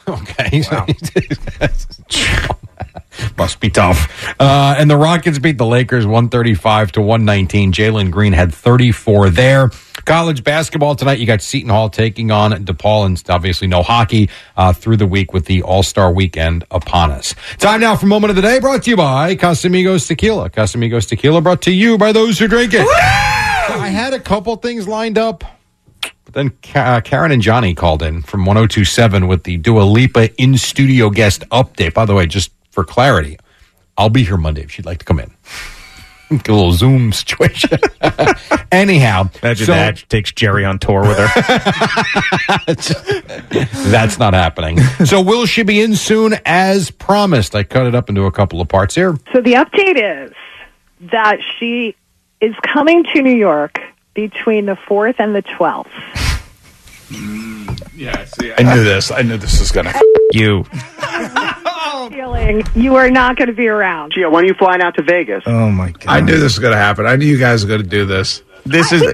Okay. 0.10 0.64
Must 3.38 3.60
be 3.60 3.70
tough. 3.70 4.34
Uh, 4.40 4.76
and 4.78 4.90
the 4.90 4.96
Rockets 4.96 5.38
beat 5.38 5.58
the 5.58 5.66
Lakers 5.66 6.06
135 6.06 6.94
to 6.94 7.02
119. 7.02 7.74
Jalen 7.74 8.10
Green 8.10 8.32
had 8.32 8.54
34 8.54 9.32
there. 9.32 9.70
College 10.08 10.42
basketball 10.42 10.96
tonight. 10.96 11.20
You 11.20 11.26
got 11.26 11.42
Seton 11.42 11.70
Hall 11.70 11.90
taking 11.90 12.32
on 12.32 12.54
DePaul, 12.54 13.06
and 13.06 13.22
obviously 13.28 13.68
no 13.68 13.84
hockey 13.84 14.30
uh, 14.56 14.72
through 14.72 14.96
the 14.96 15.06
week 15.06 15.34
with 15.34 15.48
the 15.48 15.64
All 15.64 15.84
Star 15.84 16.14
weekend 16.14 16.64
upon 16.72 17.12
us. 17.12 17.36
Time 17.58 17.82
now 17.82 17.94
for 17.98 18.06
moment 18.06 18.30
of 18.30 18.38
the 18.38 18.42
day, 18.42 18.60
brought 18.60 18.84
to 18.84 18.90
you 18.90 18.96
by 18.96 19.36
Casamigos 19.36 20.08
Tequila. 20.08 20.50
Casamigos 20.50 21.10
Tequila, 21.10 21.42
brought 21.42 21.62
to 21.64 21.74
you 21.74 21.98
by 21.98 22.14
those 22.14 22.40
who 22.40 22.48
drink 22.48 22.74
it. 22.74 22.88
I 22.90 23.90
had 23.90 24.14
a 24.14 24.20
couple 24.22 24.56
things 24.56 24.88
lined 24.88 25.18
up. 25.18 25.44
But 26.24 26.34
then 26.34 26.54
uh, 26.74 27.02
Karen 27.02 27.34
and 27.34 27.42
Johnny 27.42 27.74
called 27.74 28.02
in 28.02 28.22
from 28.22 28.46
1027 28.46 29.28
with 29.28 29.44
the 29.44 29.58
Dua 29.58 29.82
Lipa 29.82 30.34
in 30.42 30.58
studio 30.58 31.10
guest 31.10 31.44
update. 31.52 31.94
By 31.94 32.06
the 32.06 32.16
way, 32.16 32.28
just 32.28 32.52
for 32.72 32.86
clarity, 32.86 33.38
I'll 33.98 34.10
be 34.10 34.24
here 34.24 34.38
Monday 34.38 34.62
if 34.62 34.72
she'd 34.72 34.86
like 34.86 35.00
to 35.00 35.06
come 35.06 35.20
in. 35.20 35.34
Get 36.30 36.48
a 36.50 36.54
little 36.54 36.74
Zoom 36.74 37.14
situation. 37.14 37.80
Anyhow, 38.72 39.30
Imagine 39.42 39.66
so- 39.66 39.72
that. 39.74 39.98
She 40.00 40.06
takes 40.08 40.32
Jerry 40.34 40.66
on 40.66 40.78
tour 40.80 41.02
with 41.02 41.18
her. 41.18 41.28
That's 43.90 44.20
not 44.20 44.34
happening. 44.34 44.80
So 45.06 45.22
will 45.22 45.46
she 45.46 45.64
be 45.64 45.82
in 45.82 45.96
soon 45.96 46.36
as 46.46 46.92
promised? 46.92 47.56
I 47.56 47.64
cut 47.64 47.88
it 47.88 47.96
up 47.96 48.10
into 48.10 48.24
a 48.26 48.32
couple 48.32 48.60
of 48.62 48.68
parts 48.68 48.96
here. 48.96 49.18
So 49.34 49.42
the 49.42 49.54
update 49.54 49.98
is 50.28 50.34
that 51.12 51.40
she 51.58 51.96
is 52.42 52.54
coming 52.62 53.04
to 53.14 53.22
New 53.22 53.36
York 53.36 53.80
between 54.14 54.66
the 54.66 54.76
4th 54.76 55.16
and 55.20 55.34
the 55.36 55.44
12th. 55.44 55.88
Mm, 57.10 57.88
yeah, 57.96 58.26
see, 58.26 58.52
I 58.58 58.64
knew 58.64 58.84
this. 58.84 59.12
I 59.12 59.22
knew 59.22 59.38
this 59.38 59.60
was 59.60 59.72
going 59.72 59.86
to 59.86 60.28
you. 60.34 60.66
Feeling 62.10 62.64
you 62.76 62.96
are 62.96 63.10
not 63.10 63.36
going 63.38 63.48
to 63.48 63.54
be 63.54 63.68
around. 63.68 64.14
Gio, 64.14 64.32
when 64.32 64.44
are 64.44 64.48
you 64.48 64.54
flying 64.54 64.82
out 64.82 64.96
to 64.96 65.04
Vegas? 65.04 65.44
Oh 65.46 65.70
my 65.70 65.92
god! 65.92 66.08
I 66.08 66.20
knew 66.22 66.34
this 66.34 66.54
was 66.56 66.60
going 66.60 66.74
to 66.74 66.78
happen. 66.78 67.06
I 67.06 67.16
knew 67.16 67.26
you 67.26 67.38
guys 67.40 67.64
were 67.64 67.70
going 67.70 67.84
to 67.84 67.88
do 67.88 68.06
this. 68.06 68.42
This 68.66 68.92
is 68.92 69.04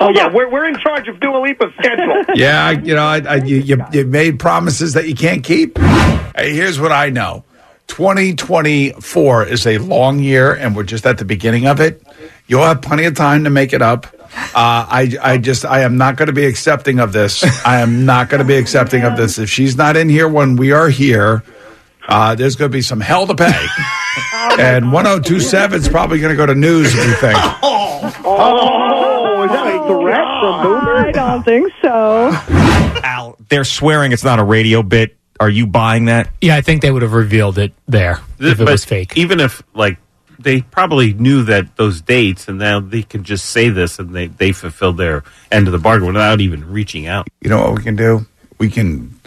Oh 0.00 0.10
yeah, 0.10 0.28
we're 0.32 0.48
we're 0.48 0.66
in 0.66 0.78
charge 0.78 1.08
of 1.08 1.18
Dua 1.20 1.38
Lipa's 1.38 1.72
schedule. 1.78 2.24
yeah, 2.34 2.66
I- 2.66 2.70
you 2.72 2.94
know, 2.94 3.04
I, 3.04 3.20
I, 3.28 3.34
you, 3.36 3.56
you, 3.56 3.84
you 3.92 4.04
made 4.06 4.38
promises 4.38 4.94
that 4.94 5.08
you 5.08 5.14
can't 5.14 5.42
keep. 5.42 5.76
Hey, 5.78 6.54
here's 6.54 6.78
what 6.80 6.92
I 6.92 7.10
know 7.10 7.44
2024 7.88 9.46
is 9.46 9.66
a 9.66 9.78
long 9.78 10.20
year, 10.20 10.52
and 10.54 10.76
we're 10.76 10.84
just 10.84 11.04
at 11.04 11.18
the 11.18 11.24
beginning 11.24 11.66
of 11.66 11.80
it. 11.80 12.02
You'll 12.46 12.62
have 12.64 12.80
plenty 12.80 13.04
of 13.06 13.14
time 13.16 13.44
to 13.44 13.50
make 13.50 13.72
it 13.72 13.82
up. 13.82 14.06
Uh, 14.54 14.86
I, 14.88 15.16
I 15.20 15.38
just, 15.38 15.64
I 15.64 15.80
am 15.80 15.96
not 15.96 16.16
going 16.16 16.28
to 16.28 16.32
be 16.32 16.44
accepting 16.46 17.00
of 17.00 17.12
this. 17.12 17.42
I 17.66 17.80
am 17.80 18.06
not 18.06 18.28
going 18.28 18.38
to 18.38 18.44
be 18.46 18.56
accepting 18.56 19.02
of 19.02 19.16
this. 19.16 19.38
If 19.38 19.50
she's 19.50 19.76
not 19.76 19.96
in 19.96 20.08
here 20.08 20.28
when 20.28 20.56
we 20.56 20.70
are 20.70 20.88
here, 20.88 21.42
uh, 22.08 22.34
there's 22.34 22.56
going 22.56 22.70
to 22.70 22.76
be 22.76 22.82
some 22.82 23.00
hell 23.00 23.26
to 23.26 23.34
pay. 23.34 23.52
and 24.58 24.92
1027 24.92 25.80
is 25.80 25.88
probably 25.88 26.18
going 26.18 26.32
to 26.32 26.36
go 26.36 26.46
to 26.46 26.54
news, 26.54 26.94
if 26.94 27.06
you 27.06 27.14
think. 27.14 27.38
Oh, 28.00 28.12
oh, 28.24 29.42
is 29.44 29.50
that 29.50 29.66
a 29.66 29.86
threat 29.88 30.26
from 30.40 30.62
Boomer? 30.62 30.96
I 31.08 31.10
don't 31.10 31.42
think 31.42 31.72
so. 31.82 32.30
Al. 33.02 33.36
They're 33.48 33.64
swearing 33.64 34.12
it's 34.12 34.22
not 34.22 34.38
a 34.38 34.44
radio 34.44 34.82
bit. 34.84 35.16
Are 35.40 35.50
you 35.50 35.66
buying 35.66 36.04
that? 36.04 36.30
Yeah, 36.40 36.54
I 36.56 36.60
think 36.60 36.82
they 36.82 36.92
would 36.92 37.02
have 37.02 37.12
revealed 37.12 37.58
it 37.58 37.72
there 37.86 38.20
if 38.38 38.60
it 38.60 38.64
But 38.64 38.68
was 38.72 38.84
fake. 38.84 39.16
Even 39.16 39.40
if 39.40 39.62
like 39.74 39.98
they 40.38 40.62
probably 40.62 41.12
knew 41.12 41.42
that 41.44 41.76
those 41.76 42.00
dates, 42.00 42.46
and 42.48 42.58
now 42.58 42.78
they 42.78 43.02
can 43.02 43.24
just 43.24 43.46
say 43.46 43.68
this, 43.68 43.98
and 43.98 44.14
they 44.14 44.28
they 44.28 44.52
fulfilled 44.52 44.96
their 44.96 45.24
end 45.50 45.66
of 45.66 45.72
the 45.72 45.78
bargain 45.78 46.06
without 46.06 46.40
even 46.40 46.70
reaching 46.70 47.06
out. 47.08 47.26
You 47.40 47.50
know 47.50 47.58
what 47.60 47.74
we 47.78 47.82
can 47.82 47.96
do? 47.96 48.26
We 48.58 48.70
can 48.70 49.18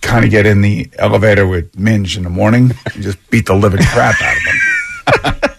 kind 0.00 0.24
of 0.24 0.30
get 0.30 0.46
in 0.46 0.60
the 0.60 0.88
elevator 0.98 1.46
with 1.46 1.78
Minge 1.78 2.16
in 2.16 2.24
the 2.24 2.30
morning 2.30 2.72
and 2.92 3.02
just 3.02 3.18
beat 3.30 3.46
the 3.46 3.54
living 3.54 3.82
crap 3.82 4.20
out 4.22 4.36
of 4.36 4.42
him. 5.42 5.50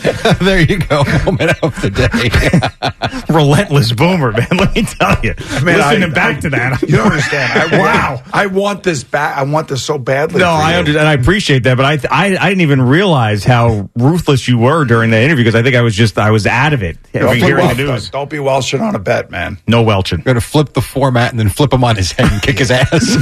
there 0.40 0.60
you 0.60 0.78
go. 0.78 1.04
Moment 1.24 1.52
of 1.62 1.80
the 1.82 1.90
day. 1.90 3.32
Relentless 3.34 3.92
boomer, 3.92 4.32
man. 4.32 4.48
Let 4.56 4.74
me 4.74 4.82
tell 4.82 5.16
you. 5.22 5.34
Man, 5.64 5.78
Listening 5.78 6.10
I- 6.10 6.14
back 6.14 6.36
I- 6.36 6.40
to 6.40 6.50
that. 6.50 6.82
You 6.90 6.96
don't 6.96 7.06
understand. 7.12 7.74
I, 7.74 7.78
wow. 7.78 8.22
I 8.32 8.46
want 8.46 8.82
this 8.82 9.04
back. 9.04 9.36
I 9.38 9.42
want 9.44 9.68
this 9.68 9.82
so 9.82 9.98
badly. 9.98 10.40
No, 10.40 10.46
for 10.46 10.50
I 10.50 10.72
you. 10.72 10.78
understand. 10.78 11.06
I 11.08 11.12
appreciate 11.14 11.62
that, 11.64 11.76
but 11.76 11.84
I, 11.86 11.98
I 12.10 12.36
I 12.36 12.48
didn't 12.48 12.62
even 12.62 12.82
realize 12.82 13.44
how 13.44 13.88
ruthless 13.96 14.48
you 14.48 14.58
were 14.58 14.84
during 14.84 15.10
that 15.10 15.22
interview 15.22 15.44
because 15.44 15.54
I 15.54 15.62
think 15.62 15.76
I 15.76 15.82
was 15.82 15.94
just 15.94 16.18
I 16.18 16.30
was 16.30 16.46
out 16.46 16.72
of 16.72 16.82
it. 16.82 16.96
Don't 17.12 17.34
be, 17.34 17.40
hearing 17.40 17.66
wel- 17.66 17.74
the 17.74 17.82
news. 17.84 18.10
don't 18.10 18.30
be 18.30 18.38
welching 18.40 18.80
on 18.80 18.94
a 18.94 18.98
bet, 18.98 19.30
man. 19.30 19.58
No 19.68 19.82
welching. 19.82 20.20
Going 20.20 20.34
to 20.36 20.40
flip 20.40 20.72
the 20.72 20.80
format 20.82 21.30
and 21.30 21.38
then 21.38 21.48
flip 21.48 21.72
him 21.72 21.84
on 21.84 21.96
his 21.96 22.10
head 22.12 22.32
and 22.32 22.42
kick 22.42 22.58
his 22.58 22.70
ass. 22.70 23.16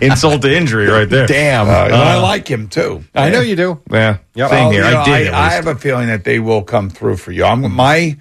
Insult 0.00 0.42
to 0.42 0.54
injury, 0.54 0.86
right 0.88 1.08
there. 1.08 1.26
Damn. 1.26 1.68
Uh, 1.68 1.88
but 1.88 1.94
I 1.94 2.16
Uh, 2.16 2.22
like 2.22 2.48
him 2.48 2.68
too. 2.68 3.04
I 3.14 3.30
know 3.30 3.40
you 3.40 3.56
do. 3.56 3.80
Yeah. 3.90 4.18
Yep. 4.34 4.50
Same 4.50 4.58
Well, 4.64 4.70
here. 4.72 4.84
you 4.84 4.90
know, 4.92 5.00
I 5.00 5.04
did. 5.18 5.26
at 5.28 5.34
I, 5.38 5.50
have 5.52 5.66
a 5.66 5.74
feeling 5.74 6.08
that 6.08 6.24
they 6.24 6.38
will 6.38 6.62
come 6.62 6.90
through 6.90 7.16
for 7.18 7.32
you. 7.32 7.44
I'm, 7.44 7.70
my 7.72 8.16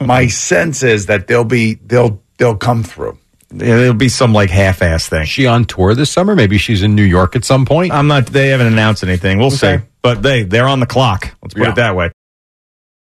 my 0.00 0.26
sense 0.28 0.82
is 0.82 1.06
that 1.06 1.26
they'll 1.26 1.44
be 1.44 1.74
they'll 1.74 2.20
they'll 2.38 2.56
come 2.56 2.82
through. 2.82 3.18
Yeah, 3.54 3.78
It'll 3.78 3.94
be 3.94 4.08
some 4.08 4.32
like 4.32 4.50
half-ass 4.50 5.08
thing. 5.08 5.24
she 5.24 5.46
on 5.46 5.64
tour 5.66 5.94
this 5.94 6.10
summer? 6.10 6.34
Maybe 6.34 6.58
she's 6.58 6.82
in 6.82 6.96
New 6.96 7.04
York 7.04 7.36
at 7.36 7.44
some 7.44 7.64
point. 7.64 7.92
I'm 7.92 8.08
not. 8.08 8.26
They 8.26 8.48
haven't 8.48 8.66
announced 8.66 9.04
anything. 9.04 9.38
We'll 9.38 9.50
see. 9.52 9.78
But 10.02 10.22
they 10.22 10.42
they're 10.42 10.66
on 10.68 10.80
the 10.80 10.86
clock. 10.86 11.32
Let's 11.42 11.54
put 11.54 11.62
Yeah. 11.62 11.70
it 11.70 11.74
that 11.76 11.94
way. 11.96 12.10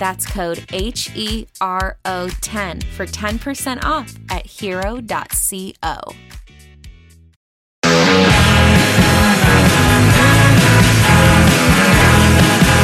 That's 0.00 0.24
code 0.24 0.64
H 0.72 1.14
E 1.14 1.46
R 1.60 1.98
O 2.06 2.28
10 2.40 2.80
for 2.80 3.04
10% 3.04 3.84
off 3.84 4.16
at 4.30 4.46
hero.co. 4.46 6.00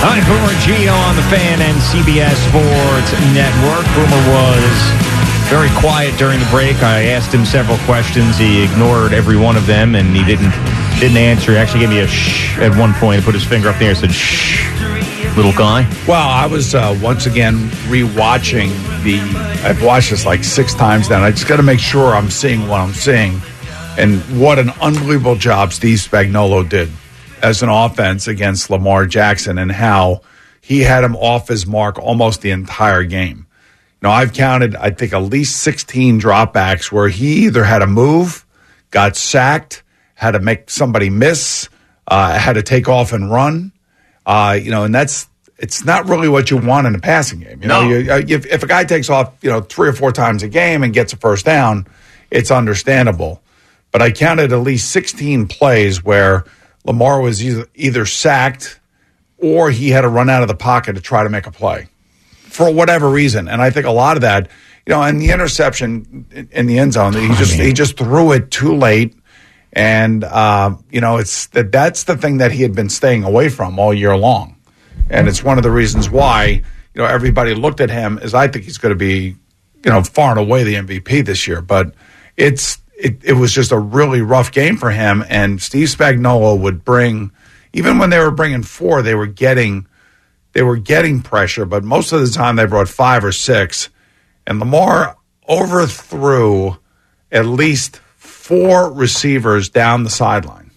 Hi, 0.05 0.21
Boomer 0.29 0.53
and 0.53 0.61
Gio 0.61 0.93
on 1.09 1.17
the 1.17 1.23
Fan 1.33 1.63
and 1.63 1.79
CBS 1.89 2.37
Sports 2.53 3.11
Network. 3.33 3.89
Boomer 3.97 4.23
was 4.29 4.77
very 5.49 5.71
quiet 5.81 6.17
during 6.19 6.39
the 6.39 6.47
break. 6.51 6.77
I 6.83 7.05
asked 7.05 7.33
him 7.33 7.47
several 7.47 7.79
questions. 7.89 8.37
He 8.37 8.63
ignored 8.63 9.15
every 9.15 9.39
one 9.39 9.57
of 9.57 9.67
them, 9.67 9.95
and 9.95 10.15
he 10.15 10.23
didn't 10.23 10.53
didn't 11.01 11.17
answer. 11.17 11.53
He 11.53 11.57
actually 11.57 11.81
gave 11.81 11.89
me 11.89 12.01
a 12.01 12.07
shh 12.07 12.59
at 12.59 12.77
one 12.77 12.93
point. 12.93 13.21
He 13.21 13.25
put 13.25 13.35
his 13.35 13.45
finger 13.45 13.71
up 13.71 13.79
there 13.79 13.89
and 13.91 13.99
said, 13.99 14.13
"Shh, 14.13 14.67
little 15.37 15.53
guy." 15.53 15.89
Well, 16.09 16.29
I 16.29 16.47
was 16.47 16.75
uh, 16.75 16.99
once 17.03 17.27
again 17.27 17.55
rewatching 17.89 18.71
the. 19.05 19.21
I've 19.67 19.83
watched 19.83 20.11
this 20.11 20.27
like 20.27 20.45
six 20.45 20.75
times 20.75 21.11
now. 21.11 21.23
I 21.23 21.31
just 21.31 21.47
got 21.47 21.57
to 21.57 21.63
make 21.63 21.81
sure 21.81 22.15
I'm 22.15 22.31
seeing 22.31 22.67
what 22.69 22.81
I'm 22.81 22.95
seeing, 22.95 23.41
and 23.99 24.21
what 24.41 24.59
an 24.59 24.71
unbelievable 24.81 25.37
job 25.37 25.73
Steve 25.73 25.99
Spagnuolo 25.99 26.69
did 26.69 26.91
as 27.43 27.63
an 27.63 27.69
offense 27.69 28.27
against 28.27 28.71
Lamar 28.71 29.07
Jackson, 29.07 29.59
and 29.59 29.71
how 29.71 30.23
he 30.61 30.81
had 30.81 31.05
him 31.05 31.15
off 31.17 31.49
his 31.49 31.67
mark 31.67 31.99
almost 31.99 32.41
the 32.41 32.51
entire 32.51 33.05
game. 33.05 33.47
Know, 34.03 34.11
I've 34.11 34.33
counted, 34.33 34.77
I 34.77 34.91
think, 34.91 35.13
at 35.13 35.19
least 35.19 35.57
16 35.63 36.21
dropbacks 36.21 36.93
where 36.93 37.09
he 37.09 37.47
either 37.47 37.65
had 37.65 37.81
to 37.81 37.87
move, 37.87 38.47
got 38.91 39.17
sacked, 39.17 39.83
had 40.15 40.33
to 40.33 40.39
make 40.39 40.71
somebody 40.71 41.11
miss, 41.11 41.69
uh, 42.07 42.39
had 42.39 42.53
to 42.53 42.63
take 42.63 42.89
off 42.89 43.13
and 43.13 43.31
run. 43.31 43.73
Uh, 44.27 44.59
you 44.61 44.71
know, 44.71 44.85
and 44.85 44.95
that's 44.95 45.29
it's 45.59 45.85
not 45.85 46.07
really 46.09 46.29
what 46.29 46.51
you 46.51 46.59
want 46.59 46.87
in 46.87 46.95
a 46.95 46.99
passing 46.99 47.41
game. 47.41 47.63
You 47.63 47.69
know, 47.69 47.81
you, 47.89 48.13
uh, 48.13 48.23
if, 48.27 48.45
if 48.45 48.63
a 48.63 48.67
guy 48.67 48.85
takes 48.85 49.09
off, 49.09 49.33
you 49.41 49.49
know, 49.49 49.61
three 49.63 49.89
or 49.89 49.93
four 49.95 50.13
times 50.13 50.43
a 50.43 50.49
game 50.49 50.83
and 50.83 50.93
gets 50.93 51.13
a 51.13 51.17
first 51.17 51.47
down, 51.47 51.87
it's 52.31 52.51
understandable. 52.51 53.41
But 53.93 54.03
I 54.03 54.11
counted 54.11 54.53
at 54.53 54.59
least 54.59 54.91
16 54.91 55.47
plays 55.47 56.05
where 56.05 56.45
Lamar 56.85 57.21
was 57.23 57.43
either, 57.43 57.67
either 57.75 58.05
sacked 58.05 58.81
or 59.39 59.71
he 59.71 59.91
had 59.91 60.03
to 60.03 60.09
run 60.09 60.29
out 60.29 60.43
of 60.43 60.49
the 60.49 60.55
pocket 60.55 60.95
to 60.95 61.01
try 61.01 61.23
to 61.23 61.31
make 61.31 61.47
a 61.47 61.51
play 61.53 61.89
for 62.33 62.71
whatever 62.71 63.09
reason. 63.09 63.49
And 63.49 63.63
I 63.63 63.71
think 63.71 63.87
a 63.87 63.91
lot 63.93 64.17
of 64.17 64.21
that, 64.23 64.51
you 64.87 64.93
know, 64.93 65.03
and 65.03 65.21
the 65.21 65.31
interception 65.31 66.49
in- 66.53 66.67
the 66.67 66.79
end 66.79 66.93
zone, 66.93 67.15
he 67.15 67.29
just 67.29 67.55
he 67.55 67.73
just 67.73 67.97
threw 67.97 68.33
it 68.33 68.51
too 68.51 68.75
late. 68.77 69.15
And 69.73 70.25
uh, 70.25 70.77
you 70.91 71.01
know, 71.01 71.19
it's 71.19 71.47
that 71.49 71.73
that's 71.73 72.05
the 72.05 72.17
thing 72.17 72.39
that 72.39 72.53
he 72.53 72.63
had 72.63 72.75
been 72.75 72.89
staying 72.89 73.25
away 73.25 73.49
from 73.49 73.79
all 73.79 73.93
year 73.93 74.17
long. 74.17 74.57
And 75.11 75.29
it's 75.29 75.43
one 75.45 75.59
of 75.59 75.63
the 75.63 75.71
reasons 75.71 76.11
why, 76.11 76.47
you 76.47 76.63
know, 76.95 77.05
everybody 77.05 77.55
looked 77.55 77.81
at 77.81 77.91
him 77.91 78.19
as 78.19 78.35
I 78.35 78.49
think 78.49 78.65
he's 78.65 78.79
going 78.79 78.91
to 78.91 78.99
be, 78.99 79.37
you 79.85 79.91
know, 79.91 80.03
far 80.03 80.31
and 80.31 80.41
away 80.41 80.65
the 80.65 80.75
MVP 80.75 81.25
this 81.25 81.47
year. 81.47 81.61
But 81.61 81.95
it's 82.37 82.79
it, 82.97 83.23
it 83.23 83.35
was 83.35 83.53
just 83.53 83.73
a 83.73 83.79
really 83.79 84.23
rough 84.23 84.51
game 84.51 84.77
for 84.77 84.91
him. 84.91 85.25
And 85.29 85.61
Steve 85.61 85.89
Spagnuolo 85.89 86.59
would 86.59 86.85
bring, 86.85 87.31
even 87.73 87.99
when 87.99 88.11
they 88.11 88.19
were 88.19 88.31
bringing 88.31 88.63
four, 88.63 89.03
they 89.03 89.15
were 89.15 89.27
getting 89.27 89.87
they 90.53 90.63
were 90.63 90.79
getting 90.79 91.21
pressure, 91.21 91.67
but 91.67 91.85
most 91.85 92.13
of 92.13 92.21
the 92.23 92.29
time 92.29 92.57
they 92.57 92.65
brought 92.65 92.89
five 92.89 93.23
or 93.23 93.33
six. 93.33 93.91
And 94.47 94.59
Lamar 94.59 95.19
overthrew 95.47 96.79
at 97.31 97.45
least 97.45 98.01
four 98.47 98.93
receivers 98.93 99.69
down 99.69 100.05
the 100.05 100.11
sideline. 100.11 100.71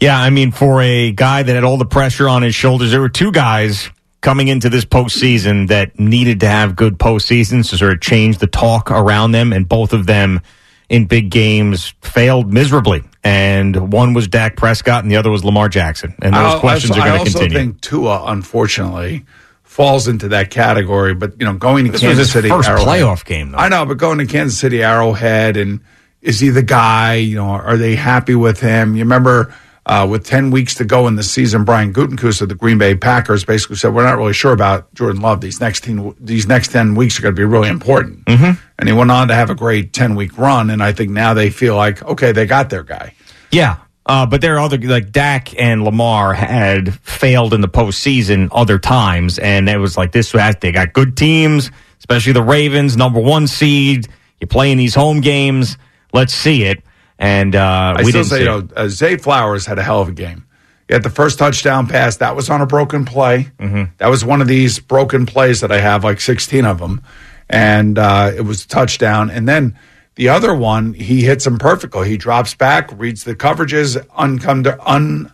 Yeah, 0.00 0.18
I 0.18 0.30
mean, 0.30 0.50
for 0.50 0.82
a 0.82 1.12
guy 1.12 1.42
that 1.44 1.54
had 1.54 1.62
all 1.62 1.76
the 1.78 1.86
pressure 1.86 2.28
on 2.28 2.42
his 2.42 2.54
shoulders, 2.54 2.90
there 2.90 3.00
were 3.00 3.08
two 3.08 3.30
guys 3.30 3.88
coming 4.20 4.48
into 4.48 4.68
this 4.68 4.84
postseason 4.84 5.68
that 5.68 5.98
needed 5.98 6.40
to 6.40 6.48
have 6.48 6.74
good 6.74 6.98
postseasons 6.98 7.70
to 7.70 7.78
sort 7.78 7.92
of 7.92 8.00
change 8.00 8.38
the 8.38 8.48
talk 8.48 8.90
around 8.90 9.30
them, 9.32 9.52
and 9.52 9.68
both 9.68 9.92
of 9.92 10.06
them 10.06 10.40
in 10.88 11.06
big 11.06 11.30
games 11.30 11.94
failed 12.02 12.52
miserably. 12.52 13.02
And 13.22 13.92
one 13.92 14.12
was 14.12 14.26
Dak 14.26 14.56
Prescott, 14.56 15.04
and 15.04 15.10
the 15.12 15.16
other 15.16 15.30
was 15.30 15.44
Lamar 15.44 15.68
Jackson. 15.68 16.14
And 16.20 16.34
those 16.34 16.54
I- 16.54 16.58
questions 16.58 16.96
I, 16.96 17.00
are 17.00 17.16
going 17.16 17.24
to 17.26 17.30
continue. 17.30 17.56
I 17.56 17.60
also 17.60 17.70
think 17.72 17.80
Tua, 17.80 18.24
unfortunately, 18.26 19.24
falls 19.62 20.08
into 20.08 20.28
that 20.28 20.50
category. 20.50 21.14
But 21.14 21.38
you 21.38 21.46
know, 21.46 21.54
going 21.54 21.84
to 21.86 21.92
This 21.92 22.00
Kansas 22.00 22.32
City 22.32 22.48
first 22.48 22.68
Arrowhead- 22.68 22.86
playoff 22.88 23.24
game, 23.24 23.52
though. 23.52 23.58
I 23.58 23.68
know, 23.68 23.86
but 23.86 23.98
going 23.98 24.18
to 24.18 24.26
Kansas 24.26 24.58
City 24.58 24.82
Arrowhead 24.82 25.56
and 25.56 25.80
is 26.24 26.40
he 26.40 26.48
the 26.48 26.62
guy? 26.62 27.14
You 27.14 27.36
know, 27.36 27.50
are 27.50 27.76
they 27.76 27.94
happy 27.94 28.34
with 28.34 28.58
him? 28.58 28.96
You 28.96 29.04
remember 29.04 29.54
uh, 29.86 30.06
with 30.10 30.24
ten 30.24 30.50
weeks 30.50 30.74
to 30.76 30.84
go 30.84 31.06
in 31.06 31.16
the 31.16 31.22
season, 31.22 31.64
Brian 31.64 31.92
Gutekunst 31.92 32.40
of 32.40 32.48
the 32.48 32.54
Green 32.54 32.78
Bay 32.78 32.94
Packers 32.94 33.44
basically 33.44 33.76
said, 33.76 33.94
"We're 33.94 34.04
not 34.04 34.16
really 34.16 34.32
sure 34.32 34.52
about 34.52 34.92
Jordan 34.94 35.20
Love. 35.20 35.42
These 35.42 35.60
next 35.60 35.84
ten 35.84 36.14
these 36.18 36.48
next 36.48 36.72
ten 36.72 36.94
weeks 36.94 37.18
are 37.18 37.22
going 37.22 37.34
to 37.34 37.38
be 37.38 37.44
really 37.44 37.68
important." 37.68 38.24
Mm-hmm. 38.24 38.58
And 38.78 38.88
he 38.88 38.94
went 38.94 39.10
on 39.10 39.28
to 39.28 39.34
have 39.34 39.50
a 39.50 39.54
great 39.54 39.92
ten 39.92 40.14
week 40.14 40.38
run, 40.38 40.70
and 40.70 40.82
I 40.82 40.92
think 40.92 41.10
now 41.10 41.34
they 41.34 41.50
feel 41.50 41.76
like 41.76 42.02
okay, 42.02 42.32
they 42.32 42.46
got 42.46 42.70
their 42.70 42.82
guy. 42.82 43.14
Yeah. 43.52 43.76
Uh, 44.06 44.26
but 44.26 44.42
there 44.42 44.56
are 44.56 44.60
other 44.60 44.76
like 44.78 45.12
Dak 45.12 45.58
and 45.58 45.82
Lamar 45.82 46.34
had 46.34 46.94
failed 47.00 47.54
in 47.54 47.62
the 47.62 47.68
postseason 47.68 48.48
other 48.52 48.78
times, 48.78 49.38
and 49.38 49.68
it 49.68 49.78
was 49.78 49.96
like 49.96 50.12
this. 50.12 50.32
They 50.32 50.72
got 50.72 50.92
good 50.92 51.16
teams, 51.16 51.70
especially 52.00 52.34
the 52.34 52.42
Ravens, 52.42 52.98
number 52.98 53.20
one 53.20 53.46
seed. 53.46 54.08
You're 54.40 54.48
playing 54.48 54.76
these 54.76 54.94
home 54.94 55.22
games. 55.22 55.78
Let's 56.14 56.32
see 56.32 56.62
it. 56.62 56.82
And 57.18 57.56
uh, 57.56 57.96
I 57.98 58.02
we 58.02 58.10
still 58.10 58.22
didn't 58.22 58.30
say, 58.30 58.36
see 58.36 58.42
you 58.42 58.48
know, 58.48 58.68
uh, 58.76 58.88
Zay 58.88 59.16
Flowers 59.16 59.66
had 59.66 59.78
a 59.78 59.82
hell 59.82 60.00
of 60.00 60.08
a 60.08 60.12
game. 60.12 60.46
He 60.86 60.94
had 60.94 61.02
the 61.02 61.10
first 61.10 61.38
touchdown 61.38 61.88
pass. 61.88 62.18
That 62.18 62.36
was 62.36 62.48
on 62.48 62.60
a 62.60 62.66
broken 62.66 63.04
play. 63.04 63.50
Mm-hmm. 63.58 63.84
That 63.98 64.08
was 64.08 64.24
one 64.24 64.40
of 64.40 64.46
these 64.46 64.78
broken 64.78 65.26
plays 65.26 65.60
that 65.60 65.72
I 65.72 65.80
have, 65.80 66.04
like 66.04 66.20
16 66.20 66.64
of 66.64 66.78
them. 66.78 67.02
And 67.50 67.98
uh, 67.98 68.32
it 68.34 68.42
was 68.42 68.64
a 68.64 68.68
touchdown. 68.68 69.28
And 69.28 69.48
then 69.48 69.76
the 70.14 70.28
other 70.28 70.54
one, 70.54 70.94
he 70.94 71.22
hits 71.22 71.46
him 71.46 71.58
perfectly. 71.58 72.08
He 72.08 72.16
drops 72.16 72.54
back, 72.54 72.90
reads 72.96 73.24
the 73.24 73.34
coverages, 73.34 73.96
uncome 74.10 74.78
un, 74.86 75.32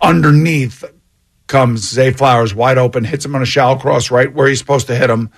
underneath 0.00 0.84
comes 1.46 1.88
Zay 1.88 2.10
Flowers 2.10 2.54
wide 2.54 2.76
open, 2.76 3.04
hits 3.04 3.24
him 3.24 3.34
on 3.34 3.42
a 3.42 3.46
shallow 3.46 3.78
cross 3.78 4.10
right 4.10 4.32
where 4.32 4.48
he's 4.48 4.58
supposed 4.58 4.88
to 4.88 4.96
hit 4.96 5.08
him. 5.08 5.30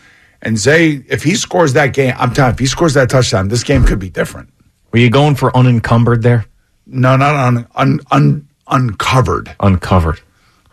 And 0.42 0.56
Zay, 0.58 1.02
if 1.08 1.22
he 1.22 1.34
scores 1.34 1.72
that 1.72 1.92
game, 1.94 2.14
I'm 2.16 2.32
telling 2.32 2.50
you, 2.50 2.54
if 2.54 2.58
he 2.60 2.66
scores 2.66 2.94
that 2.94 3.10
touchdown, 3.10 3.48
this 3.48 3.64
game 3.64 3.84
could 3.84 3.98
be 3.98 4.08
different. 4.10 4.50
Were 4.92 4.98
you 5.00 5.10
going 5.10 5.34
for 5.34 5.54
unencumbered 5.56 6.22
there? 6.22 6.46
No, 6.86 7.16
not 7.16 7.34
un, 7.34 7.66
un, 7.74 8.00
un, 8.10 8.48
uncovered. 8.68 9.54
Uncovered. 9.60 10.20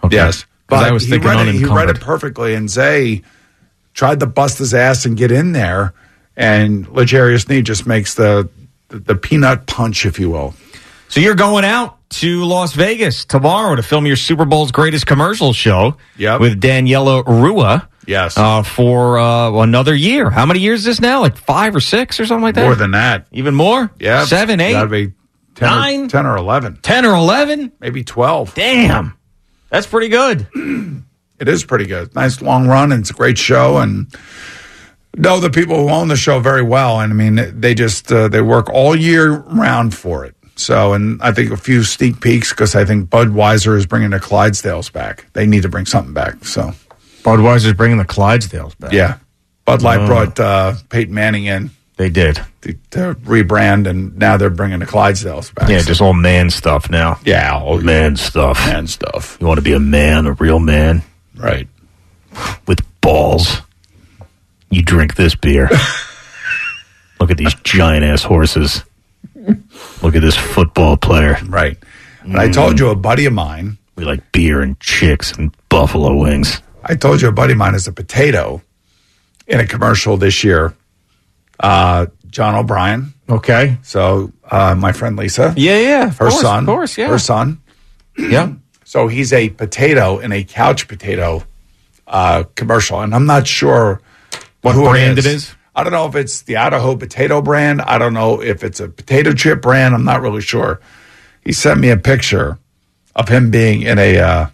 Okay. 0.04 0.16
Yes. 0.16 0.46
But 0.68 0.84
I 0.84 0.92
was 0.92 1.04
he 1.04 1.10
thinking 1.12 1.30
read, 1.30 1.48
it, 1.48 1.56
he 1.56 1.66
read 1.66 1.90
it 1.90 2.00
perfectly, 2.00 2.54
and 2.56 2.70
Zay 2.70 3.22
tried 3.94 4.20
to 4.22 4.26
bust 4.26 4.58
his 4.58 4.74
ass 4.74 5.06
and 5.06 5.16
get 5.18 5.32
in 5.32 5.52
there, 5.52 5.94
and 6.36 6.88
L'Jarius 6.90 7.46
Sneed 7.46 7.66
just 7.66 7.86
makes 7.86 8.16
the, 8.16 8.50
the 8.90 9.00
the 9.00 9.16
peanut 9.16 9.68
punch, 9.68 10.06
if 10.06 10.20
you 10.20 10.30
will. 10.30 10.54
So 11.08 11.20
you're 11.20 11.36
going 11.36 11.66
out 11.66 11.98
to 12.12 12.44
Las 12.46 12.74
Vegas 12.74 13.26
tomorrow 13.26 13.76
to 13.76 13.84
film 13.84 14.06
your 14.08 14.16
Super 14.16 14.46
Bowl's 14.46 14.72
greatest 14.72 15.06
commercial 15.06 15.54
show 15.54 15.98
Yep. 16.18 16.40
with 16.40 16.62
Daniela 16.62 17.24
Ruah. 17.26 17.88
Yes. 18.08 18.38
Uh, 18.38 18.64
for 18.64 19.18
uh, 19.18 19.52
another 19.52 19.96
year. 19.96 20.30
How 20.30 20.46
many 20.46 20.60
years 20.60 20.82
is 20.82 20.86
this 20.86 21.02
now? 21.02 21.22
Like 21.22 21.38
five 21.38 21.76
or 21.76 21.80
six 21.80 22.20
or 22.20 22.26
something 22.26 22.44
like 22.44 22.56
that? 22.56 22.64
More 22.64 22.76
than 22.76 22.92
that. 22.92 23.28
Even 23.32 23.56
more? 23.56 23.92
Yeah. 24.00 24.26
Seven, 24.26 24.60
eight? 24.60 24.74
Gotta 24.74 24.90
be 24.90 25.14
10 25.56 25.70
Nine? 25.70 26.06
Or, 26.06 26.10
10 26.10 26.26
or 26.26 26.38
11. 26.38 26.80
10 26.82 27.06
or 27.06 27.16
11? 27.16 27.72
Maybe 27.80 28.04
12. 28.04 28.56
Damn. 28.56 29.18
That's 29.70 29.88
pretty 29.88 30.10
good. 30.10 30.48
It 31.38 31.50
is 31.50 31.66
pretty 31.66 31.86
good. 31.86 32.16
Nice 32.16 32.42
long 32.42 32.66
run, 32.68 32.94
and 32.94 33.02
it's 33.02 33.10
a 33.10 33.14
great 33.14 33.38
show. 33.38 33.80
And 33.80 34.08
know 35.18 35.40
the 35.40 35.50
people 35.50 35.76
who 35.76 35.90
own 35.94 36.08
the 36.08 36.16
show 36.16 36.40
very 36.40 36.62
well. 36.62 37.02
And 37.02 37.12
I 37.12 37.16
mean, 37.16 37.60
they 37.60 37.74
just 37.74 38.12
uh, 38.12 38.30
they 38.30 38.42
work 38.42 38.70
all 38.70 38.96
year 38.96 39.32
round 39.40 39.94
for 39.94 40.24
it. 40.26 40.36
So, 40.56 40.94
and 40.94 41.22
I 41.22 41.34
think 41.34 41.52
a 41.52 41.58
few 41.58 41.84
sneak 41.84 42.22
peeks 42.22 42.52
because 42.52 42.76
I 42.76 42.86
think 42.86 43.10
Budweiser 43.10 43.76
is 43.76 43.86
bringing 43.86 44.12
the 44.12 44.20
Clydesdales 44.20 44.92
back. 44.92 45.26
They 45.34 45.46
need 45.46 45.64
to 45.64 45.70
bring 45.70 45.86
something 45.86 46.14
back. 46.14 46.46
So, 46.46 46.72
Budweiser's 47.26 47.74
bringing 47.74 47.98
the 47.98 48.06
Clydesdales 48.06 48.78
back. 48.80 48.94
yeah, 48.94 49.18
Bud 49.66 49.82
Light 49.82 50.00
Oh. 50.02 50.06
brought 50.08 50.40
uh, 50.40 50.74
Peyton 50.90 51.14
Manning 51.14 51.46
in 51.46 51.72
They 51.98 52.10
did. 52.10 52.40
to, 52.62 52.74
to 52.92 53.16
rebrand, 53.26 53.88
and 53.88 54.18
now 54.18 54.38
they're 54.38 54.50
bringing 54.50 54.80
the 54.80 54.86
Clydesdales 54.86 55.54
back. 55.54 55.68
Yeah, 55.70 55.80
just 55.80 56.02
all 56.02 56.14
man 56.14 56.50
stuff 56.50 56.90
now. 56.90 57.20
yeah, 57.26 57.54
all 57.58 57.80
Man 57.82 58.16
stuff. 58.16 58.58
man 58.68 58.88
stuff. 58.88 59.38
You 59.42 59.48
want 59.48 59.58
to 59.58 59.64
be 59.64 59.74
a 59.74 59.80
man, 59.80 60.26
a 60.28 60.34
real 60.34 60.60
man 60.60 61.02
Right. 61.36 61.68
with 62.68 62.80
balls. 63.02 63.62
You 64.70 64.82
drink 64.84 65.16
this 65.16 65.36
beer. 65.36 65.70
Look 67.20 67.32
at 67.32 67.38
these 67.38 67.54
giant 67.64 68.04
ass 68.06 68.24
horses. 68.24 68.84
Look 70.02 70.16
at 70.16 70.22
this 70.22 70.36
football 70.36 70.98
player. 70.98 71.38
Right. 71.48 71.78
And 72.24 72.38
I 72.38 72.50
told 72.50 72.80
you 72.80 72.90
a 72.90 72.96
buddy 72.96 73.26
of 73.26 73.34
mine. 73.34 73.78
We 73.96 74.04
like 74.04 74.32
beer 74.32 74.62
and 74.62 74.78
chicks 74.80 75.32
and 75.32 75.56
buffalo 75.70 76.16
wings. 76.16 76.62
I 76.86 76.96
told 76.96 77.22
you 77.22 77.28
a 77.28 77.32
buddy 77.32 77.54
of 77.54 77.58
mine 77.58 77.76
is 77.76 77.88
a 77.88 77.92
potato 77.92 78.62
in 79.48 79.60
a 79.60 79.66
commercial 79.66 80.18
this 80.18 80.44
year. 80.44 80.76
Uh, 81.60 82.08
John 82.30 82.56
O'Brien. 82.56 83.14
Okay. 83.30 83.78
So 83.82 84.32
uh, 84.52 84.76
my 84.76 84.92
friend 84.92 85.16
Lisa, 85.18 85.54
Yeah, 85.58 85.80
yeah. 85.80 86.10
Her 86.12 86.30
course, 86.30 86.42
son, 86.42 86.60
Of 86.64 86.66
course, 86.68 86.98
yeah. 86.98 87.08
her 87.08 87.20
son. 87.20 87.62
Yeah. 88.18 88.54
So 88.88 89.08
he's 89.08 89.34
a 89.34 89.50
potato 89.50 90.20
in 90.20 90.32
a 90.32 90.44
couch 90.44 90.88
potato 90.88 91.44
uh, 92.08 92.44
commercial, 92.56 93.02
and 93.02 93.16
I'm 93.16 93.26
not 93.26 93.48
sure 93.48 94.00
What 94.62 94.76
who 94.76 94.84
brand 94.88 95.18
it 95.18 95.26
is? 95.26 95.54
I 95.76 95.84
don't 95.84 95.92
know 95.92 96.06
if 96.08 96.16
it's 96.16 96.44
the 96.44 96.58
Idaho 96.58 96.96
potato 96.96 97.42
brand. 97.42 97.82
I 97.82 97.98
don't 97.98 98.14
know 98.14 98.42
if 98.44 98.64
it's 98.64 98.80
a 98.80 98.88
potato 98.88 99.34
chip 99.34 99.62
brand. 99.64 99.96
I'm 99.96 100.06
not 100.06 100.22
really 100.22 100.40
sure. 100.42 100.80
He 101.44 101.52
sent 101.52 101.80
me 101.80 101.90
a 101.90 101.98
picture 101.98 102.60
of 103.16 103.28
him 103.28 103.50
being 103.50 103.82
in 103.82 103.98
a 103.98 104.20
uh, 104.20 104.48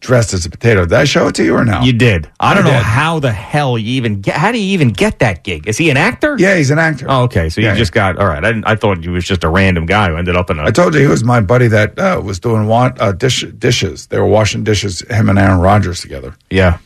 dressed 0.00 0.32
as 0.34 0.44
a 0.46 0.50
potato. 0.50 0.82
Did 0.84 0.94
I 0.94 1.04
show 1.04 1.28
it 1.28 1.34
to 1.36 1.44
you 1.44 1.54
or 1.54 1.64
no? 1.64 1.82
You 1.82 1.92
did. 1.92 2.28
I 2.40 2.54
don't 2.54 2.66
I 2.66 2.70
know 2.70 2.78
how 2.78 3.18
the 3.20 3.30
hell 3.32 3.78
you 3.78 3.92
even 3.94 4.20
get. 4.20 4.34
How 4.36 4.50
do 4.50 4.58
you 4.58 4.72
even 4.72 4.88
get 4.88 5.18
that 5.20 5.44
gig? 5.44 5.68
Is 5.68 5.76
he 5.78 5.90
an 5.90 5.96
actor? 5.96 6.36
yeah, 6.38 6.56
he's 6.56 6.70
an 6.70 6.78
actor. 6.78 7.06
Oh, 7.08 7.22
okay. 7.24 7.48
So 7.50 7.60
Yeah, 7.60 7.72
you 7.72 7.78
just 7.78 7.92
got 7.92 8.18
all 8.18 8.26
right. 8.26 8.44
I, 8.44 8.48
didn't, 8.52 8.66
I 8.66 8.74
thought 8.76 8.98
he 9.02 9.08
was 9.10 9.24
just 9.24 9.44
a 9.44 9.48
random 9.48 9.86
guy 9.86 10.08
who 10.08 10.16
ended 10.16 10.36
up 10.36 10.50
in 10.50 10.58
a. 10.58 10.64
I 10.64 10.70
told 10.70 10.94
you 10.94 11.00
he 11.00 11.06
was 11.06 11.22
my 11.22 11.40
buddy 11.40 11.68
that 11.68 11.98
uh, 11.98 12.20
was 12.24 12.40
doing 12.40 12.66
wa- 12.66 12.92
uh, 12.98 13.12
dish, 13.12 13.44
dishes. 13.58 14.06
They 14.08 14.18
were 14.18 14.26
washing 14.26 14.64
dishes. 14.64 15.00
Him 15.10 15.28
and 15.28 15.38
Aaron 15.38 15.60
Rodgers 15.60 16.00
together. 16.00 16.34
Yeah. 16.50 16.78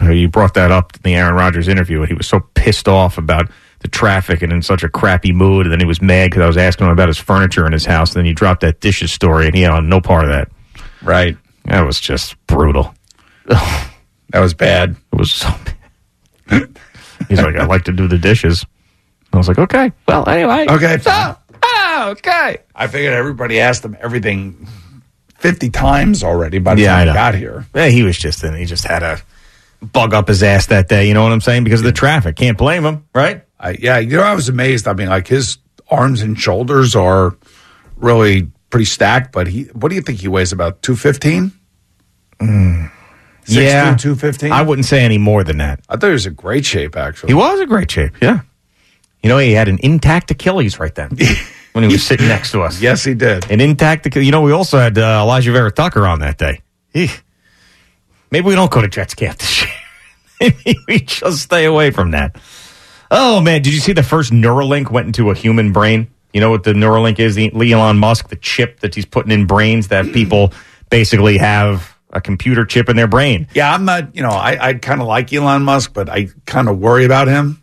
Uh, 0.00 0.10
You 0.10 0.28
brought 0.28 0.54
that 0.54 0.70
up 0.70 0.94
in 0.96 1.02
the 1.02 1.14
Aaron 1.14 1.34
Rodgers 1.34 1.68
interview, 1.68 2.00
and 2.00 2.08
he 2.08 2.14
was 2.14 2.26
so 2.26 2.40
pissed 2.54 2.88
off 2.88 3.16
about 3.18 3.50
the 3.80 3.88
traffic 3.88 4.40
and 4.42 4.52
in 4.52 4.62
such 4.62 4.82
a 4.82 4.88
crappy 4.88 5.32
mood. 5.32 5.66
And 5.66 5.72
then 5.72 5.80
he 5.80 5.86
was 5.86 6.00
mad 6.00 6.30
because 6.30 6.42
I 6.42 6.46
was 6.46 6.56
asking 6.56 6.86
him 6.86 6.92
about 6.92 7.08
his 7.08 7.18
furniture 7.18 7.66
in 7.66 7.72
his 7.72 7.84
house. 7.84 8.10
And 8.14 8.20
then 8.20 8.26
you 8.26 8.34
dropped 8.34 8.62
that 8.62 8.80
dishes 8.80 9.12
story, 9.12 9.46
and 9.46 9.54
he 9.54 9.62
had 9.62 9.84
no 9.84 10.00
part 10.00 10.24
of 10.24 10.30
that. 10.30 10.48
Right. 11.02 11.36
That 11.66 11.82
was 11.82 12.00
just 12.00 12.34
brutal. 12.46 12.94
That 14.30 14.40
was 14.40 14.54
bad. 14.54 14.96
It 15.12 15.16
was 15.16 15.32
so 15.32 15.48
bad. 16.48 16.76
He's 17.28 17.40
like, 17.40 17.54
I 17.54 17.64
like 17.64 17.84
to 17.84 17.92
do 17.92 18.08
the 18.08 18.18
dishes. 18.18 18.66
I 19.32 19.36
was 19.36 19.46
like, 19.46 19.58
okay. 19.58 19.92
Well, 20.08 20.28
anyway. 20.28 20.66
Okay. 20.68 20.98
So, 20.98 21.36
oh, 21.62 22.08
okay. 22.10 22.58
I 22.74 22.88
figured 22.88 23.12
everybody 23.14 23.60
asked 23.60 23.84
him 23.84 23.96
everything 24.00 24.66
fifty 25.36 25.70
times 25.70 26.24
already 26.24 26.58
by 26.58 26.74
the 26.74 26.82
Yeah, 26.82 26.96
time 26.96 27.06
he 27.08 27.14
got 27.14 27.34
here. 27.36 27.66
Yeah, 27.72 27.86
he 27.86 28.02
was 28.02 28.18
just 28.18 28.42
in. 28.42 28.54
He 28.56 28.64
just 28.64 28.84
had 28.84 29.04
a 29.04 29.20
bug 29.80 30.12
up 30.12 30.26
his 30.26 30.42
ass 30.42 30.66
that 30.66 30.88
day. 30.88 31.06
You 31.06 31.14
know 31.14 31.22
what 31.22 31.32
I'm 31.32 31.40
saying? 31.40 31.62
Because 31.62 31.80
of 31.80 31.86
the 31.86 31.92
traffic. 31.92 32.34
Can't 32.34 32.58
blame 32.58 32.84
him, 32.84 33.06
right? 33.14 33.44
I, 33.60 33.76
yeah, 33.80 33.98
you 33.98 34.16
know, 34.16 34.22
I 34.24 34.34
was 34.34 34.48
amazed. 34.48 34.88
I 34.88 34.92
mean, 34.92 35.08
like 35.08 35.28
his 35.28 35.58
arms 35.88 36.20
and 36.20 36.38
shoulders 36.38 36.96
are 36.96 37.36
really 37.96 38.50
pretty 38.70 38.84
stacked. 38.86 39.32
But 39.32 39.46
he, 39.48 39.64
what 39.72 39.88
do 39.88 39.94
you 39.94 40.02
think 40.02 40.20
he 40.20 40.28
weighs? 40.28 40.52
About 40.52 40.82
two 40.82 40.96
fifteen? 40.96 41.52
yeah, 43.48 43.96
two 43.96 44.14
fifteen. 44.14 44.52
I 44.52 44.62
wouldn't 44.62 44.86
say 44.86 45.04
any 45.04 45.18
more 45.18 45.44
than 45.44 45.58
that. 45.58 45.80
I 45.88 45.96
thought 45.96 46.08
he 46.08 46.12
was 46.12 46.26
in 46.26 46.34
great 46.34 46.64
shape. 46.64 46.96
Actually, 46.96 47.28
He 47.28 47.34
was 47.34 47.60
in 47.60 47.68
great 47.68 47.90
shape. 47.90 48.12
Yeah. 48.20 48.40
You 49.22 49.28
know, 49.28 49.38
he 49.38 49.52
had 49.52 49.68
an 49.68 49.78
intact 49.82 50.30
Achilles 50.30 50.78
right 50.78 50.94
then 50.94 51.16
when 51.72 51.84
he 51.84 51.90
was 51.90 52.04
sitting 52.06 52.28
next 52.28 52.52
to 52.52 52.62
us. 52.62 52.80
Yes, 52.80 53.02
he 53.02 53.14
did. 53.14 53.50
An 53.50 53.60
intact 53.60 54.06
Achilles. 54.06 54.26
You 54.26 54.32
know, 54.32 54.42
we 54.42 54.52
also 54.52 54.78
had 54.78 54.96
uh, 54.98 55.24
Alijah 55.24 55.52
Vera-Tucker 55.52 56.06
on 56.06 56.20
that 56.20 56.38
day. 56.38 56.60
Eeh. 56.94 57.20
Maybe 58.30 58.46
we 58.46 58.54
don't 58.54 58.70
go 58.70 58.80
to 58.82 58.88
Jets 58.88 59.14
camp 59.14 59.38
this 59.38 59.62
year. 59.62 59.70
Maybe 60.40 60.78
we 60.86 61.00
just 61.00 61.40
stay 61.42 61.64
away 61.64 61.90
from 61.90 62.12
that. 62.12 62.36
Oh, 63.10 63.40
man. 63.40 63.62
Did 63.62 63.72
you 63.74 63.80
see 63.80 63.92
the 63.92 64.02
first 64.02 64.32
Neuralink 64.32 64.90
went 64.90 65.06
into 65.06 65.30
a 65.30 65.34
human 65.34 65.72
brain? 65.72 66.08
You 66.36 66.40
know 66.40 66.50
what 66.50 66.64
the 66.64 66.74
Neuralink 66.74 67.18
is? 67.18 67.36
The 67.36 67.50
Elon 67.72 67.96
Musk, 67.96 68.28
the 68.28 68.36
chip 68.36 68.80
that 68.80 68.94
he's 68.94 69.06
putting 69.06 69.32
in 69.32 69.46
brains 69.46 69.88
that 69.88 70.12
people 70.12 70.52
basically 70.90 71.38
have 71.38 71.96
a 72.10 72.20
computer 72.20 72.66
chip 72.66 72.90
in 72.90 72.96
their 72.96 73.06
brain. 73.06 73.48
Yeah, 73.54 73.72
I'm 73.72 73.86
not. 73.86 74.14
You 74.14 74.20
know, 74.20 74.28
I, 74.28 74.58
I 74.68 74.74
kind 74.74 75.00
of 75.00 75.06
like 75.06 75.32
Elon 75.32 75.62
Musk, 75.62 75.94
but 75.94 76.10
I 76.10 76.28
kind 76.44 76.68
of 76.68 76.78
worry 76.78 77.06
about 77.06 77.26
him 77.26 77.62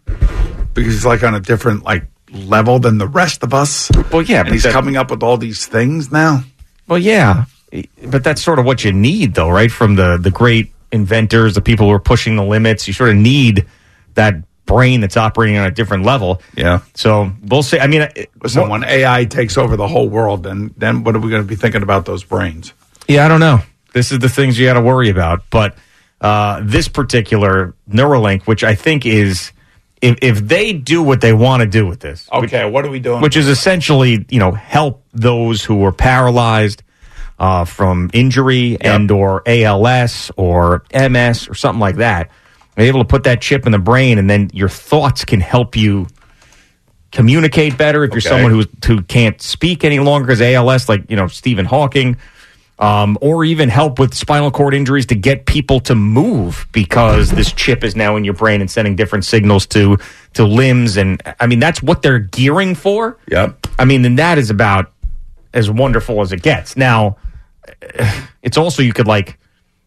because 0.74 0.92
he's 0.92 1.06
like 1.06 1.22
on 1.24 1.36
a 1.36 1.40
different 1.40 1.84
like 1.84 2.08
level 2.32 2.80
than 2.80 2.98
the 2.98 3.08
rest 3.08 3.44
of 3.44 3.54
us. 3.54 3.92
Well, 4.12 4.24
yeah, 4.24 4.40
and 4.40 4.48
but 4.48 4.54
he's 4.54 4.64
that- 4.64 4.74
coming 4.74 4.98
up 4.98 5.12
with 5.12 5.22
all 5.22 5.38
these 5.38 5.68
things 5.68 6.12
now. 6.12 6.44
Well, 6.88 6.98
yeah, 6.98 7.46
but 8.08 8.24
that's 8.24 8.42
sort 8.42 8.58
of 8.58 8.66
what 8.66 8.84
you 8.84 8.92
need, 8.92 9.36
though, 9.36 9.52
right? 9.52 9.72
From 9.72 9.98
the 9.98 10.18
the 10.18 10.32
great 10.32 10.72
inventors, 10.92 11.54
the 11.54 11.62
people 11.62 11.86
who 11.86 11.94
are 11.94 12.00
pushing 12.00 12.38
the 12.38 12.44
limits, 12.44 12.88
you 12.88 12.94
sort 12.94 13.12
of 13.12 13.18
need 13.18 13.68
that 14.16 14.34
brain 14.66 15.02
that's 15.02 15.18
operating 15.18 15.58
on 15.58 15.66
a 15.66 15.72
different 15.72 16.04
level. 16.06 16.42
Yeah. 16.56 16.80
So 16.94 17.32
we'll 17.44 17.64
see. 17.64 17.80
I 17.80 17.88
mean, 17.88 18.02
it- 18.16 18.30
Listen, 18.42 18.70
when 18.70 18.84
AI 18.84 19.26
takes 19.26 19.58
over 19.58 19.76
the 19.76 19.88
whole 19.88 20.10
world, 20.10 20.44
then 20.44 20.74
then 20.78 21.04
what 21.04 21.16
are 21.16 21.20
we 21.20 21.30
going 21.30 21.42
to 21.42 21.48
be 21.48 21.56
thinking 21.56 21.84
about 21.84 22.06
those 22.06 22.24
brains? 22.24 22.74
Yeah, 23.08 23.26
I 23.26 23.28
don't 23.28 23.40
know. 23.40 23.60
This 23.94 24.12
is 24.12 24.20
the 24.20 24.30
things 24.30 24.58
you 24.58 24.66
got 24.66 24.74
to 24.74 24.82
worry 24.82 25.10
about. 25.10 25.44
But 25.50 25.78
uh, 26.22 26.62
this 26.64 26.88
particular 26.88 27.76
Neuralink, 27.90 28.44
which 28.44 28.64
I 28.64 28.76
think 28.76 29.06
is, 29.06 29.52
if, 30.02 30.18
if 30.22 30.40
they 30.40 30.74
do 30.74 31.04
what 31.04 31.22
they 31.22 31.34
want 31.34 31.62
to 31.62 31.68
do 31.68 31.86
with 31.86 32.00
this, 32.00 32.28
Okay, 32.32 32.70
what 32.70 32.86
are 32.86 32.90
we 32.90 33.00
doing? 33.00 33.22
which 33.22 33.38
is 33.38 33.48
essentially, 33.48 34.26
you 34.30 34.40
know, 34.40 34.52
help 34.52 35.04
those 35.14 35.64
who 35.64 35.84
are 35.86 35.92
paralyzed 35.92 36.82
uh, 37.40 37.66
from 37.66 38.10
injury 38.14 38.78
and 38.82 39.12
or 39.12 39.44
ALS 39.46 40.32
or 40.38 40.84
MS 40.94 41.48
or 41.50 41.54
something 41.56 41.80
like 41.82 41.98
that. 41.98 42.30
Be 42.76 42.84
able 42.84 43.02
to 43.02 43.06
put 43.08 43.24
that 43.24 43.42
chip 43.42 43.66
in 43.66 43.72
the 43.72 43.80
brain, 43.80 44.18
and 44.18 44.30
then 44.30 44.50
your 44.54 44.70
thoughts 44.70 45.24
can 45.26 45.40
help 45.42 45.76
you 45.76 46.08
communicate 47.12 47.78
better. 47.78 48.04
If 48.04 48.10
you're 48.12 48.18
Okay. 48.20 48.30
someone 48.30 48.52
who's, 48.52 48.68
who 48.86 49.02
can't 49.04 49.40
speak 49.42 49.84
any 49.84 50.00
longer 50.00 50.26
because 50.28 50.42
ALS, 50.42 50.90
like 50.90 51.04
you 51.10 51.16
know 51.16 51.28
Stephen 51.28 51.66
Hawking, 51.66 52.18
um, 52.80 53.18
or 53.22 53.46
even 53.46 53.70
help 53.70 54.00
with 54.00 54.16
spinal 54.16 54.50
cord 54.50 54.74
injuries 54.74 55.06
to 55.08 55.16
get 55.16 55.46
people 55.46 55.80
to 55.82 55.94
move 55.94 56.66
because 56.72 57.30
this 57.30 57.52
chip 57.52 57.84
is 57.84 57.96
now 57.96 58.16
in 58.16 58.24
your 58.24 58.34
brain 58.34 58.62
and 58.62 58.70
sending 58.72 58.96
different 58.96 59.26
signals 59.26 59.68
to 59.68 59.98
to 60.34 60.44
limbs. 60.44 60.98
And 60.98 61.22
I 61.40 61.46
mean 61.46 61.60
that's 61.60 61.84
what 61.84 62.02
they're 62.02 62.20
gearing 62.20 62.74
for. 62.74 63.18
Yep. 63.30 63.68
I 63.78 63.86
mean, 63.86 64.04
and 64.06 64.18
that 64.18 64.40
is 64.40 64.50
about 64.50 64.92
as 65.54 65.70
wonderful 65.70 66.22
as 66.22 66.32
it 66.32 66.42
gets. 66.42 66.76
Now, 66.76 67.18
it's 68.42 68.58
also 68.58 68.82
you 68.82 68.94
could 68.94 69.08
like 69.08 69.38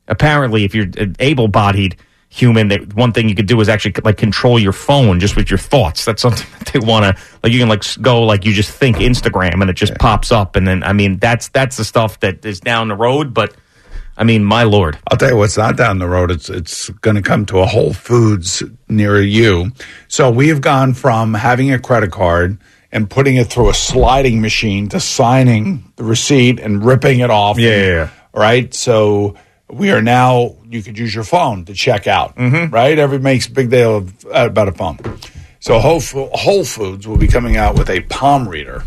apparently 0.06 0.62
if 0.62 0.72
you're 0.72 0.86
able-bodied 1.18 1.96
human 2.28 2.68
that 2.68 2.94
one 2.94 3.12
thing 3.12 3.28
you 3.28 3.34
could 3.34 3.46
do 3.46 3.60
is 3.60 3.68
actually 3.68 3.94
like 4.04 4.16
control 4.16 4.58
your 4.58 4.72
phone 4.72 5.20
just 5.20 5.36
with 5.36 5.48
your 5.48 5.58
thoughts 5.58 6.04
that's 6.04 6.20
something 6.20 6.46
that 6.58 6.72
they 6.72 6.78
want 6.78 7.04
to 7.04 7.22
like 7.42 7.52
you 7.52 7.58
can 7.58 7.68
like 7.68 7.82
go 8.02 8.22
like 8.22 8.44
you 8.44 8.52
just 8.52 8.70
think 8.70 8.96
instagram 8.96 9.60
and 9.60 9.70
it 9.70 9.76
just 9.76 9.94
pops 9.98 10.32
up 10.32 10.56
and 10.56 10.66
then 10.66 10.82
i 10.82 10.92
mean 10.92 11.18
that's 11.18 11.48
that's 11.48 11.76
the 11.76 11.84
stuff 11.84 12.20
that 12.20 12.44
is 12.44 12.60
down 12.60 12.88
the 12.88 12.96
road 12.96 13.32
but 13.32 13.54
i 14.18 14.24
mean 14.24 14.44
my 14.44 14.64
lord 14.64 14.98
I'll 15.08 15.16
tell 15.16 15.30
you 15.30 15.36
what's 15.36 15.56
not 15.56 15.76
down 15.76 15.98
the 15.98 16.08
road. 16.08 16.30
It's 16.30 16.50
it's 16.50 16.90
going 16.90 17.14
to 17.16 17.22
come 17.22 17.46
to 17.46 17.60
a 17.60 17.66
Whole 17.66 17.94
Foods 17.94 18.62
near 18.88 19.20
you. 19.22 19.70
So 20.08 20.30
we 20.30 20.48
have 20.48 20.60
gone 20.60 20.94
from 20.94 21.32
having 21.32 21.72
a 21.72 21.78
credit 21.78 22.10
card 22.10 22.58
and 22.92 23.08
putting 23.08 23.36
it 23.36 23.46
through 23.46 23.70
a 23.70 23.74
sliding 23.74 24.40
machine 24.40 24.88
to 24.88 25.00
signing 25.00 25.90
the 25.96 26.04
receipt 26.04 26.60
and 26.60 26.84
ripping 26.84 27.20
it 27.20 27.30
off. 27.30 27.58
Yeah, 27.58 27.70
yeah, 27.70 27.86
yeah. 27.86 28.10
Right. 28.34 28.74
So 28.74 29.36
we 29.68 29.90
are 29.90 30.02
now. 30.02 30.54
You 30.68 30.82
could 30.82 30.98
use 30.98 31.14
your 31.14 31.24
phone 31.24 31.64
to 31.66 31.74
check 31.74 32.06
out. 32.06 32.36
Mm-hmm. 32.36 32.72
Right. 32.74 32.98
Every 32.98 33.18
makes 33.18 33.46
a 33.46 33.50
big 33.50 33.70
deal 33.70 33.96
of, 33.96 34.26
about 34.32 34.68
a 34.68 34.72
phone. 34.72 34.98
So 35.60 35.78
Whole, 35.78 36.00
Whole 36.32 36.64
Foods 36.64 37.06
will 37.08 37.16
be 37.16 37.26
coming 37.28 37.56
out 37.56 37.76
with 37.76 37.90
a 37.90 38.00
palm 38.02 38.48
reader. 38.48 38.84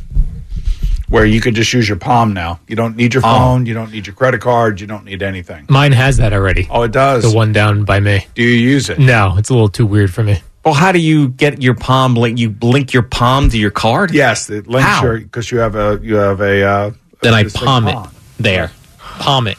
Where 1.09 1.25
you 1.25 1.41
could 1.41 1.55
just 1.55 1.73
use 1.73 1.89
your 1.89 1.97
palm 1.97 2.33
now. 2.33 2.59
You 2.67 2.75
don't 2.75 2.95
need 2.95 3.15
your 3.15 3.23
Oh. 3.25 3.29
phone. 3.35 3.65
You 3.65 3.73
don't 3.73 3.91
need 3.91 4.05
your 4.05 4.15
credit 4.15 4.41
card. 4.41 4.79
You 4.79 4.85
don't 4.85 5.05
need 5.05 5.23
anything. 5.23 5.65
Mine 5.67 5.91
has 5.91 6.17
that 6.17 6.33
already. 6.33 6.67
Oh, 6.69 6.83
it 6.83 6.91
does. 6.91 7.23
The 7.23 7.35
one 7.35 7.51
down 7.51 7.83
by 7.83 7.99
me. 7.99 8.27
Do 8.35 8.43
you 8.43 8.49
use 8.49 8.89
it? 8.91 8.99
No, 8.99 9.35
it's 9.37 9.49
a 9.49 9.53
little 9.53 9.69
too 9.69 9.87
weird 9.87 10.13
for 10.13 10.21
me. 10.23 10.39
well 10.63 10.75
how 10.75 10.91
do 10.91 10.99
you 10.99 11.29
get 11.29 11.63
your 11.63 11.73
palm 11.73 12.13
link 12.13 12.37
you 12.37 12.53
link 12.61 12.93
your 12.93 13.01
palm 13.01 13.49
to 13.49 13.57
your 13.57 13.71
card 13.71 14.13
Yes, 14.13 14.49
it 14.51 14.67
links 14.67 14.87
How? 14.87 15.01
your 15.03 15.17
because 15.19 15.49
you 15.51 15.57
have 15.59 15.75
a 15.75 15.99
you 16.03 16.15
have 16.15 16.41
a. 16.41 16.63
Uh, 16.63 16.91
Then 17.21 17.33
I 17.33 17.39
a 17.39 17.43
distinct 17.45 17.65
palm 17.65 17.87
it 17.87 17.97
there. 18.37 18.69
Palm 18.99 19.47
it. 19.47 19.57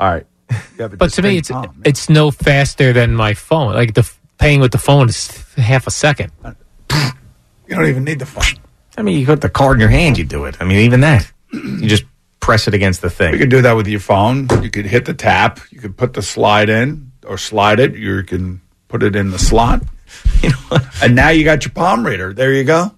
All 0.00 0.10
right. 0.10 0.26
You 0.50 0.56
have 0.82 0.94
a 0.94 0.96
But 0.96 1.12
to 1.12 1.22
me, 1.22 1.38
distinct 1.38 1.64
it's 1.64 1.68
palm. 1.68 1.82
it's 1.84 2.08
no 2.10 2.30
faster 2.32 2.92
than 2.92 3.14
my 3.14 3.34
phone. 3.34 3.74
Like 3.74 3.94
the 3.94 4.00
f- 4.00 4.18
paying 4.38 4.60
with 4.60 4.72
the 4.72 4.78
phone 4.78 5.08
is 5.08 5.28
half 5.54 5.86
a 5.86 5.90
second. 5.92 6.32
you 6.92 7.76
don't 7.76 7.86
even 7.86 8.02
need 8.04 8.18
the 8.18 8.26
phone. 8.26 8.60
i 8.96 9.02
mean 9.02 9.20
you 9.20 9.26
put 9.26 9.40
the 9.42 9.48
card 9.48 9.76
in 9.76 9.80
your 9.80 9.90
hand 9.90 10.18
you 10.18 10.24
do 10.24 10.44
it 10.46 10.56
i 10.60 10.64
mean 10.64 10.78
even 10.78 11.00
that 11.02 11.30
you 11.52 11.86
just 11.88 12.04
press 12.40 12.66
it 12.66 12.74
against 12.74 13.00
the 13.02 13.10
thing. 13.10 13.26
You 13.34 13.38
thing 13.38 13.40
could 13.40 13.50
do 13.50 13.62
that 13.62 13.74
with 13.74 13.86
your 13.86 14.00
phone. 14.00 14.48
You 14.62 14.70
could 14.70 14.86
hit 14.86 15.04
the 15.04 15.12
tap. 15.14 15.60
You 15.70 15.78
could 15.78 15.96
put 15.96 16.14
the 16.14 16.22
slide 16.22 16.68
in 16.70 17.12
or 17.26 17.36
slide 17.36 17.78
it. 17.78 17.94
You 17.94 18.22
can 18.22 18.62
put 18.88 19.02
it 19.02 19.14
in 19.14 19.30
the 19.30 19.38
slot. 19.38 19.82
you 20.42 20.48
know 20.48 20.56
what? 20.70 20.82
And 21.02 21.14
now 21.14 21.28
you 21.28 21.44
got 21.44 21.64
your 21.66 21.72
palm 21.72 22.04
reader. 22.04 22.32
There 22.32 22.52
you 22.54 22.64
go. 22.64 22.90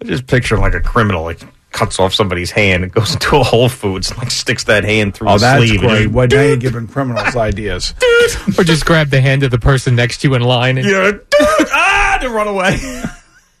I 0.00 0.04
just 0.04 0.26
picture 0.26 0.56
like 0.58 0.72
a 0.74 0.80
criminal 0.80 1.22
like 1.24 1.40
cuts 1.76 2.00
off 2.00 2.14
somebody's 2.14 2.50
hand 2.50 2.82
and 2.82 2.92
goes 2.92 3.12
into 3.14 3.36
a 3.36 3.42
Whole 3.42 3.68
Foods 3.68 4.08
and 4.10 4.18
like 4.18 4.30
sticks 4.30 4.64
that 4.64 4.82
hand 4.84 5.14
through 5.14 5.28
Oh, 5.28 5.34
the 5.34 5.38
that's 5.40 5.58
sleeve. 5.66 5.80
and 5.82 5.88
great. 5.90 6.02
just- 6.04 6.14
What 6.14 6.30
now 6.32 6.40
you're 6.42 6.56
giving 6.56 6.88
criminals 6.88 7.36
ideas? 7.50 7.94
or 8.58 8.64
just 8.64 8.84
grab 8.86 9.10
the 9.10 9.20
hand 9.20 9.42
of 9.42 9.50
the 9.50 9.58
person 9.58 9.94
next 9.94 10.22
to 10.22 10.28
you 10.28 10.34
in 10.34 10.42
line. 10.42 10.78
And, 10.78 10.88
Yeah, 10.88 11.12
ah, 11.72 12.18
to 12.22 12.28
run 12.30 12.48
away. 12.48 12.78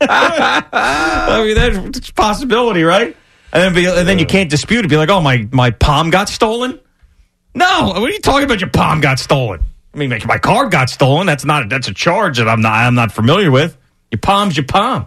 I 0.00 1.42
mean, 1.44 1.54
that's 1.94 2.08
a 2.08 2.12
possibility, 2.14 2.82
right? 2.82 3.16
And 3.52 3.62
then, 3.62 3.74
be, 3.74 3.86
and 3.86 4.06
then 4.08 4.18
you 4.18 4.26
can't 4.26 4.50
dispute 4.50 4.84
it. 4.84 4.88
Be 4.88 4.96
like, 4.96 5.08
oh, 5.08 5.20
my, 5.20 5.48
my 5.52 5.70
palm 5.70 6.10
got 6.10 6.28
stolen. 6.28 6.78
No, 7.54 7.86
what 7.88 8.02
are 8.02 8.10
you 8.10 8.18
talking 8.20 8.44
about? 8.44 8.60
Your 8.60 8.68
palm 8.70 9.00
got 9.00 9.18
stolen. 9.18 9.60
I 9.94 9.98
mean, 9.98 10.10
my 10.26 10.36
card 10.38 10.70
got 10.70 10.90
stolen. 10.90 11.26
That's 11.26 11.44
not 11.46 11.70
that's 11.70 11.88
a 11.88 11.94
charge 11.94 12.36
that 12.36 12.46
I'm 12.48 12.60
not 12.60 12.72
I'm 12.74 12.94
not 12.94 13.12
familiar 13.12 13.50
with. 13.50 13.78
Your 14.10 14.18
palm's 14.18 14.54
your 14.58 14.66
palm. 14.66 15.06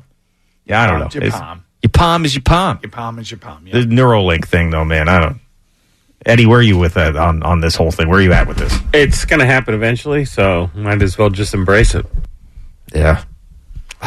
Yeah, 0.65 0.81
I 0.81 0.87
don't 0.87 0.99
Palm's 1.01 1.13
know. 1.15 1.19
your 1.21 1.27
It's- 1.27 1.39
palm. 1.39 1.63
Your 1.89 1.99
palm 1.99 2.23
is 2.23 2.35
your 2.35 2.43
palm. 2.43 2.77
Your 2.83 2.91
palm 2.91 3.17
is 3.17 3.31
your 3.31 3.39
palm. 3.39 3.65
Yeah. 3.65 3.79
The 3.79 3.85
Neuralink 3.85 4.47
thing, 4.47 4.69
though, 4.69 4.85
man. 4.85 5.09
I 5.09 5.19
don't. 5.19 5.41
Eddie, 6.23 6.45
where 6.45 6.59
are 6.59 6.63
you 6.63 6.77
with 6.77 6.93
that 6.93 7.15
on 7.15 7.41
on 7.41 7.61
this 7.61 7.75
whole 7.75 7.89
thing? 7.89 8.09
Where 8.09 8.19
are 8.19 8.21
you 8.21 8.31
at 8.31 8.47
with 8.47 8.57
this? 8.57 8.77
It's 8.93 9.25
going 9.25 9.39
to 9.39 9.45
happen 9.47 9.73
eventually, 9.73 10.25
so 10.25 10.69
might 10.75 11.01
as 11.01 11.17
well 11.17 11.31
just 11.31 11.55
embrace 11.55 11.95
it. 11.95 12.05
Yeah. 12.93 13.23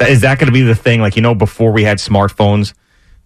is 0.00 0.20
that 0.20 0.38
going 0.38 0.46
to 0.46 0.52
be 0.52 0.62
the 0.62 0.76
thing? 0.76 1.00
Like, 1.00 1.16
you 1.16 1.22
know, 1.22 1.34
before 1.34 1.72
we 1.72 1.82
had 1.82 1.98
smartphones, 1.98 2.74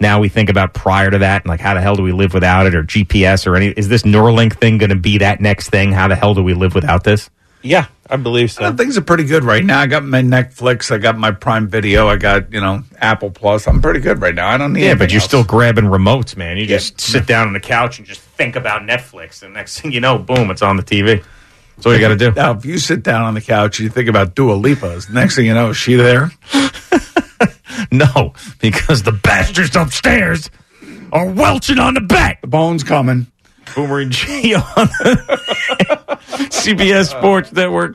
now 0.01 0.19
we 0.19 0.31
think 0.31 0.49
about 0.49 0.73
prior 0.73 1.11
to 1.11 1.19
that, 1.19 1.43
and 1.43 1.51
like, 1.51 1.61
how 1.61 1.75
the 1.75 1.83
hell 1.83 1.97
do 1.97 2.03
we 2.03 2.13
live 2.13 2.33
without 2.33 2.67
it, 2.67 2.75
or 2.75 2.83
GPS, 2.83 3.47
or 3.47 3.55
any? 3.55 3.67
Is 3.67 3.89
this 3.89 4.05
Neuralink 4.05 4.57
thing 4.57 4.79
going 4.79 4.91
to 4.91 4.97
be 4.97 5.19
that 5.19 5.43
next 5.43 5.69
thing? 5.69 5.93
How 5.93 6.09
the 6.09 6.17
hell 6.17 6.35
do 6.35 6.43
we 6.43 6.55
live 6.55 6.75
without 6.75 7.05
this? 7.05 7.29
Yeah, 7.63 7.87
I 8.09 8.17
believe 8.17 8.51
so. 8.51 8.73
Things 8.75 8.97
are 8.97 9.03
pretty 9.03 9.25
good 9.25 9.45
right 9.45 9.65
now. 9.65 9.81
I 9.81 9.87
got 9.87 10.05
my 10.05 10.23
Netflix. 10.23 10.91
I 10.91 10.99
got 10.99 11.19
my 11.19 11.31
Prime 11.31 11.69
Video. 11.69 12.09
I 12.09 12.17
got 12.17 12.53
you 12.53 12.61
know 12.61 12.83
Apple 12.99 13.31
Plus. 13.31 13.67
I'm 13.69 13.83
pretty 13.83 14.01
good 14.01 14.21
right 14.21 14.35
now. 14.35 14.49
I 14.49 14.57
don't 14.57 14.73
need. 14.73 14.85
Yeah, 14.85 14.95
but 14.95 15.11
you're 15.11 15.21
else. 15.21 15.29
still 15.29 15.45
grabbing 15.45 15.85
remotes, 15.85 16.37
man. 16.37 16.57
You 16.57 16.67
just 16.67 17.01
sit 17.01 17.27
down 17.27 17.47
on 17.47 17.53
the 17.53 17.61
couch 17.61 17.99
and 17.99 18.07
just 18.07 18.21
think 18.21 18.57
about 18.57 18.83
Netflix, 18.83 19.43
and 19.43 19.53
next 19.55 19.81
thing 19.81 19.93
you 19.93 20.01
know, 20.01 20.19
boom, 20.19 20.51
it's 20.51 20.63
on 20.63 20.77
the 20.77 20.83
TV. 20.83 21.23
That's 21.77 21.87
all 21.87 21.95
you 21.95 22.01
got 22.01 22.09
to 22.09 22.17
do. 22.17 22.33
Now, 22.33 22.53
if 22.53 22.65
you 22.65 22.79
sit 22.79 23.03
down 23.03 23.23
on 23.23 23.35
the 23.35 23.41
couch 23.41 23.79
and 23.79 23.85
you 23.85 23.91
think 23.91 24.09
about 24.09 24.35
Dua 24.35 24.53
Lipa, 24.53 25.01
next 25.11 25.37
thing 25.37 25.47
you 25.47 25.55
know, 25.55 25.71
is 25.71 25.77
she 25.77 25.95
there? 25.95 26.31
No, 27.93 28.35
because 28.61 29.03
the 29.03 29.13
bastards 29.13 29.75
upstairs 29.75 30.49
are 31.13 31.27
welching 31.27 31.79
on 31.79 31.95
the 31.95 32.01
back. 32.01 32.41
The 32.41 32.47
bone's 32.47 32.85
coming. 32.85 33.27
Boomer 33.75 34.01
and 34.01 34.13
G 34.13 34.55
on 34.55 34.63
CBS 36.51 37.11
Sports 37.11 37.53
Network. 37.53 37.95